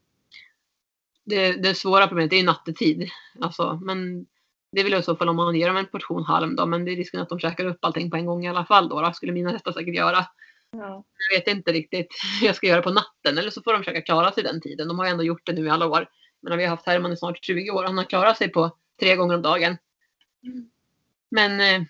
Det, 1.24 1.52
det 1.52 1.74
svåra 1.74 2.06
problemet 2.06 2.32
är 2.32 2.36
ju 2.36 2.42
nattetid. 2.42 3.08
Alltså, 3.40 3.78
men 3.82 4.26
det 4.72 4.80
är 4.80 4.84
väl 4.84 4.94
i 4.94 5.02
så 5.02 5.16
fall 5.16 5.28
om 5.28 5.36
man 5.36 5.54
ger 5.54 5.66
dem 5.66 5.76
en 5.76 5.86
portion 5.86 6.24
halm 6.24 6.56
då, 6.56 6.66
men 6.66 6.84
det 6.84 6.92
är 6.92 6.96
risken 6.96 7.20
att 7.20 7.28
de 7.28 7.38
käkar 7.38 7.64
upp 7.64 7.78
allting 7.80 8.10
på 8.10 8.16
en 8.16 8.26
gång 8.26 8.44
i 8.44 8.48
alla 8.48 8.64
fall 8.64 8.88
då. 8.88 9.00
då 9.00 9.12
skulle 9.12 9.32
mina 9.32 9.50
hästar 9.50 9.72
säkert 9.72 9.94
göra. 9.94 10.26
Ja. 10.70 11.04
Jag 11.30 11.38
vet 11.38 11.48
inte 11.48 11.72
riktigt 11.72 12.08
hur 12.40 12.46
jag 12.46 12.56
ska 12.56 12.66
göra 12.66 12.82
på 12.82 12.90
natten 12.90 13.38
eller 13.38 13.50
så 13.50 13.62
får 13.62 13.72
de 13.72 13.78
försöka 13.78 14.02
klara 14.02 14.32
sig 14.32 14.42
den 14.42 14.60
tiden. 14.60 14.88
De 14.88 14.98
har 14.98 15.06
ju 15.06 15.10
ändå 15.10 15.24
gjort 15.24 15.46
det 15.46 15.52
nu 15.52 15.66
i 15.66 15.70
alla 15.70 15.86
år. 15.86 16.08
Men 16.42 16.58
vi 16.58 16.64
har 16.64 16.70
haft 16.70 16.86
Herman 16.86 17.12
i 17.12 17.16
snart 17.16 17.44
20 17.44 17.70
år. 17.70 17.84
Han 17.84 17.98
har 17.98 18.04
klarat 18.04 18.38
sig 18.38 18.48
på 18.48 18.76
tre 19.00 19.16
gånger 19.16 19.34
om 19.34 19.42
dagen. 19.42 19.76
Mm. 20.42 20.70
Men 21.30 21.60
eh, 21.60 21.86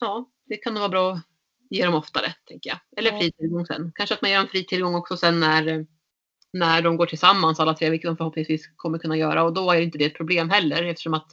ja, 0.00 0.30
det 0.44 0.56
kan 0.56 0.74
nog 0.74 0.80
vara 0.80 0.88
bra 0.88 1.12
att 1.12 1.22
ge 1.70 1.84
dem 1.84 1.94
oftare, 1.94 2.34
tänker 2.44 2.70
jag. 2.70 2.78
Eller 2.96 3.18
fri 3.18 3.32
tillgång 3.32 3.66
sen. 3.66 3.92
Kanske 3.94 4.14
att 4.14 4.22
man 4.22 4.30
ger 4.30 4.38
dem 4.38 4.48
fri 4.48 4.64
tillgång 4.64 4.94
också 4.94 5.16
sen 5.16 5.40
när, 5.40 5.66
eh, 5.66 5.82
när 6.54 6.82
de 6.82 6.96
går 6.96 7.06
tillsammans 7.06 7.60
alla 7.60 7.74
tre, 7.74 7.90
vilket 7.90 8.08
de 8.08 8.16
förhoppningsvis 8.16 8.66
kommer 8.76 8.98
kunna 8.98 9.16
göra. 9.16 9.44
Och 9.44 9.52
då 9.52 9.70
är 9.70 9.80
inte 9.80 9.98
det 9.98 10.04
ett 10.04 10.16
problem 10.16 10.50
heller 10.50 10.82
eftersom 10.82 11.14
att 11.14 11.26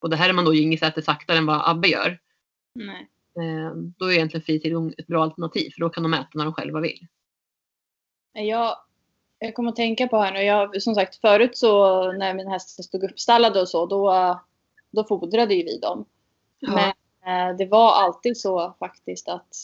både 0.00 0.16
Herman 0.16 0.46
och 0.46 0.54
Gingis 0.54 0.82
äter 0.82 1.02
saktare 1.02 1.38
än 1.38 1.46
vad 1.46 1.62
Abbe 1.64 1.88
gör. 1.88 2.18
Nej. 2.74 3.08
Eh, 3.38 3.72
då 3.98 4.06
är 4.06 4.12
egentligen 4.12 4.44
fri 4.44 4.60
tillgång 4.60 4.94
ett 4.98 5.06
bra 5.06 5.22
alternativ 5.22 5.70
för 5.70 5.80
då 5.80 5.90
kan 5.90 6.02
de 6.02 6.14
äta 6.14 6.28
när 6.34 6.44
de 6.44 6.54
själva 6.54 6.80
vill. 6.80 7.06
Jag, 8.32 8.76
jag 9.38 9.54
kommer 9.54 9.70
att 9.70 9.76
tänka 9.76 10.08
på 10.08 10.18
här 10.18 10.32
nu. 10.32 10.42
Jag, 10.42 10.82
som 10.82 10.94
sagt, 10.94 11.16
förut 11.16 11.58
så 11.58 12.12
när 12.12 12.34
mina 12.34 12.50
hästar 12.50 12.82
stod 12.82 13.04
uppstallade 13.04 13.60
och 13.60 13.68
så, 13.68 13.86
då, 13.86 14.40
då 14.90 15.04
fodrade 15.04 15.54
ju 15.54 15.62
vi 15.62 15.78
dem. 15.78 16.04
Ja. 16.58 16.74
Men 16.74 17.50
eh, 17.50 17.56
det 17.56 17.66
var 17.66 17.92
alltid 17.92 18.36
så 18.36 18.76
faktiskt 18.78 19.28
att 19.28 19.56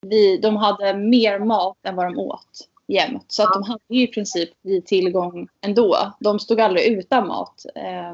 vi, 0.00 0.38
de 0.38 0.56
hade 0.56 0.96
mer 0.96 1.38
mat 1.38 1.78
än 1.82 1.96
vad 1.96 2.06
de 2.06 2.18
åt 2.18 2.68
jämt. 2.92 3.24
Så 3.28 3.42
att 3.42 3.52
de 3.52 3.62
hade 3.62 3.84
ju 3.88 4.02
i 4.02 4.06
princip 4.06 4.50
fri 4.62 4.82
tillgång 4.82 5.48
ändå. 5.60 6.12
De 6.20 6.38
stod 6.38 6.60
aldrig 6.60 6.86
utan 6.86 7.26
mat. 7.26 7.66
Eh, 7.74 8.12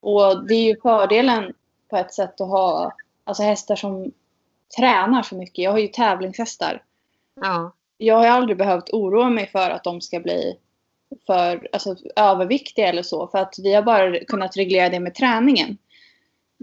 och 0.00 0.46
det 0.46 0.54
är 0.54 0.64
ju 0.64 0.80
fördelen 0.80 1.52
på 1.90 1.96
ett 1.96 2.14
sätt 2.14 2.40
att 2.40 2.48
ha 2.48 2.92
alltså 3.24 3.42
hästar 3.42 3.76
som 3.76 4.12
tränar 4.76 5.22
så 5.22 5.34
mycket. 5.34 5.64
Jag 5.64 5.70
har 5.70 5.78
ju 5.78 5.88
tävlingshästar. 5.88 6.82
Ja. 7.40 7.72
Jag 7.98 8.16
har 8.16 8.26
aldrig 8.26 8.58
behövt 8.58 8.90
oroa 8.90 9.30
mig 9.30 9.46
för 9.46 9.70
att 9.70 9.84
de 9.84 10.00
ska 10.00 10.20
bli 10.20 10.56
för 11.26 11.68
alltså, 11.72 11.96
överviktiga 12.16 12.88
eller 12.88 13.02
så. 13.02 13.26
För 13.26 13.38
att 13.38 13.54
vi 13.58 13.74
har 13.74 13.82
bara 13.82 14.24
kunnat 14.24 14.56
reglera 14.56 14.88
det 14.88 15.00
med 15.00 15.14
träningen. 15.14 15.78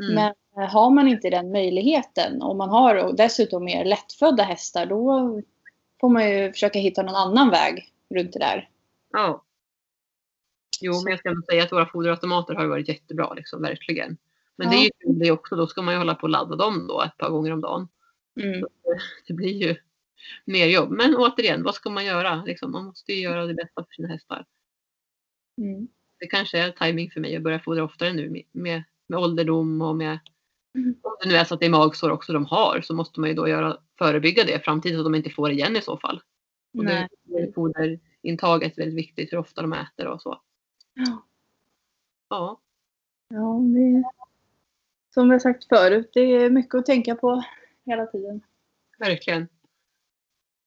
Mm. 0.01 0.15
Men 0.15 0.33
eh, 0.57 0.69
har 0.69 0.89
man 0.89 1.07
inte 1.07 1.29
den 1.29 1.51
möjligheten 1.51 2.41
och 2.41 2.55
man 2.55 2.69
har 2.69 3.13
dessutom 3.13 3.63
mer 3.63 3.85
lättfödda 3.85 4.43
hästar 4.43 4.85
då 4.85 5.41
får 6.01 6.09
man 6.09 6.29
ju 6.29 6.51
försöka 6.51 6.79
hitta 6.79 7.03
någon 7.03 7.15
annan 7.15 7.49
väg 7.49 7.93
runt 8.15 8.33
det 8.33 8.39
där. 8.39 8.69
Ja. 9.11 9.45
Jo, 10.81 10.93
men 11.03 11.11
jag 11.11 11.19
ska 11.19 11.29
ändå 11.29 11.41
säga 11.41 11.63
att 11.63 11.71
våra 11.71 11.85
foderautomater 11.85 12.55
har 12.55 12.65
varit 12.65 12.87
jättebra, 12.87 13.33
liksom, 13.33 13.61
verkligen. 13.61 14.17
Men 14.55 14.69
det 14.69 14.75
är 14.75 14.83
ju 14.83 15.13
det 15.13 15.31
också, 15.31 15.55
då 15.55 15.67
ska 15.67 15.81
man 15.81 15.93
ju 15.93 15.97
hålla 15.97 16.15
på 16.15 16.23
och 16.23 16.29
ladda 16.29 16.55
dem 16.55 16.87
då 16.87 17.01
ett 17.01 17.17
par 17.17 17.29
gånger 17.29 17.51
om 17.51 17.61
dagen. 17.61 17.87
Mm. 18.41 18.65
Det 19.27 19.33
blir 19.33 19.67
ju 19.67 19.75
mer 20.45 20.67
jobb. 20.67 20.91
Men 20.91 21.15
återigen, 21.15 21.63
vad 21.63 21.75
ska 21.75 21.89
man 21.89 22.05
göra? 22.05 22.43
Liksom, 22.45 22.71
man 22.71 22.85
måste 22.85 23.13
ju 23.13 23.21
göra 23.21 23.45
det 23.45 23.53
bästa 23.53 23.83
för 23.83 23.93
sina 23.93 24.07
hästar. 24.07 24.45
Mm. 25.57 25.87
Det 26.19 26.27
kanske 26.27 26.59
är 26.59 26.71
timing 26.71 27.11
för 27.11 27.19
mig 27.19 27.35
att 27.35 27.43
börja 27.43 27.59
fodra 27.59 27.83
oftare 27.83 28.13
nu 28.13 28.29
med, 28.29 28.43
med, 29.07 29.19
ålderdom 29.19 29.81
och 29.81 29.95
med. 29.95 30.19
Om 30.75 31.15
det 31.23 31.29
nu 31.29 31.35
är 31.35 31.43
så 31.43 31.53
att 31.53 31.59
det 31.59 31.65
är 31.65 31.69
magsår 31.69 32.09
också 32.09 32.33
de 32.33 32.45
har 32.45 32.81
så 32.81 32.93
måste 32.95 33.19
man 33.19 33.29
ju 33.29 33.35
då 33.35 33.47
göra, 33.47 33.77
förebygga 33.97 34.43
det 34.43 34.63
framtidigt 34.65 34.97
så 34.97 35.01
att 35.01 35.05
de 35.05 35.15
inte 35.15 35.29
får 35.29 35.51
igen 35.51 35.75
i 35.75 35.81
så 35.81 35.97
fall. 35.97 36.21
Och 36.77 36.83
Nej. 36.83 37.07
det 37.23 37.33
är 37.41 37.51
foderintaget 37.51 38.77
väldigt 38.77 38.97
viktigt 38.97 39.33
hur 39.33 39.37
ofta 39.37 39.61
de 39.61 39.73
äter 39.73 40.07
och 40.07 40.21
så. 40.21 40.41
Ja. 40.93 41.23
Ja, 42.29 42.61
Ja, 43.33 43.59
det, 43.75 44.03
som 45.13 45.27
vi 45.29 45.33
har 45.33 45.39
sagt 45.39 45.67
förut, 45.67 46.09
det 46.13 46.19
är 46.21 46.49
mycket 46.49 46.75
att 46.75 46.85
tänka 46.85 47.15
på 47.15 47.43
hela 47.85 48.05
tiden. 48.05 48.41
verkligen. 48.99 49.47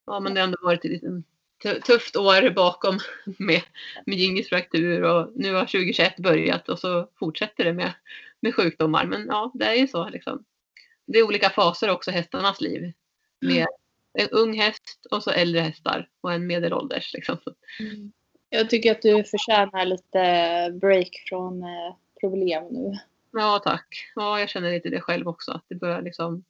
Ja, 0.07 0.21
men 0.21 0.35
det 0.35 0.41
har 0.41 0.47
ändå 0.47 0.59
varit 0.63 0.83
tu- 0.83 1.23
tufft 1.85 2.17
år 2.17 2.51
bakom 2.51 2.99
med, 3.39 3.63
med 4.07 4.19
Gingis 4.19 4.49
fraktur 4.49 5.03
och 5.03 5.33
nu 5.35 5.55
har 5.55 5.61
2021 5.61 6.17
börjat 6.17 6.69
och 6.69 6.79
så 6.79 7.09
fortsätter 7.19 7.65
det 7.65 7.73
med, 7.73 7.93
med 8.41 8.55
sjukdomar. 8.55 9.05
Men 9.07 9.27
ja, 9.27 9.51
det 9.55 9.65
är 9.65 9.75
ju 9.75 9.89
så 9.89 10.09
liksom. 10.09 10.45
Det 11.07 11.19
är 11.19 11.23
olika 11.23 11.51
faser 11.51 11.91
också 11.91 12.11
i 12.11 12.15
hästarnas 12.15 12.61
liv. 12.61 12.93
Med 13.41 13.67
en 14.19 14.29
ung 14.29 14.61
häst 14.61 15.07
och 15.11 15.23
så 15.23 15.31
äldre 15.31 15.61
hästar 15.61 16.09
och 16.21 16.33
en 16.33 16.47
medelålders. 16.47 17.15
Liksom. 17.15 17.37
Jag 18.49 18.71
tycker 18.71 18.93
att 18.93 19.03
du 19.03 19.25
förtjänar 19.25 19.85
lite 19.85 20.79
break 20.81 21.25
från 21.29 21.63
eh, 21.63 21.97
problem 22.21 22.65
nu. 22.71 22.99
Ja, 23.33 23.61
tack. 23.65 24.13
Ja, 24.15 24.41
jag 24.41 24.49
känner 24.49 24.71
lite 24.71 24.91
det 24.91 25.01
själv 25.01 25.29
också. 25.29 25.53
Att 25.53 25.65
det 25.69 25.75
börjar 25.75 26.03
liksom 26.03 26.45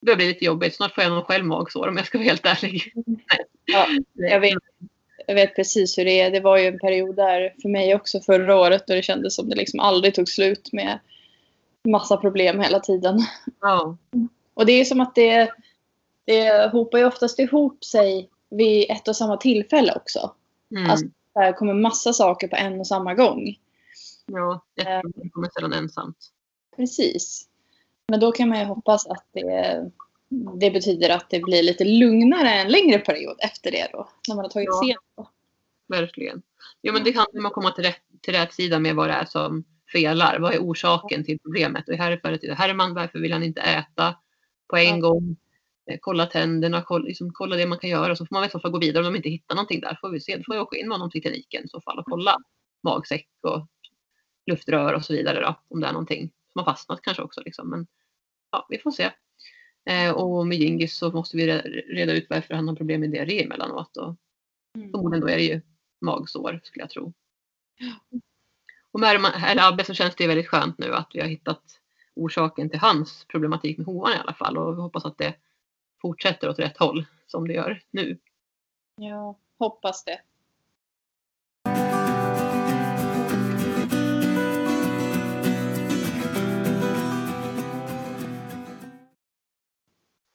det 0.00 0.06
börjar 0.06 0.16
bli 0.16 0.28
lite 0.28 0.44
jobbigt. 0.44 0.74
Snart 0.74 0.94
får 0.94 1.04
jag 1.04 1.12
nog 1.12 1.24
själv 1.24 1.44
magsår 1.44 1.88
om 1.88 1.96
jag 1.96 2.06
ska 2.06 2.18
vara 2.18 2.28
helt 2.28 2.46
ärlig. 2.46 2.92
Ja, 3.72 3.86
jag 4.14 4.40
vet. 4.40 4.58
Jag 5.26 5.34
vet 5.34 5.56
precis 5.56 5.98
hur 5.98 6.04
det 6.04 6.20
är. 6.20 6.30
Det 6.30 6.40
var 6.40 6.58
ju 6.58 6.66
en 6.66 6.78
period 6.78 7.16
där 7.16 7.54
för 7.62 7.68
mig 7.68 7.94
också 7.94 8.20
förra 8.20 8.56
året 8.56 8.86
då 8.86 8.94
det 8.94 9.02
kändes 9.02 9.34
som 9.34 9.48
det 9.48 9.56
liksom 9.56 9.80
aldrig 9.80 10.14
tog 10.14 10.28
slut 10.28 10.72
med 10.72 10.98
massa 11.88 12.16
problem 12.16 12.60
hela 12.60 12.80
tiden. 12.80 13.18
Ja, 13.60 13.96
Och 14.54 14.66
det 14.66 14.72
är 14.72 14.84
som 14.84 15.00
att 15.00 15.14
det, 15.14 15.50
det 16.24 16.72
hopar 16.72 16.98
ju 16.98 17.04
oftast 17.04 17.38
ihop 17.38 17.84
sig 17.84 18.28
vid 18.50 18.90
ett 18.90 19.08
och 19.08 19.16
samma 19.16 19.36
tillfälle 19.36 19.92
också. 19.96 20.34
mm. 20.76 20.90
Alltså- 20.90 21.06
Där 21.34 21.52
kommer 21.52 21.74
massa 21.74 22.12
saker 22.12 22.48
på 22.48 22.56
en 22.56 22.80
och 22.80 22.86
samma 22.86 23.14
gång. 23.14 23.56
ja 24.26 24.62
det 24.74 25.02
kommer 25.32 25.48
sällan 25.54 25.72
ensamt. 25.72 26.16
Precis. 26.76 27.46
Men 28.08 28.20
då 28.20 28.32
kan 28.32 28.48
man 28.48 28.58
ju 28.58 28.64
hoppas 28.64 29.06
att 29.06 29.24
det, 29.32 29.90
det 30.60 30.70
betyder 30.70 31.10
att 31.10 31.30
det 31.30 31.40
blir 31.40 31.62
lite 31.62 31.84
lugnare 31.84 32.50
en 32.50 32.68
längre 32.68 32.98
period 32.98 33.36
efter 33.40 33.70
det 33.70 33.88
då. 33.92 34.08
När 34.28 34.36
man 34.36 34.44
har 34.44 34.50
tagit 34.50 34.68
Ja. 34.72 34.84
igenom. 34.84 35.32
Verkligen. 35.88 36.42
Jo, 36.82 36.92
men 36.92 37.04
det 37.04 37.16
handlar 37.16 37.40
om 37.40 37.46
att 37.46 37.52
komma 37.52 37.70
till 37.70 37.84
rätt, 37.84 38.00
till 38.20 38.34
rätt 38.34 38.52
sida 38.54 38.78
med 38.78 38.94
vad 38.94 39.08
det 39.08 39.12
är 39.14 39.24
som 39.24 39.64
felar. 39.92 40.38
Vad 40.38 40.54
är 40.54 40.58
orsaken 40.58 41.24
till 41.24 41.38
problemet? 41.38 41.88
Och 41.88 41.94
här 41.94 42.12
är 42.12 42.54
Herman, 42.54 42.94
varför 42.94 43.18
vill 43.18 43.32
han 43.32 43.42
inte 43.42 43.60
äta 43.60 44.14
på 44.68 44.76
en 44.76 44.84
Ja. 44.98 45.08
gång? 45.08 45.36
Eh, 45.90 45.98
Kolla 46.00 46.26
tänderna, 46.26 46.82
kolla, 46.82 47.04
liksom, 47.04 47.30
kolla 47.32 47.56
det 47.56 47.66
man 47.66 47.78
kan 47.78 47.90
göra. 47.90 48.16
Så 48.16 48.26
får 48.26 48.34
man 48.36 48.44
i 48.44 48.50
så 48.50 48.60
fall 48.60 48.70
gå 48.70 48.78
vidare 48.78 49.06
om 49.06 49.12
de 49.12 49.16
inte 49.16 49.28
hittar 49.28 49.54
någonting 49.54 49.80
där. 49.80 49.98
Får 50.00 50.10
vi 50.10 50.20
se. 50.20 50.36
Då 50.36 50.42
får 50.42 50.54
jag 50.54 50.62
åka 50.62 50.76
in 50.78 50.88
med 50.88 50.94
honom 50.94 51.10
till 51.10 51.22
kliniken 51.22 51.64
i 51.64 51.68
så 51.68 51.80
fall 51.80 51.98
och 51.98 52.04
kolla 52.04 52.36
magsäck 52.82 53.28
och 53.42 53.66
luftrör 54.46 54.92
och 54.94 55.04
så 55.04 55.12
vidare 55.12 55.40
då. 55.40 55.60
Om 55.68 55.80
det 55.80 55.86
är 55.86 55.92
någonting 55.92 56.30
som 56.52 56.58
har 56.58 56.64
fastnat 56.72 57.02
kanske 57.02 57.22
också. 57.22 57.40
Liksom. 57.44 57.70
Men 57.70 57.86
ja, 58.52 58.66
vi 58.68 58.78
får 58.78 58.90
se. 58.90 59.10
Eh, 59.84 60.10
och 60.12 60.46
med 60.46 60.58
Gingis 60.58 60.96
så 60.96 61.10
måste 61.12 61.36
vi 61.36 61.46
re- 61.46 61.62
reda 61.94 62.12
ut 62.12 62.26
varför 62.30 62.54
han 62.54 62.68
har 62.68 62.76
problem 62.76 63.00
med 63.00 63.10
diarré 63.10 63.44
emellanåt. 63.44 63.96
Och 63.96 64.16
Mm. 64.74 64.90
Förmodligen 64.90 65.20
då 65.20 65.28
är 65.28 65.36
det 65.36 65.42
ju 65.42 65.60
magsår 66.00 66.60
skulle 66.64 66.82
jag 66.82 66.90
tro. 66.90 67.12
Och 68.90 69.00
med 69.00 69.14
eller 69.46 69.68
Abbe 69.68 69.84
så 69.84 69.94
känns 69.94 70.14
det 70.16 70.26
väldigt 70.26 70.48
skönt 70.48 70.78
nu 70.78 70.94
att 70.94 71.10
vi 71.14 71.20
har 71.20 71.28
hittat 71.28 71.62
orsaken 72.14 72.70
till 72.70 72.78
hans 72.78 73.24
problematik 73.24 73.76
med 73.78 73.86
hovarna 73.86 74.16
i 74.16 74.18
alla 74.18 74.32
fall 74.32 74.58
och 74.58 74.76
vi 74.76 74.80
hoppas 74.80 75.04
att 75.04 75.18
det 75.18 75.34
fortsätter 76.02 76.48
åt 76.48 76.58
rätt 76.58 76.76
håll 76.76 77.06
som 77.26 77.48
det 77.48 77.54
gör 77.54 77.82
nu. 77.90 78.18
Ja, 78.96 79.38
hoppas 79.58 80.04
det. 80.04 80.20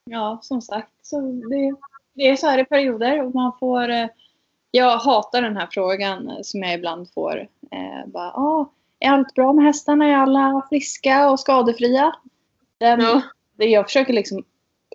Ja, 0.04 0.38
som 0.42 0.62
sagt. 0.62 0.92
Så 1.02 1.20
det, 1.20 1.74
det 2.14 2.28
är 2.28 2.36
så 2.36 2.46
här 2.46 2.58
i 2.58 2.64
perioder. 2.64 3.22
Och 3.22 3.34
man 3.34 3.52
får, 3.60 3.88
eh, 3.88 4.06
jag 4.70 4.98
hatar 4.98 5.42
den 5.42 5.56
här 5.56 5.68
frågan 5.70 6.30
eh, 6.30 6.36
som 6.42 6.62
jag 6.62 6.74
ibland 6.74 7.12
får. 7.12 7.48
Eh, 7.70 8.06
bara, 8.06 8.30
ah, 8.32 8.70
är 8.98 9.10
allt 9.10 9.34
bra 9.34 9.52
med 9.52 9.64
hästarna? 9.64 10.06
Är 10.06 10.14
alla 10.16 10.66
friska 10.68 11.30
och 11.30 11.40
skadefria? 11.40 12.16
Den, 12.78 13.00
Ja. 13.00 13.22
det 13.56 13.64
jag 13.66 13.86
försöker 13.86 14.12
liksom 14.12 14.44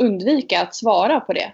undvika 0.02 0.62
att 0.62 0.76
svara 0.76 1.20
på 1.20 1.34
det. 1.34 1.54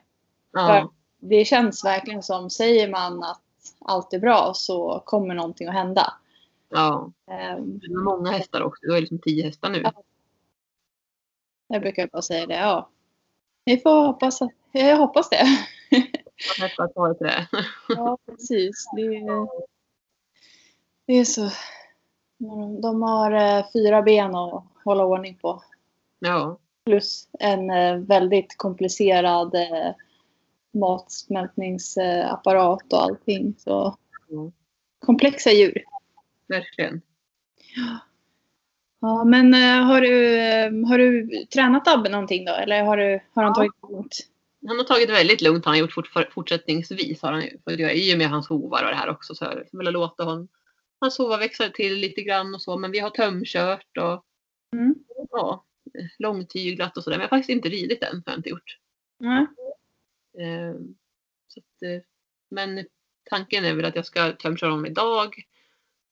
Ja, 0.51 0.91
Det 1.19 1.45
känns 1.45 1.85
verkligen 1.85 2.23
som, 2.23 2.49
säger 2.49 2.89
man 2.89 3.23
att 3.23 3.41
allt 3.85 4.13
är 4.13 4.19
bra 4.19 4.51
så 4.55 5.01
kommer 5.05 5.35
någonting 5.35 5.67
att 5.67 5.73
hända. 5.73 6.13
ja. 6.69 7.11
Ehm, 7.31 7.79
Det 7.79 7.85
är 7.85 8.03
många 8.03 8.31
hästar 8.31 8.61
också. 8.61 8.79
Du 8.81 8.93
har 8.93 8.99
liksom 8.99 9.19
tio 9.19 9.43
hästar 9.45 9.69
nu. 9.69 9.81
Ja. 9.83 9.91
Jag 11.67 11.81
brukar 11.81 12.07
bara 12.07 12.21
säga 12.21 12.45
det, 12.45 12.55
ja. 12.55 12.89
Vi 13.65 13.77
får 13.77 14.05
hoppas, 14.07 14.41
att- 14.41 14.51
jag 14.71 14.97
hoppas 14.97 15.29
det. 15.29 15.45
Tar 16.77 17.13
till 17.13 17.27
det. 17.27 17.47
Ja, 17.89 18.17
precis. 18.25 18.85
Det 18.95 19.01
är, 19.01 19.47
det 21.07 21.13
är 21.13 21.25
så. 21.25 21.49
De 22.81 23.01
har 23.01 23.31
eh, 23.31 23.65
fyra 23.73 24.01
ben 24.01 24.35
att 24.35 24.63
hålla 24.83 25.05
ordning 25.05 25.37
på. 25.37 25.63
Ja. 26.19 26.57
Plus 26.85 27.27
en 27.39 27.69
eh, 27.69 27.95
väldigt 27.97 28.57
komplicerad 28.57 29.55
eh, 29.55 29.91
matsmältningsapparat 30.73 32.93
och 32.93 33.01
allting. 33.03 33.55
Så 33.57 33.97
Mm. 34.31 34.51
komplexa 35.05 35.51
djur. 35.51 35.83
Verkligen. 36.47 37.01
Ja, 37.75 37.97
men 39.25 39.53
eh, 39.53 39.85
har 39.85 40.01
du, 40.01 40.85
har 40.87 40.97
du 40.97 41.29
tränat 41.45 41.87
Abbe 41.87 42.09
någonting 42.09 42.45
då? 42.45 42.51
Eller 42.51 42.83
har, 42.83 42.97
du, 42.97 43.19
har 43.33 43.43
han 43.43 43.51
Ja. 43.51 43.53
tagit 43.55 43.71
det 43.81 43.87
lugnt? 43.91 44.17
Han 44.67 44.77
har 44.77 44.83
tagit 44.83 45.07
det 45.07 45.13
väldigt 45.13 45.41
lugnt 45.41 45.65
har 45.65 45.71
han 45.71 45.79
gjort 45.79 45.93
fort, 45.93 46.09
fortsättningsvis. 46.33 47.21
Har 47.21 47.31
han 47.31 47.43
I 47.91 48.13
och 48.13 48.17
med 48.17 48.29
hans 48.29 48.47
hovar 48.49 48.83
och 48.83 48.89
det 48.89 48.95
här 48.95 49.09
också. 49.09 49.35
Så 49.35 49.45
har 49.45 49.51
jag 49.71 49.77
velat 49.79 49.93
låta 49.93 50.23
honom, 50.23 50.47
hans 50.99 51.17
hovar 51.17 51.37
växa 51.37 51.69
till 51.69 51.95
lite 51.95 52.21
grann 52.21 52.55
och 52.55 52.61
så. 52.61 52.77
Men 52.77 52.91
vi 52.91 52.99
har 52.99 53.09
tömkört 53.09 53.97
och 53.97 54.25
Mm. 54.73 54.95
ja, 55.31 55.65
långtyglat 56.19 56.97
och 56.97 57.03
sådär. 57.03 57.17
Men 57.17 57.21
jag 57.23 57.29
har 57.29 57.37
faktiskt 57.37 57.55
inte 57.55 57.69
ridit 57.69 58.03
än. 58.03 58.15
Har 58.25 58.33
jag 58.33 58.39
inte 58.39 58.49
gjort. 58.49 58.77
Nej. 59.19 59.45
Eh, 60.39 60.75
så 61.47 61.59
att, 61.59 61.83
eh, 61.83 62.01
men 62.51 62.85
tanken 63.29 63.65
är 63.65 63.73
väl 63.73 63.85
att 63.85 63.95
jag 63.95 64.05
ska 64.05 64.31
tömköra 64.31 64.69
honom 64.69 64.85
idag. 64.85 65.35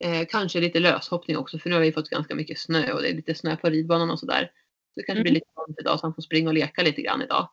Eh, 0.03 0.25
kanske 0.29 0.59
lite 0.59 0.79
löshoppning 0.79 1.37
också 1.37 1.59
för 1.59 1.69
nu 1.69 1.75
har 1.75 1.81
vi 1.81 1.91
fått 1.91 2.09
ganska 2.09 2.35
mycket 2.35 2.59
snö 2.59 2.91
och 2.93 3.01
det 3.01 3.09
är 3.09 3.13
lite 3.13 3.35
snö 3.35 3.55
på 3.55 3.69
ridbanan 3.69 4.11
och 4.11 4.19
sådär. 4.19 4.51
Så 4.93 4.99
det 4.99 5.03
kanske 5.03 5.19
Mm. 5.19 5.23
blir 5.23 5.33
lite 5.33 5.47
varmt 5.55 5.79
idag 5.79 5.99
så 5.99 6.05
han 6.05 6.15
får 6.15 6.21
springa 6.21 6.49
och 6.49 6.53
leka 6.53 6.83
lite 6.83 7.01
grann 7.01 7.21
idag. 7.21 7.49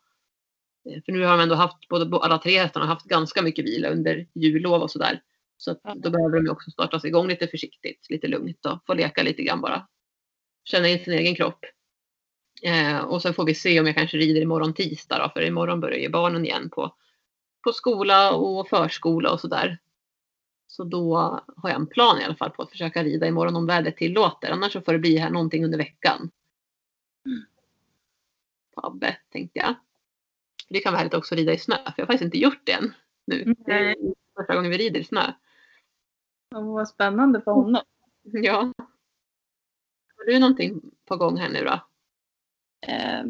Eh, 0.91 1.03
för 1.05 1.13
nu 1.13 1.25
har 1.25 1.31
de 1.37 1.41
ändå 1.43 1.55
haft, 1.55 1.89
både 1.89 2.17
alla 2.17 2.39
tre 2.39 2.59
hästarna 2.59 2.87
har 2.87 2.95
haft 2.95 3.07
ganska 3.07 3.43
mycket 3.43 3.65
vila 3.65 3.89
under 3.89 4.27
jullov 4.35 4.83
och 4.83 4.91
sådär. 4.91 5.23
Så 5.57 5.71
att 5.71 5.83
då 5.97 6.11
behöver 6.11 6.41
de 6.41 6.51
också 6.51 6.71
startas 6.71 7.05
igång 7.05 7.29
lite 7.29 7.47
försiktigt, 7.47 8.07
lite 8.11 8.27
lugnt 8.27 8.67
och 8.67 8.79
få 8.87 8.95
leka 8.95 9.23
lite 9.23 9.43
grann 9.43 9.61
bara. 9.61 9.87
Känna 10.65 10.89
in 10.89 11.05
sin 11.05 11.13
egen 11.13 11.35
kropp. 11.35 11.65
Eh, 12.63 12.99
och 12.99 13.23
sen 13.23 13.35
får 13.35 13.45
vi 13.45 13.55
se 13.55 13.81
om 13.81 13.87
jag 13.87 13.97
kanske 13.97 14.17
rider 14.17 14.41
imorgon 14.41 14.75
tisdag 14.75 15.19
då, 15.19 15.31
för 15.35 15.43
imorgon 15.47 15.81
börjar 15.81 15.99
ju 15.99 16.09
barnen 16.09 16.45
igen 16.45 16.71
på, 16.71 16.97
på 17.65 17.73
skola 17.73 18.33
och 18.33 18.69
förskola 18.69 19.31
och 19.33 19.41
sådär. 19.41 19.79
Så 20.71 20.85
då 20.85 21.17
har 21.57 21.71
jag 21.71 21.75
en 21.81 21.87
plan 21.87 22.21
i 22.21 22.25
alla 22.25 22.35
fall 22.35 22.51
på 22.51 22.63
att 22.63 22.71
försöka 22.71 23.05
rida 23.05 23.27
imorgon 23.27 23.57
om 23.57 23.67
vädret 23.67 23.97
tillåter. 23.97 24.51
Annars 24.51 24.73
så 24.73 24.81
får 24.81 24.93
det 24.93 24.99
bli 24.99 25.17
här 25.17 25.31
någonting 25.31 25.65
under 25.65 25.79
veckan. 25.79 26.31
På 28.75 28.81
Abbe 28.87 29.17
tänkte 29.33 29.59
jag. 29.59 29.75
Det 30.69 30.81
kan 30.81 30.93
vara 30.93 30.99
härligt 30.99 31.15
också 31.15 31.35
att 31.35 31.39
rida 31.39 31.53
i 31.53 31.59
snö, 31.59 31.77
för 31.77 31.95
jag 31.97 32.03
har 32.03 32.07
faktiskt 32.07 32.25
inte 32.25 32.39
gjort 32.39 32.61
det 32.65 32.73
än 32.73 32.95
nu. 33.25 33.55
Det 33.59 33.73
är 33.73 33.97
första 34.37 34.55
gången 34.55 34.71
vi 34.71 34.79
rider 34.79 35.01
i 35.01 35.05
snö. 35.05 35.33
Ja, 36.51 36.61
Vad 36.61 36.89
spännande 36.89 37.41
för 37.41 37.51
honom. 37.51 37.83
Ja. 38.23 38.73
Har 40.17 40.25
du 40.27 40.39
någonting 40.39 40.81
på 41.05 41.17
gång 41.17 41.37
här 41.37 41.49
nu 41.49 41.65
då? 41.65 41.81
Eh, 42.87 43.25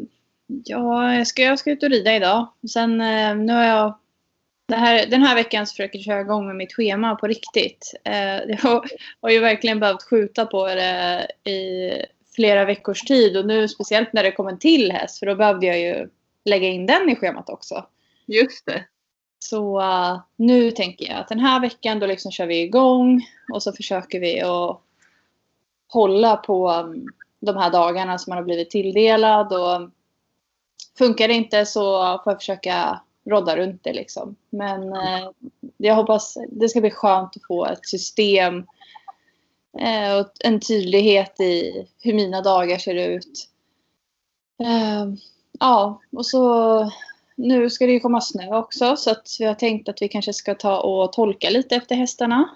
ja, 0.45 1.13
jag 1.15 1.27
ska, 1.27 1.41
jag 1.41 1.59
ska 1.59 1.71
ut 1.71 1.83
och 1.83 1.89
rida 1.89 2.15
idag. 2.15 2.47
Sen 2.73 3.01
eh, 3.01 3.35
nu 3.35 3.53
har 3.53 3.63
jag 3.63 4.00
här, 4.75 5.05
den 5.05 5.21
här 5.21 5.35
veckan 5.35 5.67
så 5.67 5.71
försöker 5.71 5.97
jag 5.97 6.05
köra 6.05 6.21
igång 6.21 6.47
med 6.47 6.55
mitt 6.55 6.73
schema 6.73 7.15
på 7.15 7.27
riktigt. 7.27 7.93
Eh, 8.03 8.13
jag 8.47 8.85
har, 9.21 9.29
ju 9.29 9.39
verkligen 9.39 9.79
behövt 9.79 10.03
skjuta 10.03 10.45
på 10.45 10.65
det 10.65 11.27
i 11.43 11.91
flera 12.35 12.65
veckors 12.65 13.01
tid 13.01 13.37
och 13.37 13.45
nu 13.45 13.67
speciellt 13.67 14.13
när 14.13 14.23
det 14.23 14.31
kom 14.31 14.47
en 14.47 14.59
till 14.59 14.91
häst 14.91 15.19
för 15.19 15.25
då 15.25 15.35
behövde 15.35 15.65
jag 15.65 15.79
ju 15.79 16.09
lägga 16.45 16.67
in 16.67 16.85
den 16.85 17.09
i 17.09 17.15
schemat 17.15 17.49
också. 17.49 17.85
Just 18.25 18.65
det. 18.65 18.85
Så 19.39 19.81
eh, 19.81 20.19
nu 20.35 20.71
tänker 20.71 21.05
jag 21.05 21.19
att 21.19 21.27
den 21.27 21.39
här 21.39 21.59
veckan 21.59 21.99
då 21.99 22.05
liksom 22.05 22.31
kör 22.31 22.45
vi 22.45 22.61
igång 22.61 23.21
och 23.53 23.63
så 23.63 23.73
försöker 23.73 24.19
vi 24.19 24.41
att 24.41 24.81
hålla 25.87 26.35
på 26.35 26.71
um, 26.71 27.07
de 27.39 27.57
här 27.57 27.69
dagarna 27.69 28.17
som 28.17 28.31
man 28.31 28.37
har 28.37 28.45
blivit 28.45 28.69
tilldelad 28.69 29.53
och 29.53 29.89
funkar 30.97 31.27
det 31.27 31.33
inte 31.33 31.65
så 31.65 31.81
får 32.23 32.33
jag 32.33 32.39
försöka 32.39 33.01
rodda 33.25 33.57
runt 33.57 33.83
det 33.83 33.93
liksom. 33.93 34.35
Men 34.49 34.93
eh, 34.93 35.29
jag 35.77 35.95
hoppas 35.95 36.37
det 36.49 36.69
ska 36.69 36.81
bli 36.81 36.91
skönt 36.91 37.35
att 37.35 37.47
få 37.47 37.65
ett 37.65 37.87
system 37.87 38.65
eh, 39.79 40.19
och 40.19 40.31
en 40.39 40.59
tydlighet 40.59 41.39
i 41.39 41.85
hur 42.01 42.13
mina 42.13 42.41
dagar 42.41 42.77
ser 42.77 42.95
ut. 42.95 43.47
Eh, 44.63 45.05
ja, 45.59 46.01
och 46.11 46.25
så 46.25 46.91
nu 47.35 47.69
ska 47.69 47.85
det 47.85 47.91
ju 47.91 47.99
komma 47.99 48.21
snö 48.21 48.57
också 48.57 48.95
så 48.95 49.11
att 49.11 49.27
vi 49.39 49.45
har 49.45 49.55
tänkt 49.55 49.89
att 49.89 50.01
vi 50.01 50.07
kanske 50.07 50.33
ska 50.33 50.55
ta 50.55 50.79
och 50.79 51.13
tolka 51.13 51.49
lite 51.49 51.75
efter 51.75 51.95
hästarna. 51.95 52.55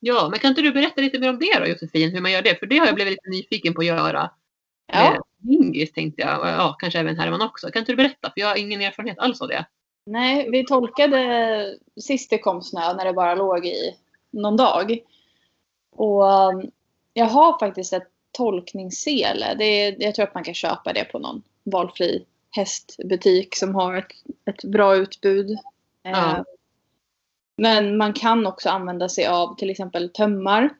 Ja, 0.00 0.28
men 0.30 0.38
kan 0.38 0.48
inte 0.48 0.62
du 0.62 0.72
berätta 0.72 1.00
lite 1.00 1.18
mer 1.18 1.30
om 1.30 1.38
det 1.38 1.58
då 1.58 1.66
Josefin, 1.66 2.10
hur 2.10 2.20
man 2.20 2.32
gör 2.32 2.42
det? 2.42 2.58
För 2.58 2.66
det 2.66 2.78
har 2.78 2.86
jag 2.86 2.94
blivit 2.94 3.12
lite 3.12 3.28
nyfiken 3.28 3.74
på 3.74 3.80
att 3.80 3.86
göra. 3.86 4.30
Ja. 4.92 5.10
Med 5.10 5.20
Dingis 5.38 5.92
tänkte 5.92 6.22
jag, 6.22 6.46
ja, 6.46 6.76
kanske 6.78 6.98
även 6.98 7.18
Herman 7.18 7.42
också. 7.42 7.70
Kan 7.70 7.80
inte 7.80 7.92
du 7.92 7.96
berätta? 7.96 8.32
För 8.34 8.40
jag 8.40 8.48
har 8.48 8.56
ingen 8.56 8.80
erfarenhet 8.80 9.18
alls 9.18 9.40
av 9.40 9.48
det. 9.48 9.66
Nej, 10.06 10.50
vi 10.50 10.64
tolkade 10.64 11.78
sist 12.00 12.30
det 12.30 12.38
kom 12.38 12.62
snö 12.62 12.94
när 12.94 13.04
det 13.04 13.12
bara 13.12 13.34
låg 13.34 13.66
i 13.66 13.96
någon 14.30 14.56
dag. 14.56 14.98
Och 15.90 16.22
um, 16.22 16.70
jag 17.12 17.26
har 17.26 17.58
faktiskt 17.58 17.92
ett 17.92 18.08
tolkningssele. 18.32 19.54
Det 19.54 19.64
är, 19.64 19.96
jag 19.98 20.14
tror 20.14 20.26
att 20.26 20.34
man 20.34 20.44
kan 20.44 20.54
köpa 20.54 20.92
det 20.92 21.04
på 21.04 21.18
någon 21.18 21.42
valfri 21.64 22.24
hästbutik 22.50 23.56
som 23.56 23.74
har 23.74 23.96
ett, 23.96 24.12
ett 24.44 24.64
bra 24.64 24.96
utbud. 24.96 25.58
Ja. 26.02 26.36
Eh, 26.36 26.42
Men 27.56 27.96
man 27.96 28.12
kan 28.12 28.46
också 28.46 28.68
använda 28.68 29.08
sig 29.08 29.26
av 29.26 29.56
till 29.56 29.70
exempel 29.70 30.10
tömmar. 30.10 30.70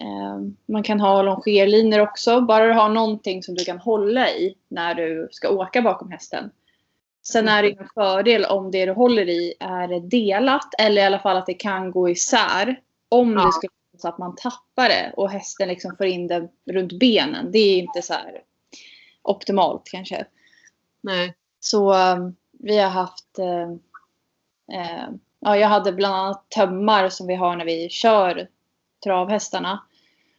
Eh, 0.00 0.40
Man 0.66 0.82
kan 0.82 1.00
ha 1.00 1.22
longerlinor 1.22 2.00
också. 2.00 2.40
Bara 2.40 2.66
du 2.66 2.72
har 2.72 2.88
någonting 2.88 3.42
som 3.42 3.54
du 3.54 3.64
kan 3.64 3.78
hålla 3.78 4.30
i 4.30 4.54
när 4.68 4.94
du 4.94 5.28
ska 5.30 5.48
åka 5.48 5.82
bakom 5.82 6.10
hästen. 6.10 6.50
Sen 7.32 7.48
är 7.48 7.62
det 7.62 7.70
en 7.70 7.88
fördel 7.94 8.44
om 8.44 8.70
det 8.70 8.86
du 8.86 8.92
håller 8.92 9.28
i 9.28 9.54
är 9.60 10.00
delat 10.00 10.74
eller 10.78 11.02
i 11.02 11.04
alla 11.04 11.18
fall 11.18 11.36
att 11.36 11.46
det 11.46 11.54
kan 11.54 11.90
gå 11.90 12.08
isär. 12.08 12.80
Om 13.08 13.32
Ja. 13.32 13.44
det 13.46 13.52
skulle 13.52 13.70
vara 13.92 14.00
så 14.00 14.08
att 14.08 14.18
man 14.18 14.36
tappar 14.36 14.88
det 14.88 15.12
och 15.16 15.30
hästen 15.30 15.68
liksom 15.68 15.96
får 15.96 16.06
in 16.06 16.26
det 16.26 16.48
runt 16.70 16.92
benen. 16.92 17.52
Det 17.52 17.58
är 17.58 17.78
inte 17.78 18.02
så 18.02 18.12
här 18.12 18.42
optimalt 19.22 19.82
kanske. 19.84 20.26
Nej. 21.00 21.34
Så 21.60 21.94
um, 21.94 22.36
vi 22.58 22.78
har 22.78 22.90
haft 22.90 23.38
eh, 23.38 25.08
Ja, 25.40 25.56
jag 25.56 25.68
hade 25.68 25.92
bland 25.92 26.14
annat 26.14 26.50
tömmar 26.50 27.08
som 27.08 27.26
vi 27.26 27.34
har 27.34 27.56
när 27.56 27.64
vi 27.64 27.88
kör 27.88 28.48
travhästarna. 29.04 29.82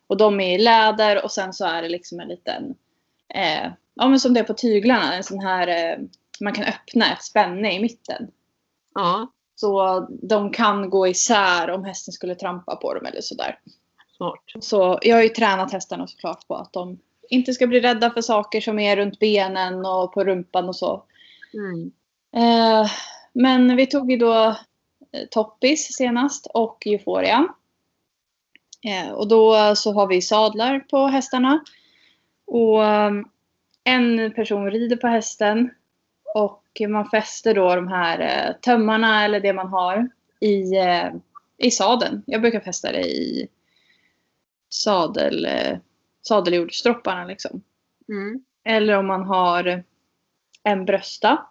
Och 0.08 0.18
de 0.18 0.40
är 0.40 0.56
i 0.56 0.58
läder 0.58 1.24
och 1.24 1.32
sen 1.32 1.54
så 1.54 1.66
är 1.66 1.82
det 1.82 1.90
liksom 1.90 2.20
en 2.20 2.28
liten 2.28 2.76
eh, 3.34 3.72
Ja 3.94 4.08
men 4.08 4.20
som 4.20 4.34
det 4.34 4.40
är 4.40 4.44
på 4.44 4.54
tyglarna, 4.54 5.14
en 5.16 5.24
sån 5.24 5.40
här 5.40 5.68
eh, 5.68 5.98
Man 6.42 6.54
kan 6.54 6.66
öppna 6.66 7.14
ett 7.14 7.24
spänne 7.24 7.74
i 7.76 7.80
mitten. 7.80 8.32
Ja, 8.96 9.32
Så 9.56 10.00
de 10.22 10.52
kan 10.52 10.90
gå 10.90 11.08
isär 11.08 11.70
om 11.70 11.84
hästen 11.84 12.12
skulle 12.12 12.36
trampa 12.36 12.76
på 12.76 12.94
dem 12.94 13.06
eller 13.06 13.22
sådär. 13.22 13.60
smart. 14.18 14.44
Så 14.60 15.00
jag 15.02 15.16
har 15.16 15.24
ju 15.24 15.30
tränat 15.30 15.72
hästarna 15.72 16.08
såklart 16.08 16.48
på 16.48 16.56
att 16.56 16.74
de 16.74 17.00
inte 17.30 17.54
ska 17.54 17.68
bli 17.68 17.80
rädda 17.80 18.10
för 18.12 18.22
saker 18.22 18.62
som 18.62 18.80
är 18.80 18.96
runt 18.96 19.20
benen 19.20 19.86
och 19.86 20.14
på 20.14 20.24
rumpan 20.24 20.70
och 20.70 20.76
så. 20.76 21.04
Mm. 21.54 21.92
Eh, 22.36 22.92
men 23.34 23.76
vi 23.76 23.86
tog 23.88 24.12
ju 24.12 24.18
då 24.18 24.48
eh, 25.12 25.26
Toppis 25.32 25.96
senast 25.96 26.48
och 26.54 26.88
Euphoria. 26.88 27.48
Eh, 28.82 29.12
och 29.12 29.28
då 29.28 29.76
så 29.76 29.94
har 29.94 30.08
vi 30.08 30.22
sadlar 30.22 30.80
på 30.80 31.08
hästarna. 31.08 31.64
Och 32.48 32.86
eh, 32.86 33.12
en 33.84 34.34
person 34.34 34.72
rider 34.72 34.96
på 34.96 35.08
hästen. 35.08 35.70
Och 36.36 36.64
man 36.90 37.10
fäster 37.10 37.54
då 37.54 37.76
de 37.76 37.88
här 37.88 38.20
eh, 38.20 38.56
tömmarna 38.62 39.26
eller 39.26 39.40
det 39.40 39.54
man 39.54 39.68
har 39.68 40.10
i, 40.40 40.78
eh, 40.78 41.14
i 41.58 41.72
sadeln. 41.72 42.24
Jag 42.26 42.42
brukar 42.42 42.60
fästa 42.60 42.92
det 42.92 43.02
i 43.02 43.48
sadel, 44.70 45.46
eh, 45.46 45.78
sadeljordstropparna 46.22 47.26
liksom. 47.26 47.62
Mm. 48.10 48.44
Eller 48.64 48.98
om 48.98 49.08
man 49.08 49.24
har 49.24 49.84
en 50.64 50.86
brösta. 50.86 51.46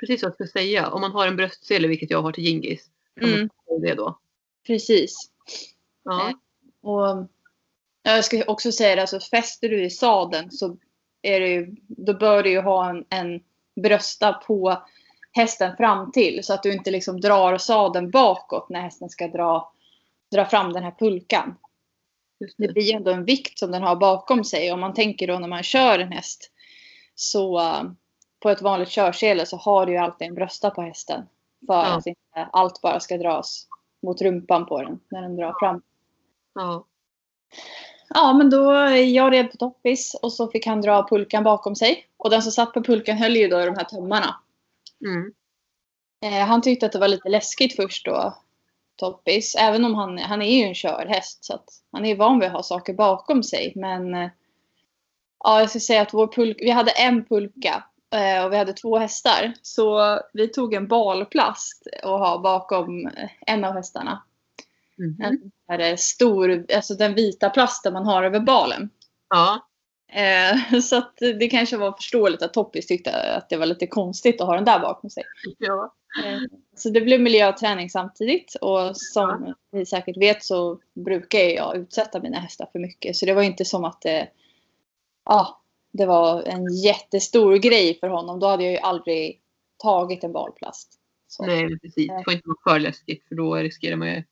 Precis 0.00 0.22
vad 0.22 0.28
jag 0.28 0.34
skulle 0.34 0.48
säga. 0.48 0.88
Om 0.88 1.00
man 1.00 1.12
har 1.12 1.26
en 1.26 1.36
bröstsele, 1.36 1.88
vilket 1.88 2.10
jag 2.10 2.22
har 2.22 2.32
till 2.32 2.44
Gingis. 2.44 2.90
Mm, 3.20 3.50
det 3.80 3.94
då. 3.94 4.18
precis. 4.66 5.30
Ja. 6.04 6.32
Och 6.82 7.26
jag 8.02 8.24
ska 8.24 8.44
också 8.46 8.72
säga 8.72 8.94
det, 8.94 9.00
alltså 9.00 9.20
fäster 9.20 9.68
du 9.68 9.84
i 9.84 9.90
sadeln 9.90 10.50
så 10.50 10.76
är 11.22 11.40
det 11.40 11.48
ju, 11.48 11.76
då 11.88 12.14
bör 12.14 12.42
du 12.42 12.50
ju 12.50 12.60
ha 12.60 12.90
en, 12.90 13.04
en 13.08 13.40
brösta 13.82 14.32
på 14.32 14.82
hästen 15.32 15.76
fram 15.76 16.12
till 16.12 16.44
så 16.44 16.54
att 16.54 16.62
du 16.62 16.72
inte 16.72 16.90
liksom 16.90 17.20
drar 17.20 17.58
sadeln 17.58 18.10
bakåt 18.10 18.68
när 18.68 18.80
hästen 18.80 19.08
ska 19.08 19.28
dra, 19.28 19.72
dra 20.32 20.44
fram 20.44 20.72
den 20.72 20.82
här 20.82 20.94
pulkan. 20.98 21.56
Det 22.38 22.66
det. 22.66 22.72
blir 22.72 22.82
ju 22.82 22.92
ändå 22.92 23.10
en 23.10 23.24
vikt 23.24 23.58
som 23.58 23.70
den 23.70 23.82
har 23.82 23.96
bakom 23.96 24.44
sig. 24.44 24.72
Om 24.72 24.80
man 24.80 24.94
tänker 24.94 25.26
då 25.26 25.38
när 25.38 25.48
man 25.48 25.62
kör 25.62 25.98
en 25.98 26.12
häst 26.12 26.50
så, 27.14 27.60
på 28.42 28.50
ett 28.50 28.62
vanligt 28.62 28.88
körsele 28.88 29.46
så 29.46 29.56
har 29.56 29.86
du 29.86 29.92
ju 29.92 29.98
alltid 29.98 30.28
en 30.28 30.34
brösta 30.34 30.70
på 30.70 30.82
hästen. 30.82 31.26
För 31.66 31.74
Ja. 31.74 31.84
att 31.84 32.06
inte 32.06 32.48
allt 32.52 32.80
bara 32.80 33.00
ska 33.00 33.16
dras 33.16 33.66
mot 34.02 34.22
rumpan 34.22 34.66
på 34.66 34.82
den 34.82 35.00
när 35.08 35.22
den 35.22 35.36
drar 35.36 35.54
fram. 35.60 35.82
Ja. 36.54 36.84
Ja, 38.14 38.32
men 38.32 38.50
då 38.50 38.72
jag 38.90 39.32
red 39.32 39.50
på 39.50 39.56
toppis 39.56 40.16
och 40.22 40.32
så 40.32 40.48
fick 40.48 40.66
han 40.66 40.80
dra 40.80 41.08
pulkan 41.08 41.44
bakom 41.44 41.76
sig. 41.76 42.06
Och 42.16 42.30
den 42.30 42.42
som 42.42 42.52
satt 42.52 42.72
på 42.72 42.82
pulkan 42.82 43.16
höll 43.16 43.36
ju 43.36 43.48
då 43.48 43.60
i 43.60 43.64
de 43.64 43.76
här 43.76 43.84
tömmarna. 43.84 44.36
Mm. 45.04 45.32
Eh, 46.24 46.46
han 46.46 46.62
tyckte 46.62 46.86
att 46.86 46.92
det 46.92 46.98
var 46.98 47.08
lite 47.08 47.28
läskigt 47.28 47.76
först 47.76 48.04
då, 48.04 48.34
Toppis. 48.96 49.54
Även 49.54 49.84
om 49.84 49.94
han, 49.94 50.18
han 50.18 50.42
är 50.42 50.58
ju 50.58 50.64
en 50.64 50.74
körhäst 50.74 51.44
så 51.44 51.54
att 51.54 51.68
han 51.92 52.04
är 52.04 52.16
van 52.16 52.40
vid 52.40 52.46
att 52.46 52.54
ha 52.54 52.62
saker 52.62 52.94
bakom 52.94 53.42
sig. 53.42 53.72
Men 53.76 54.14
eh, 54.14 54.30
ja, 55.44 55.60
jag 55.60 55.70
ska 55.70 55.80
säga 55.80 56.02
att 56.02 56.14
vår 56.14 56.26
pulk, 56.26 56.56
vi 56.60 56.70
hade 56.70 56.90
en 56.90 57.24
pulka 57.24 57.84
eh, 58.14 58.44
och 58.44 58.52
vi 58.52 58.56
hade 58.56 58.72
två 58.72 58.98
hästar. 58.98 59.52
Så 59.62 60.18
vi 60.32 60.48
tog 60.48 60.74
en 60.74 60.88
balplast 60.88 61.86
och 62.04 62.18
ha 62.18 62.38
bakom 62.38 63.06
eh, 63.06 63.30
en 63.46 63.64
av 63.64 63.74
hästarna. 63.74 64.22
En 65.00 65.38
sån 65.38 65.50
här 65.68 65.96
stor, 65.96 66.66
alltså 66.74 66.94
den 66.94 67.14
vita 67.14 67.50
plasten 67.50 67.92
man 67.92 68.06
har 68.06 68.22
över 68.22 68.40
balen. 68.40 68.90
Ja. 69.28 69.66
Eh, 70.12 70.80
så 70.82 70.96
att 70.96 71.16
det 71.16 71.48
kanske 71.48 71.76
var 71.76 71.92
förståeligt 71.92 72.42
att 72.42 72.54
Toppis 72.54 72.86
tyckte 72.86 73.32
att 73.32 73.48
det 73.48 73.56
var 73.56 73.66
lite 73.66 73.86
konstigt 73.86 74.40
att 74.40 74.46
ha 74.46 74.54
den 74.54 74.64
där 74.64 74.80
bakom 74.80 75.10
sig. 75.10 75.22
ja. 75.58 75.94
Eh, 76.24 76.38
Så 76.76 76.90
det 76.90 77.00
blev 77.00 77.20
miljöträning 77.20 77.90
samtidigt 77.90 78.54
och 78.60 78.96
som 78.96 79.54
ni 79.72 79.86
säkert 79.86 80.16
vet 80.16 80.44
så 80.44 80.80
brukar 81.04 81.38
jag 81.38 81.76
utsätta 81.76 82.20
mina 82.20 82.38
hästar 82.38 82.68
för 82.72 82.78
mycket. 82.78 83.16
Så 83.16 83.26
det 83.26 83.34
var 83.34 83.42
inte 83.42 83.64
som 83.64 83.84
att 83.84 84.02
det, 84.02 84.28
ja, 85.24 85.62
det 85.92 86.06
var 86.06 86.42
en 86.42 86.74
jättestor 86.74 87.56
grej 87.56 87.98
för 88.00 88.08
honom. 88.08 88.40
Då 88.40 88.46
hade 88.46 88.62
jag 88.62 88.72
ju 88.72 88.78
aldrig 88.78 89.40
tagit 89.82 90.24
en 90.24 90.32
balplast. 90.32 90.92
Så. 91.28 91.46
Nej, 91.46 91.78
precis. 91.78 92.08
Det 92.08 92.22
får 92.24 92.32
inte 92.32 92.48
vara 92.48 92.74
för 92.74 92.80
läskigt 92.80 93.28
för 93.28 93.34
då 93.34 93.54
riskerar 93.54 93.96
man 93.96 94.08
ju 94.08 94.24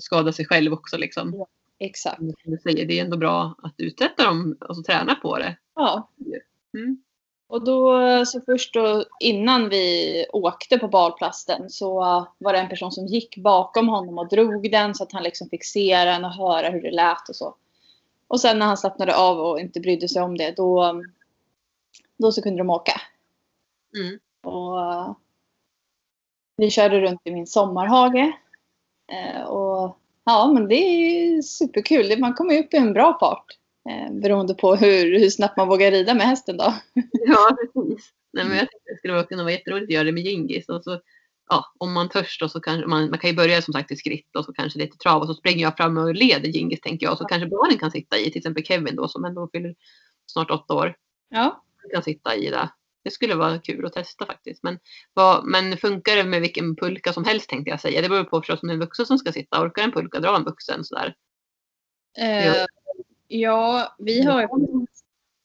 skada 0.00 0.32
sig 0.32 0.46
själv 0.46 0.72
också. 0.72 0.96
Liksom. 0.96 1.46
Exakt. 1.78 2.16
Som 2.16 2.34
du 2.44 2.58
säger, 2.58 2.86
det 2.86 2.98
är 2.98 3.04
ändå 3.04 3.16
bra 3.16 3.54
att 3.62 3.74
utsätta 3.78 4.24
dem 4.24 4.56
och 4.60 4.76
så 4.76 4.82
träna 4.82 5.14
på 5.14 5.38
det. 5.38 5.56
Ja. 5.74 6.10
Mm. 6.74 7.02
Och 7.46 7.64
då 7.64 8.00
så 8.26 8.40
först 8.40 8.74
då 8.74 9.04
innan 9.20 9.68
vi 9.68 10.26
åkte 10.32 10.78
på 10.78 10.88
balplasten 10.88 11.70
så 11.70 11.94
var 12.38 12.52
det 12.52 12.58
en 12.58 12.68
person 12.68 12.92
som 12.92 13.06
gick 13.06 13.36
bakom 13.36 13.88
honom 13.88 14.18
och 14.18 14.28
drog 14.28 14.70
den 14.70 14.94
så 14.94 15.02
att 15.02 15.12
han 15.12 15.22
liksom 15.22 15.48
fick 15.48 15.64
se 15.64 16.04
den 16.04 16.24
och 16.24 16.34
höra 16.34 16.70
hur 16.70 16.82
det 16.82 16.90
lät 16.90 17.28
och 17.28 17.36
så. 17.36 17.54
Och 18.28 18.40
sen 18.40 18.58
när 18.58 18.66
han 18.66 18.76
slappnade 18.76 19.16
av 19.16 19.38
och 19.38 19.60
inte 19.60 19.80
brydde 19.80 20.08
sig 20.08 20.22
om 20.22 20.36
det 20.36 20.56
då, 20.56 21.02
då 22.18 22.32
så 22.32 22.42
kunde 22.42 22.58
de 22.58 22.70
åka. 22.70 23.00
Mm. 23.96 24.18
Och 24.42 24.80
eh, 24.80 25.14
vi 26.56 26.70
körde 26.70 27.00
runt 27.00 27.20
i 27.24 27.30
min 27.30 27.46
sommarhage. 27.46 28.32
Eh, 29.12 29.42
och 29.42 29.98
ja, 30.24 30.52
men 30.54 30.68
det 30.68 30.74
är 30.74 31.42
superkul. 31.42 32.18
Man 32.18 32.34
kommer 32.34 32.58
upp 32.58 32.74
i 32.74 32.76
en 32.76 32.92
bra 32.92 33.18
fart. 33.20 33.46
Eh, 33.90 34.12
beroende 34.12 34.54
på 34.54 34.74
hur, 34.74 35.18
hur 35.18 35.30
snabbt 35.30 35.56
man 35.56 35.68
vågar 35.68 35.90
rida 35.90 36.14
med 36.14 36.26
hästen 36.26 36.56
då. 36.56 36.74
Ja, 37.12 37.56
precis. 37.56 38.10
Nej, 38.32 38.44
men 38.44 38.56
jag 38.56 38.68
tyckte 38.70 38.92
det 38.92 38.98
skulle 38.98 39.22
kunna 39.22 39.42
vara 39.42 39.52
jätteroligt 39.52 39.84
att 39.84 39.94
göra 39.94 40.04
det 40.04 40.12
med 40.12 40.22
Gingis. 40.22 40.68
Och 40.68 40.84
så, 40.84 41.00
ja, 41.48 41.64
om 41.78 41.92
man 41.92 42.08
törs 42.08 42.38
då 42.40 42.48
så 42.48 42.60
kanske 42.60 42.86
man, 42.86 43.10
man 43.10 43.18
kan 43.18 43.30
ju 43.30 43.36
börja 43.36 43.62
som 43.62 43.74
sagt 43.74 43.90
i 43.90 43.96
skritt 43.96 44.36
och 44.36 44.44
så 44.44 44.52
kanske 44.52 44.78
lite 44.78 44.96
trav 44.96 45.20
och 45.22 45.26
så 45.26 45.34
springer 45.34 45.62
jag 45.62 45.76
fram 45.76 45.96
och 45.96 46.14
leder 46.14 46.48
Gingis 46.48 46.80
tänker 46.80 47.06
jag. 47.06 47.18
Så 47.18 47.24
kanske 47.24 47.48
barnen 47.48 47.78
kan 47.78 47.90
sitta 47.90 48.18
i, 48.18 48.24
till 48.30 48.38
exempel 48.38 48.64
Kevin 48.64 48.96
då 48.96 49.08
som 49.08 49.24
ändå 49.24 49.48
fyller 49.52 49.74
snart 50.26 50.50
åtta 50.50 50.74
år. 50.74 50.96
Ja. 51.28 51.64
kan 51.92 52.02
sitta 52.02 52.36
i 52.36 52.50
det. 52.50 52.70
Det 53.02 53.10
skulle 53.10 53.34
vara 53.34 53.58
kul 53.58 53.86
att 53.86 53.92
testa 53.92 54.26
faktiskt. 54.26 54.62
Men, 54.62 54.78
vad, 55.14 55.44
men 55.44 55.76
funkar 55.76 56.16
det 56.16 56.24
med 56.24 56.40
vilken 56.40 56.76
pulka 56.76 57.12
som 57.12 57.24
helst 57.24 57.48
tänkte 57.48 57.70
jag 57.70 57.80
säga. 57.80 58.02
Det 58.02 58.08
beror 58.08 58.24
på 58.24 58.40
förstås 58.40 58.62
om 58.62 58.68
det 58.68 58.72
är 58.72 58.74
en 58.74 58.80
vuxen 58.80 59.06
som 59.06 59.18
ska 59.18 59.32
sitta. 59.32 59.62
Orkar 59.62 59.82
en 59.82 59.92
pulka 59.92 60.20
dra 60.20 60.36
en 60.36 60.44
vuxen 60.44 60.84
sådär? 60.84 61.14
Eh, 62.18 62.66
ja, 63.28 63.94
vi 63.98 64.22
har 64.22 64.40
ju, 64.40 64.48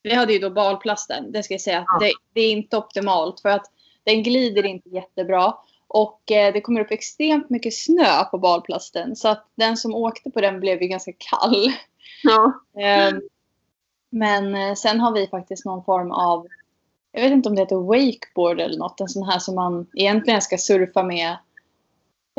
vi 0.02 0.14
hade 0.14 0.32
ju 0.32 0.38
då 0.38 0.50
balplasten. 0.50 1.32
Det 1.32 1.42
ska 1.42 1.54
jag 1.54 1.60
säga. 1.60 1.84
Ja. 1.86 1.98
Det, 2.00 2.12
det 2.32 2.40
är 2.40 2.52
inte 2.52 2.76
optimalt 2.76 3.40
för 3.40 3.48
att 3.48 3.70
den 4.04 4.22
glider 4.22 4.66
inte 4.66 4.88
jättebra. 4.88 5.54
Och 5.88 6.32
eh, 6.32 6.52
det 6.52 6.60
kommer 6.60 6.80
upp 6.80 6.90
extremt 6.90 7.50
mycket 7.50 7.74
snö 7.74 8.24
på 8.24 8.38
balplasten. 8.38 9.16
Så 9.16 9.28
att 9.28 9.46
den 9.54 9.76
som 9.76 9.94
åkte 9.94 10.30
på 10.30 10.40
den 10.40 10.60
blev 10.60 10.82
ju 10.82 10.88
ganska 10.88 11.12
kall. 11.18 11.72
Ja. 12.22 12.62
Eh, 12.82 13.18
men 14.10 14.76
sen 14.76 15.00
har 15.00 15.12
vi 15.12 15.26
faktiskt 15.26 15.64
någon 15.64 15.84
form 15.84 16.10
av, 16.10 16.46
jag 17.16 17.22
vet 17.22 17.32
inte 17.32 17.48
om 17.48 17.54
det 17.54 17.62
heter 17.62 17.76
wakeboard 17.76 18.60
eller 18.60 18.78
något. 18.78 19.00
En 19.00 19.08
sån 19.08 19.22
här 19.22 19.38
som 19.38 19.54
man 19.54 19.86
egentligen 19.94 20.42
ska 20.42 20.58
surfa 20.58 21.02
med 21.02 21.36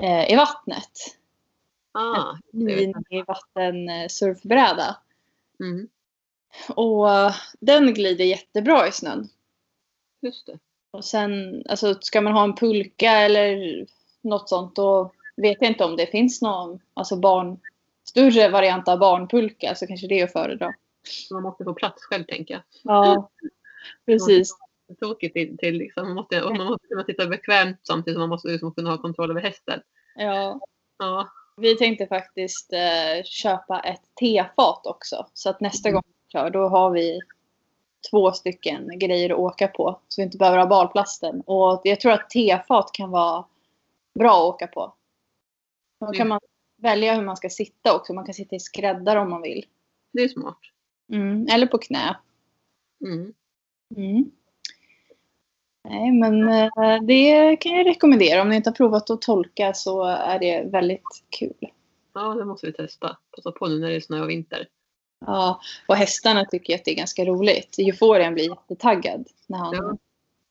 eh, 0.02 0.32
i 0.32 0.36
vattnet. 0.36 0.92
Ah, 1.92 2.36
Mini 2.52 3.24
vattensurfbräda. 3.28 4.98
mm, 5.60 5.88
Och 6.70 7.10
eh, 7.12 7.36
den 7.60 7.94
glider 7.94 8.26
jättebra 8.26 8.88
i 8.88 8.92
snön. 8.92 9.30
just 10.22 10.46
det. 10.46 10.60
Och 10.92 11.06
sen, 11.06 11.64
alltså 11.70 11.96
ska 12.02 12.22
man 12.22 12.34
ha 12.34 12.44
en 12.44 12.56
pulka 12.56 13.12
eller 13.12 13.86
något 14.22 14.50
sånt 14.50 14.76
då 14.76 15.12
vet 15.36 15.58
jag 15.62 15.72
inte 15.72 15.84
om 15.86 15.96
det 15.96 16.08
finns 16.08 16.42
någon, 16.42 16.80
alltså 16.94 17.16
barn, 17.16 17.60
större 18.04 18.50
variant 18.50 18.88
av 18.88 19.00
barnpulka 19.00 19.76
så 19.76 19.88
kanske 19.88 20.08
det 20.08 20.20
är 20.20 20.24
att 20.26 20.32
föredra. 20.32 20.74
Man 21.32 21.44
måste 21.44 21.64
få 21.64 21.74
plats 21.74 22.04
själv 22.04 22.24
tänker 22.24 22.54
jag. 22.54 22.64
Ja, 22.84 23.30
precis. 24.06 24.52
Tråkigt 25.00 25.34
till, 25.34 25.58
till 25.58 25.76
liksom. 25.78 26.06
Man 26.08 26.16
måste, 26.16 26.44
och 26.44 26.56
man 26.58 26.68
måste 26.68 26.88
kunna 26.88 27.04
sitta 27.04 27.28
bekvämt 27.28 27.80
samtidigt 27.84 28.16
som 28.16 28.20
man 28.20 28.30
måste 28.30 28.48
liksom 28.48 28.74
kunna 28.74 28.90
ha 28.90 28.98
kontroll 28.98 29.32
över 29.32 29.42
hästen. 29.42 29.82
Ja. 30.16 30.60
Ja, 30.98 31.30
Vi 31.58 31.78
tänkte 31.78 32.08
faktiskt 32.08 32.74
eh, 32.74 33.24
köpa 33.24 33.80
ett 33.80 34.02
tefat 34.20 34.86
också. 34.86 35.28
Så 35.34 35.50
att 35.50 35.62
nästa 35.62 35.92
gång 35.92 36.04
vi 36.06 36.32
kör 36.32 36.50
då 36.50 36.68
har 36.68 36.92
vi 36.92 37.20
två 38.12 38.32
stycken 38.32 39.00
grejer 39.00 39.30
att 39.30 39.40
åka 39.40 39.68
på. 39.68 40.00
Så 40.08 40.22
vi 40.22 40.26
inte 40.26 40.38
behöver 40.38 40.58
ha 40.58 40.66
balplasten. 40.66 41.42
Och 41.42 41.82
jag 41.84 42.00
tror 42.00 42.12
att 42.12 42.30
tefat 42.30 42.92
kan 42.94 43.12
vara 43.12 43.46
bra 44.20 44.32
att 44.32 44.54
åka 44.56 44.68
på. 44.68 44.94
Då 46.00 46.12
kan 46.12 46.28
man 46.28 46.40
välja 46.82 47.16
hur 47.16 47.24
man 47.24 47.38
ska 47.38 47.50
sitta 47.50 47.96
också. 47.96 48.14
Man 48.14 48.26
kan 48.26 48.34
sitta 48.34 48.56
i 48.56 48.60
skräddar 48.60 49.16
om 49.16 49.30
man 49.30 49.42
vill. 49.42 49.66
det 50.14 50.24
är 50.24 50.28
smart. 50.28 50.60
Mm. 51.12 51.48
Eller 51.52 51.68
på 51.68 51.78
knä. 51.78 52.18
Mm. 53.06 53.34
Mm. 53.96 54.32
Nej, 55.90 56.12
men 56.12 56.50
eh, 56.50 57.02
det 57.02 57.58
kan 57.58 57.72
jag 57.72 57.86
rekommendera. 57.88 58.42
Om 58.42 58.50
ni 58.50 58.56
inte 58.56 58.70
har 58.70 58.76
provat 58.76 59.10
att 59.10 59.22
tolka 59.22 59.74
så 59.74 60.04
är 60.06 60.40
det 60.40 60.64
väldigt 60.72 61.24
kul. 61.40 61.72
Ja, 62.14 62.34
det 62.34 62.46
måste 62.46 62.68
vi 62.68 62.74
testa. 62.74 63.18
Passa 63.36 63.52
på 63.52 63.68
nu 63.68 63.80
när 63.80 63.90
det 63.90 63.96
är 63.96 64.00
snö 64.00 64.22
och 64.22 64.30
vinter. 64.30 64.68
Ja, 65.26 65.62
och 65.88 65.96
hästarna 65.96 66.46
tycker 66.46 66.76
att 66.76 66.86
det 66.86 66.92
är 66.92 66.96
ganska 66.96 67.26
roligt. 67.26 67.76
Euforien 67.80 68.34
blir 68.34 68.50
jättetaggad 68.50 69.28
när 69.48 69.58
han 69.58 69.74
Ja. 69.76 69.98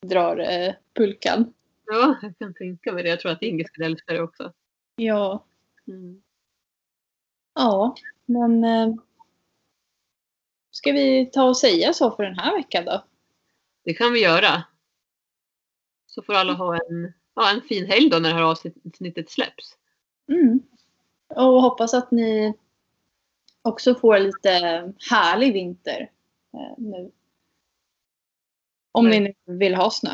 drar 0.08 0.38
eh, 0.38 0.74
pulkan. 0.94 1.52
Ja, 1.86 2.16
jag 2.22 2.38
kan 2.38 2.54
tänka 2.54 2.92
mig 2.92 3.02
det. 3.02 3.08
Jag 3.08 3.20
tror 3.20 3.32
att 3.32 3.42
Inge 3.42 3.64
skulle 3.64 3.86
älska 3.86 4.12
det 4.12 4.22
också. 4.22 4.52
Ja, 4.96 5.44
Mm. 5.88 6.22
ja 7.54 7.94
men 8.26 8.64
eh, 8.64 8.94
ska 10.70 10.92
vi 10.92 11.26
ta 11.26 11.44
och 11.44 11.56
säga 11.56 11.92
så 11.92 12.10
för 12.10 12.22
den 12.22 12.38
här 12.38 12.56
veckan 12.56 12.84
då? 12.84 13.04
Det 13.84 13.94
kan 13.94 14.12
vi 14.12 14.22
göra. 14.22 14.62
Så 16.16 16.22
får 16.22 16.34
alla 16.34 16.52
ha 16.52 16.74
en, 16.74 17.12
ja, 17.34 17.50
en 17.50 17.60
fin 17.60 17.86
helg 17.86 18.10
då 18.10 18.18
när 18.18 18.28
det 18.28 18.34
här 18.34 18.42
avsnittet 18.42 19.30
släpps. 19.30 19.76
Mm. 20.28 20.62
Och 21.28 21.62
hoppas 21.62 21.94
att 21.94 22.10
ni 22.10 22.54
också 23.62 23.94
får 23.94 24.18
lite 24.18 24.50
härlig 25.10 25.52
vinter 25.52 26.10
eh, 26.54 26.74
nu. 26.78 27.10
Om 28.92 29.08
ni 29.08 29.20
nu 29.20 29.34
vill 29.44 29.74
ha 29.74 29.90
snö. 29.90 30.10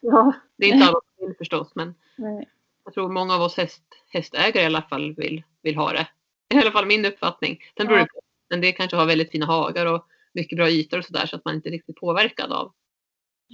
Ja. 0.00 0.32
Det 0.56 0.66
är 0.66 0.72
inte 0.72 0.84
alla 0.88 1.00
som 1.16 1.26
vill 1.26 1.36
förstås, 1.36 1.72
men 1.74 1.94
Nej. 2.16 2.48
jag 2.84 2.94
tror 2.94 3.08
många 3.08 3.34
av 3.34 3.42
oss 3.42 3.56
häst, 3.56 3.84
hästägare 4.08 4.62
i 4.62 4.66
alla 4.66 4.82
fall 4.82 5.14
vill, 5.14 5.42
vill 5.62 5.76
ha 5.76 5.92
det. 5.92 6.08
I 6.54 6.58
alla 6.58 6.72
fall 6.72 6.86
min 6.86 7.04
uppfattning. 7.04 7.58
Sen 7.76 7.86
beror 7.86 7.98
det 7.98 8.06
på. 8.06 8.20
Men 8.50 8.60
det 8.60 8.72
kanske 8.72 8.96
har 8.96 9.06
väldigt 9.06 9.30
fina 9.30 9.46
hagar 9.46 9.86
och 9.86 10.06
mycket 10.32 10.56
bra 10.56 10.70
ytor 10.70 10.98
och 10.98 11.04
sådär 11.04 11.26
så 11.26 11.36
att 11.36 11.44
man 11.44 11.54
inte 11.54 11.68
är 11.68 11.70
riktigt 11.70 11.96
påverkad 11.96 12.52
av, 12.52 12.72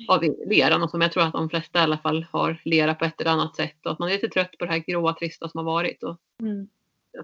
av 0.09 0.23
leran. 0.47 0.83
Och 0.83 0.91
som 0.91 1.01
jag 1.01 1.13
tror 1.13 1.23
att 1.23 1.33
de 1.33 1.49
flesta 1.51 1.79
i 1.79 1.83
alla 1.83 1.99
fall 1.99 2.27
har 2.33 2.61
lera 2.65 2.95
på 2.95 3.05
ett 3.05 3.21
eller 3.21 3.31
annat 3.31 3.57
sätt. 3.57 3.87
Och 3.87 3.93
att 3.93 3.99
man 3.99 4.09
är 4.09 4.13
lite 4.13 4.29
trött 4.29 4.59
på 4.59 4.65
det 4.65 4.71
här 4.71 4.79
gråa 4.79 5.13
trista 5.15 5.49
som 5.49 5.59
har 5.59 5.65
varit. 5.65 6.03
Och 6.03 6.17
Mm. 6.41 6.69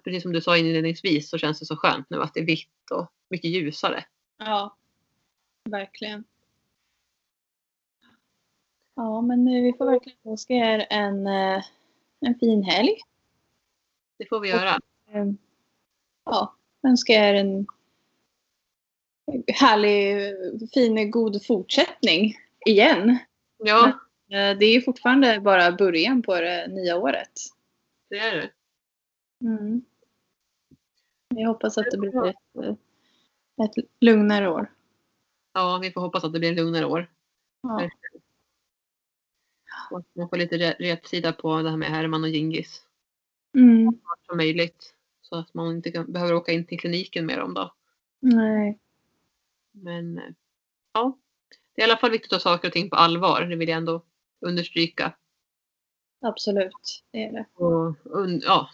precis 0.05 0.23
som 0.23 0.33
du 0.33 0.41
sa 0.41 0.57
inledningsvis 0.59 1.31
så 1.31 1.39
känns 1.39 1.59
det 1.61 1.67
så 1.67 1.77
skönt 1.77 2.11
nu 2.11 2.23
att 2.23 2.35
det 2.35 2.41
är 2.41 2.45
vitt 2.45 2.91
och 2.91 3.13
mycket 3.31 3.51
ljusare. 3.51 4.05
Ja, 4.39 4.77
verkligen. 5.71 6.25
Ja, 8.95 9.21
men 9.21 9.45
vi 9.45 9.73
får 9.79 9.87
verkligen 9.87 10.19
önska 10.25 10.55
er 10.55 10.87
en, 10.91 11.27
eh, 11.27 11.65
en 12.21 12.35
fin 12.41 12.63
helg. 12.63 12.97
Det 14.19 14.27
får 14.29 14.41
vi 14.41 14.49
göra. 14.49 14.79
Eh, 15.11 15.27
Ja, 16.25 16.55
önska 16.87 17.13
er 17.13 17.35
en 17.35 17.67
härlig, 19.47 20.17
fin, 20.75 21.11
god 21.11 21.47
fortsättning 21.47 22.35
igen. 22.69 23.19
Ja, 23.59 24.01
Eh, 24.31 24.59
Det 24.59 24.65
är 24.67 24.81
fortfarande 24.81 25.41
bara 25.41 25.73
början 25.73 26.23
på 26.23 26.35
det 26.41 26.67
nya 26.69 26.97
året. 26.97 27.33
det 28.11 28.19
är 28.19 28.37
det. 28.37 28.51
Mm. 29.47 29.83
Jag 31.35 31.49
hoppas 31.49 31.79
att 31.79 31.87
det 31.91 31.99
blir 31.99 32.27
ett, 32.27 32.37
eh, 32.63 32.75
ett 33.65 33.85
lugnare 34.01 34.49
år. 34.51 34.73
Ja, 35.53 35.79
vi 35.83 35.91
får 35.91 36.01
hoppas 36.01 36.25
att 36.25 36.33
det 36.33 36.39
blir 36.39 36.49
en 36.49 36.55
lugnare 36.57 36.85
år. 36.87 37.11
Ja. 37.63 37.91
Och 39.91 40.05
man 40.13 40.29
får 40.29 40.37
lite 40.37 40.57
re- 40.57 40.77
rätsida 40.79 41.33
på 41.33 41.63
det 41.63 41.71
här 41.71 41.77
med 41.77 41.89
Herman 41.89 42.23
och 42.25 42.31
Gingis. 42.31 42.83
Mm. 43.55 44.01
Som 44.27 44.37
möjligt. 44.37 44.95
Så 45.21 45.37
att 45.37 45.55
man 45.55 45.71
inte 45.77 45.91
kan, 45.93 46.13
behöver 46.13 46.35
åka 46.35 46.53
in 46.53 46.67
till 46.67 46.81
kliniken 46.81 47.27
med 47.27 47.39
dem 47.39 47.55
då. 47.55 47.75
Nej. 48.21 48.79
Men 49.73 50.19
eh, 50.19 50.25
ja, 50.93 51.19
det 51.77 51.83
är 51.83 51.87
i 51.89 51.91
alla 51.91 51.99
fall 52.01 52.11
viktigt 52.11 52.33
att 52.33 52.41
ta 52.43 52.51
saker 52.51 52.69
och 52.69 52.73
ting 52.73 52.91
på 52.91 52.97
allvar. 52.97 53.41
Det 53.43 53.57
vill 53.57 53.69
jag 53.69 53.77
ändå 53.77 54.03
understryka. 54.41 55.13
Absolut, 56.21 57.03
det 57.11 57.25
är 57.25 57.33
det. 57.33 57.47
Och 57.55 57.97
un, 58.05 58.41
ja, 58.45 58.71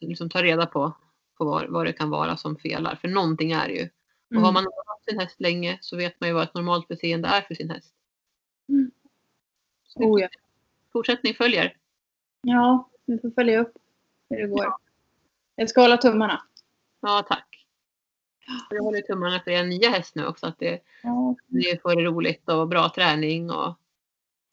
liksom 0.00 0.30
ta 0.30 0.42
reda 0.42 0.66
på, 0.66 0.92
på 1.38 1.44
vad, 1.44 1.68
vad 1.70 1.86
det 1.86 1.92
kan 1.92 2.10
vara 2.10 2.36
som 2.36 2.56
felar. 2.56 2.94
För 2.96 3.08
någonting 3.08 3.52
är 3.52 3.68
det 3.68 3.74
ju. 3.74 3.88
Och 4.34 4.40
har 4.40 4.48
Mm. 4.50 4.54
man 4.54 4.64
haft 4.86 5.04
sin 5.04 5.20
häst 5.20 5.40
länge 5.40 5.78
så 5.80 5.96
vet 5.96 6.20
man 6.20 6.28
ju 6.28 6.34
vad 6.34 6.42
ett 6.42 6.54
normalt 6.54 6.88
beteende 6.88 7.28
är 7.28 7.40
för 7.40 7.54
sin 7.54 7.70
häst. 7.70 7.94
Mm. 8.68 8.90
Oh, 9.94 10.20
ja. 10.20 10.28
Fortsättning 10.92 11.34
följer. 11.34 11.76
ja, 12.42 12.90
vi 13.06 13.18
får 13.18 13.30
följa 13.30 13.60
upp 13.60 13.72
hur 14.30 14.36
det 14.42 14.46
går. 14.48 14.74
Jag 15.56 15.70
ska 15.70 15.80
hålla 15.80 15.96
tummarna. 15.96 16.42
Ja, 17.00 17.24
tack. 17.28 17.57
Jag 18.70 18.82
håller 18.82 19.00
tummarna 19.00 19.40
för 19.40 19.50
er 19.50 19.64
nya 19.64 19.90
häst 19.90 20.14
nu 20.14 20.26
också. 20.26 20.46
Att 20.46 20.58
det, 20.58 20.80
Ja. 21.02 21.34
det 21.46 21.82
får 21.82 21.96
det 21.96 22.02
roligt 22.04 22.48
och 22.48 22.68
bra 22.68 22.88
träning. 22.94 23.50
Och, 23.50 23.74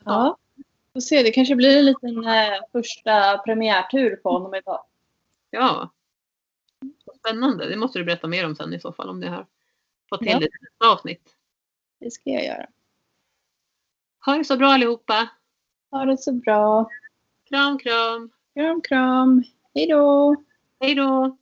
ja. 0.06 0.38
Får 0.94 1.00
se, 1.00 1.24
det 1.24 1.32
kanske 1.32 1.56
blir 1.56 1.78
en 1.80 1.86
liten 1.86 2.26
eh, 2.28 2.60
första 2.72 3.38
premiärtur 3.38 4.16
på 4.16 4.30
honom 4.32 4.56
idag. 4.56 4.84
ja. 5.50 5.90
Spännande. 7.20 7.70
Det 7.70 7.76
måste 7.76 8.00
du 8.00 8.06
berätta 8.06 8.28
mer 8.28 8.46
om 8.46 8.56
sen 8.56 8.74
i 8.74 8.80
så 8.80 8.94
fall. 8.94 9.10
Om 9.10 9.20
det 9.20 9.28
har 9.30 9.46
fått 10.10 10.20
till 10.20 10.30
Ja. 10.32 10.40
det 10.40 10.50
nästa 10.62 10.94
avsnitt. 10.94 11.36
Det 12.00 12.12
ska 12.12 12.30
jag 12.30 12.46
göra. 12.46 12.66
Ha 14.26 14.36
det 14.38 14.46
så 14.46 14.58
bra 14.58 14.68
allihopa. 14.68 15.28
Ha 15.92 16.06
det 16.06 16.18
så 16.18 16.32
bra. 16.34 16.90
Kram, 17.50 17.78
kram. 17.80 18.32
Kram, 18.54 18.82
kram. 18.82 19.44
Hej 19.76 19.88
då! 19.88 20.36
Hej 20.80 20.96
då. 20.96 21.38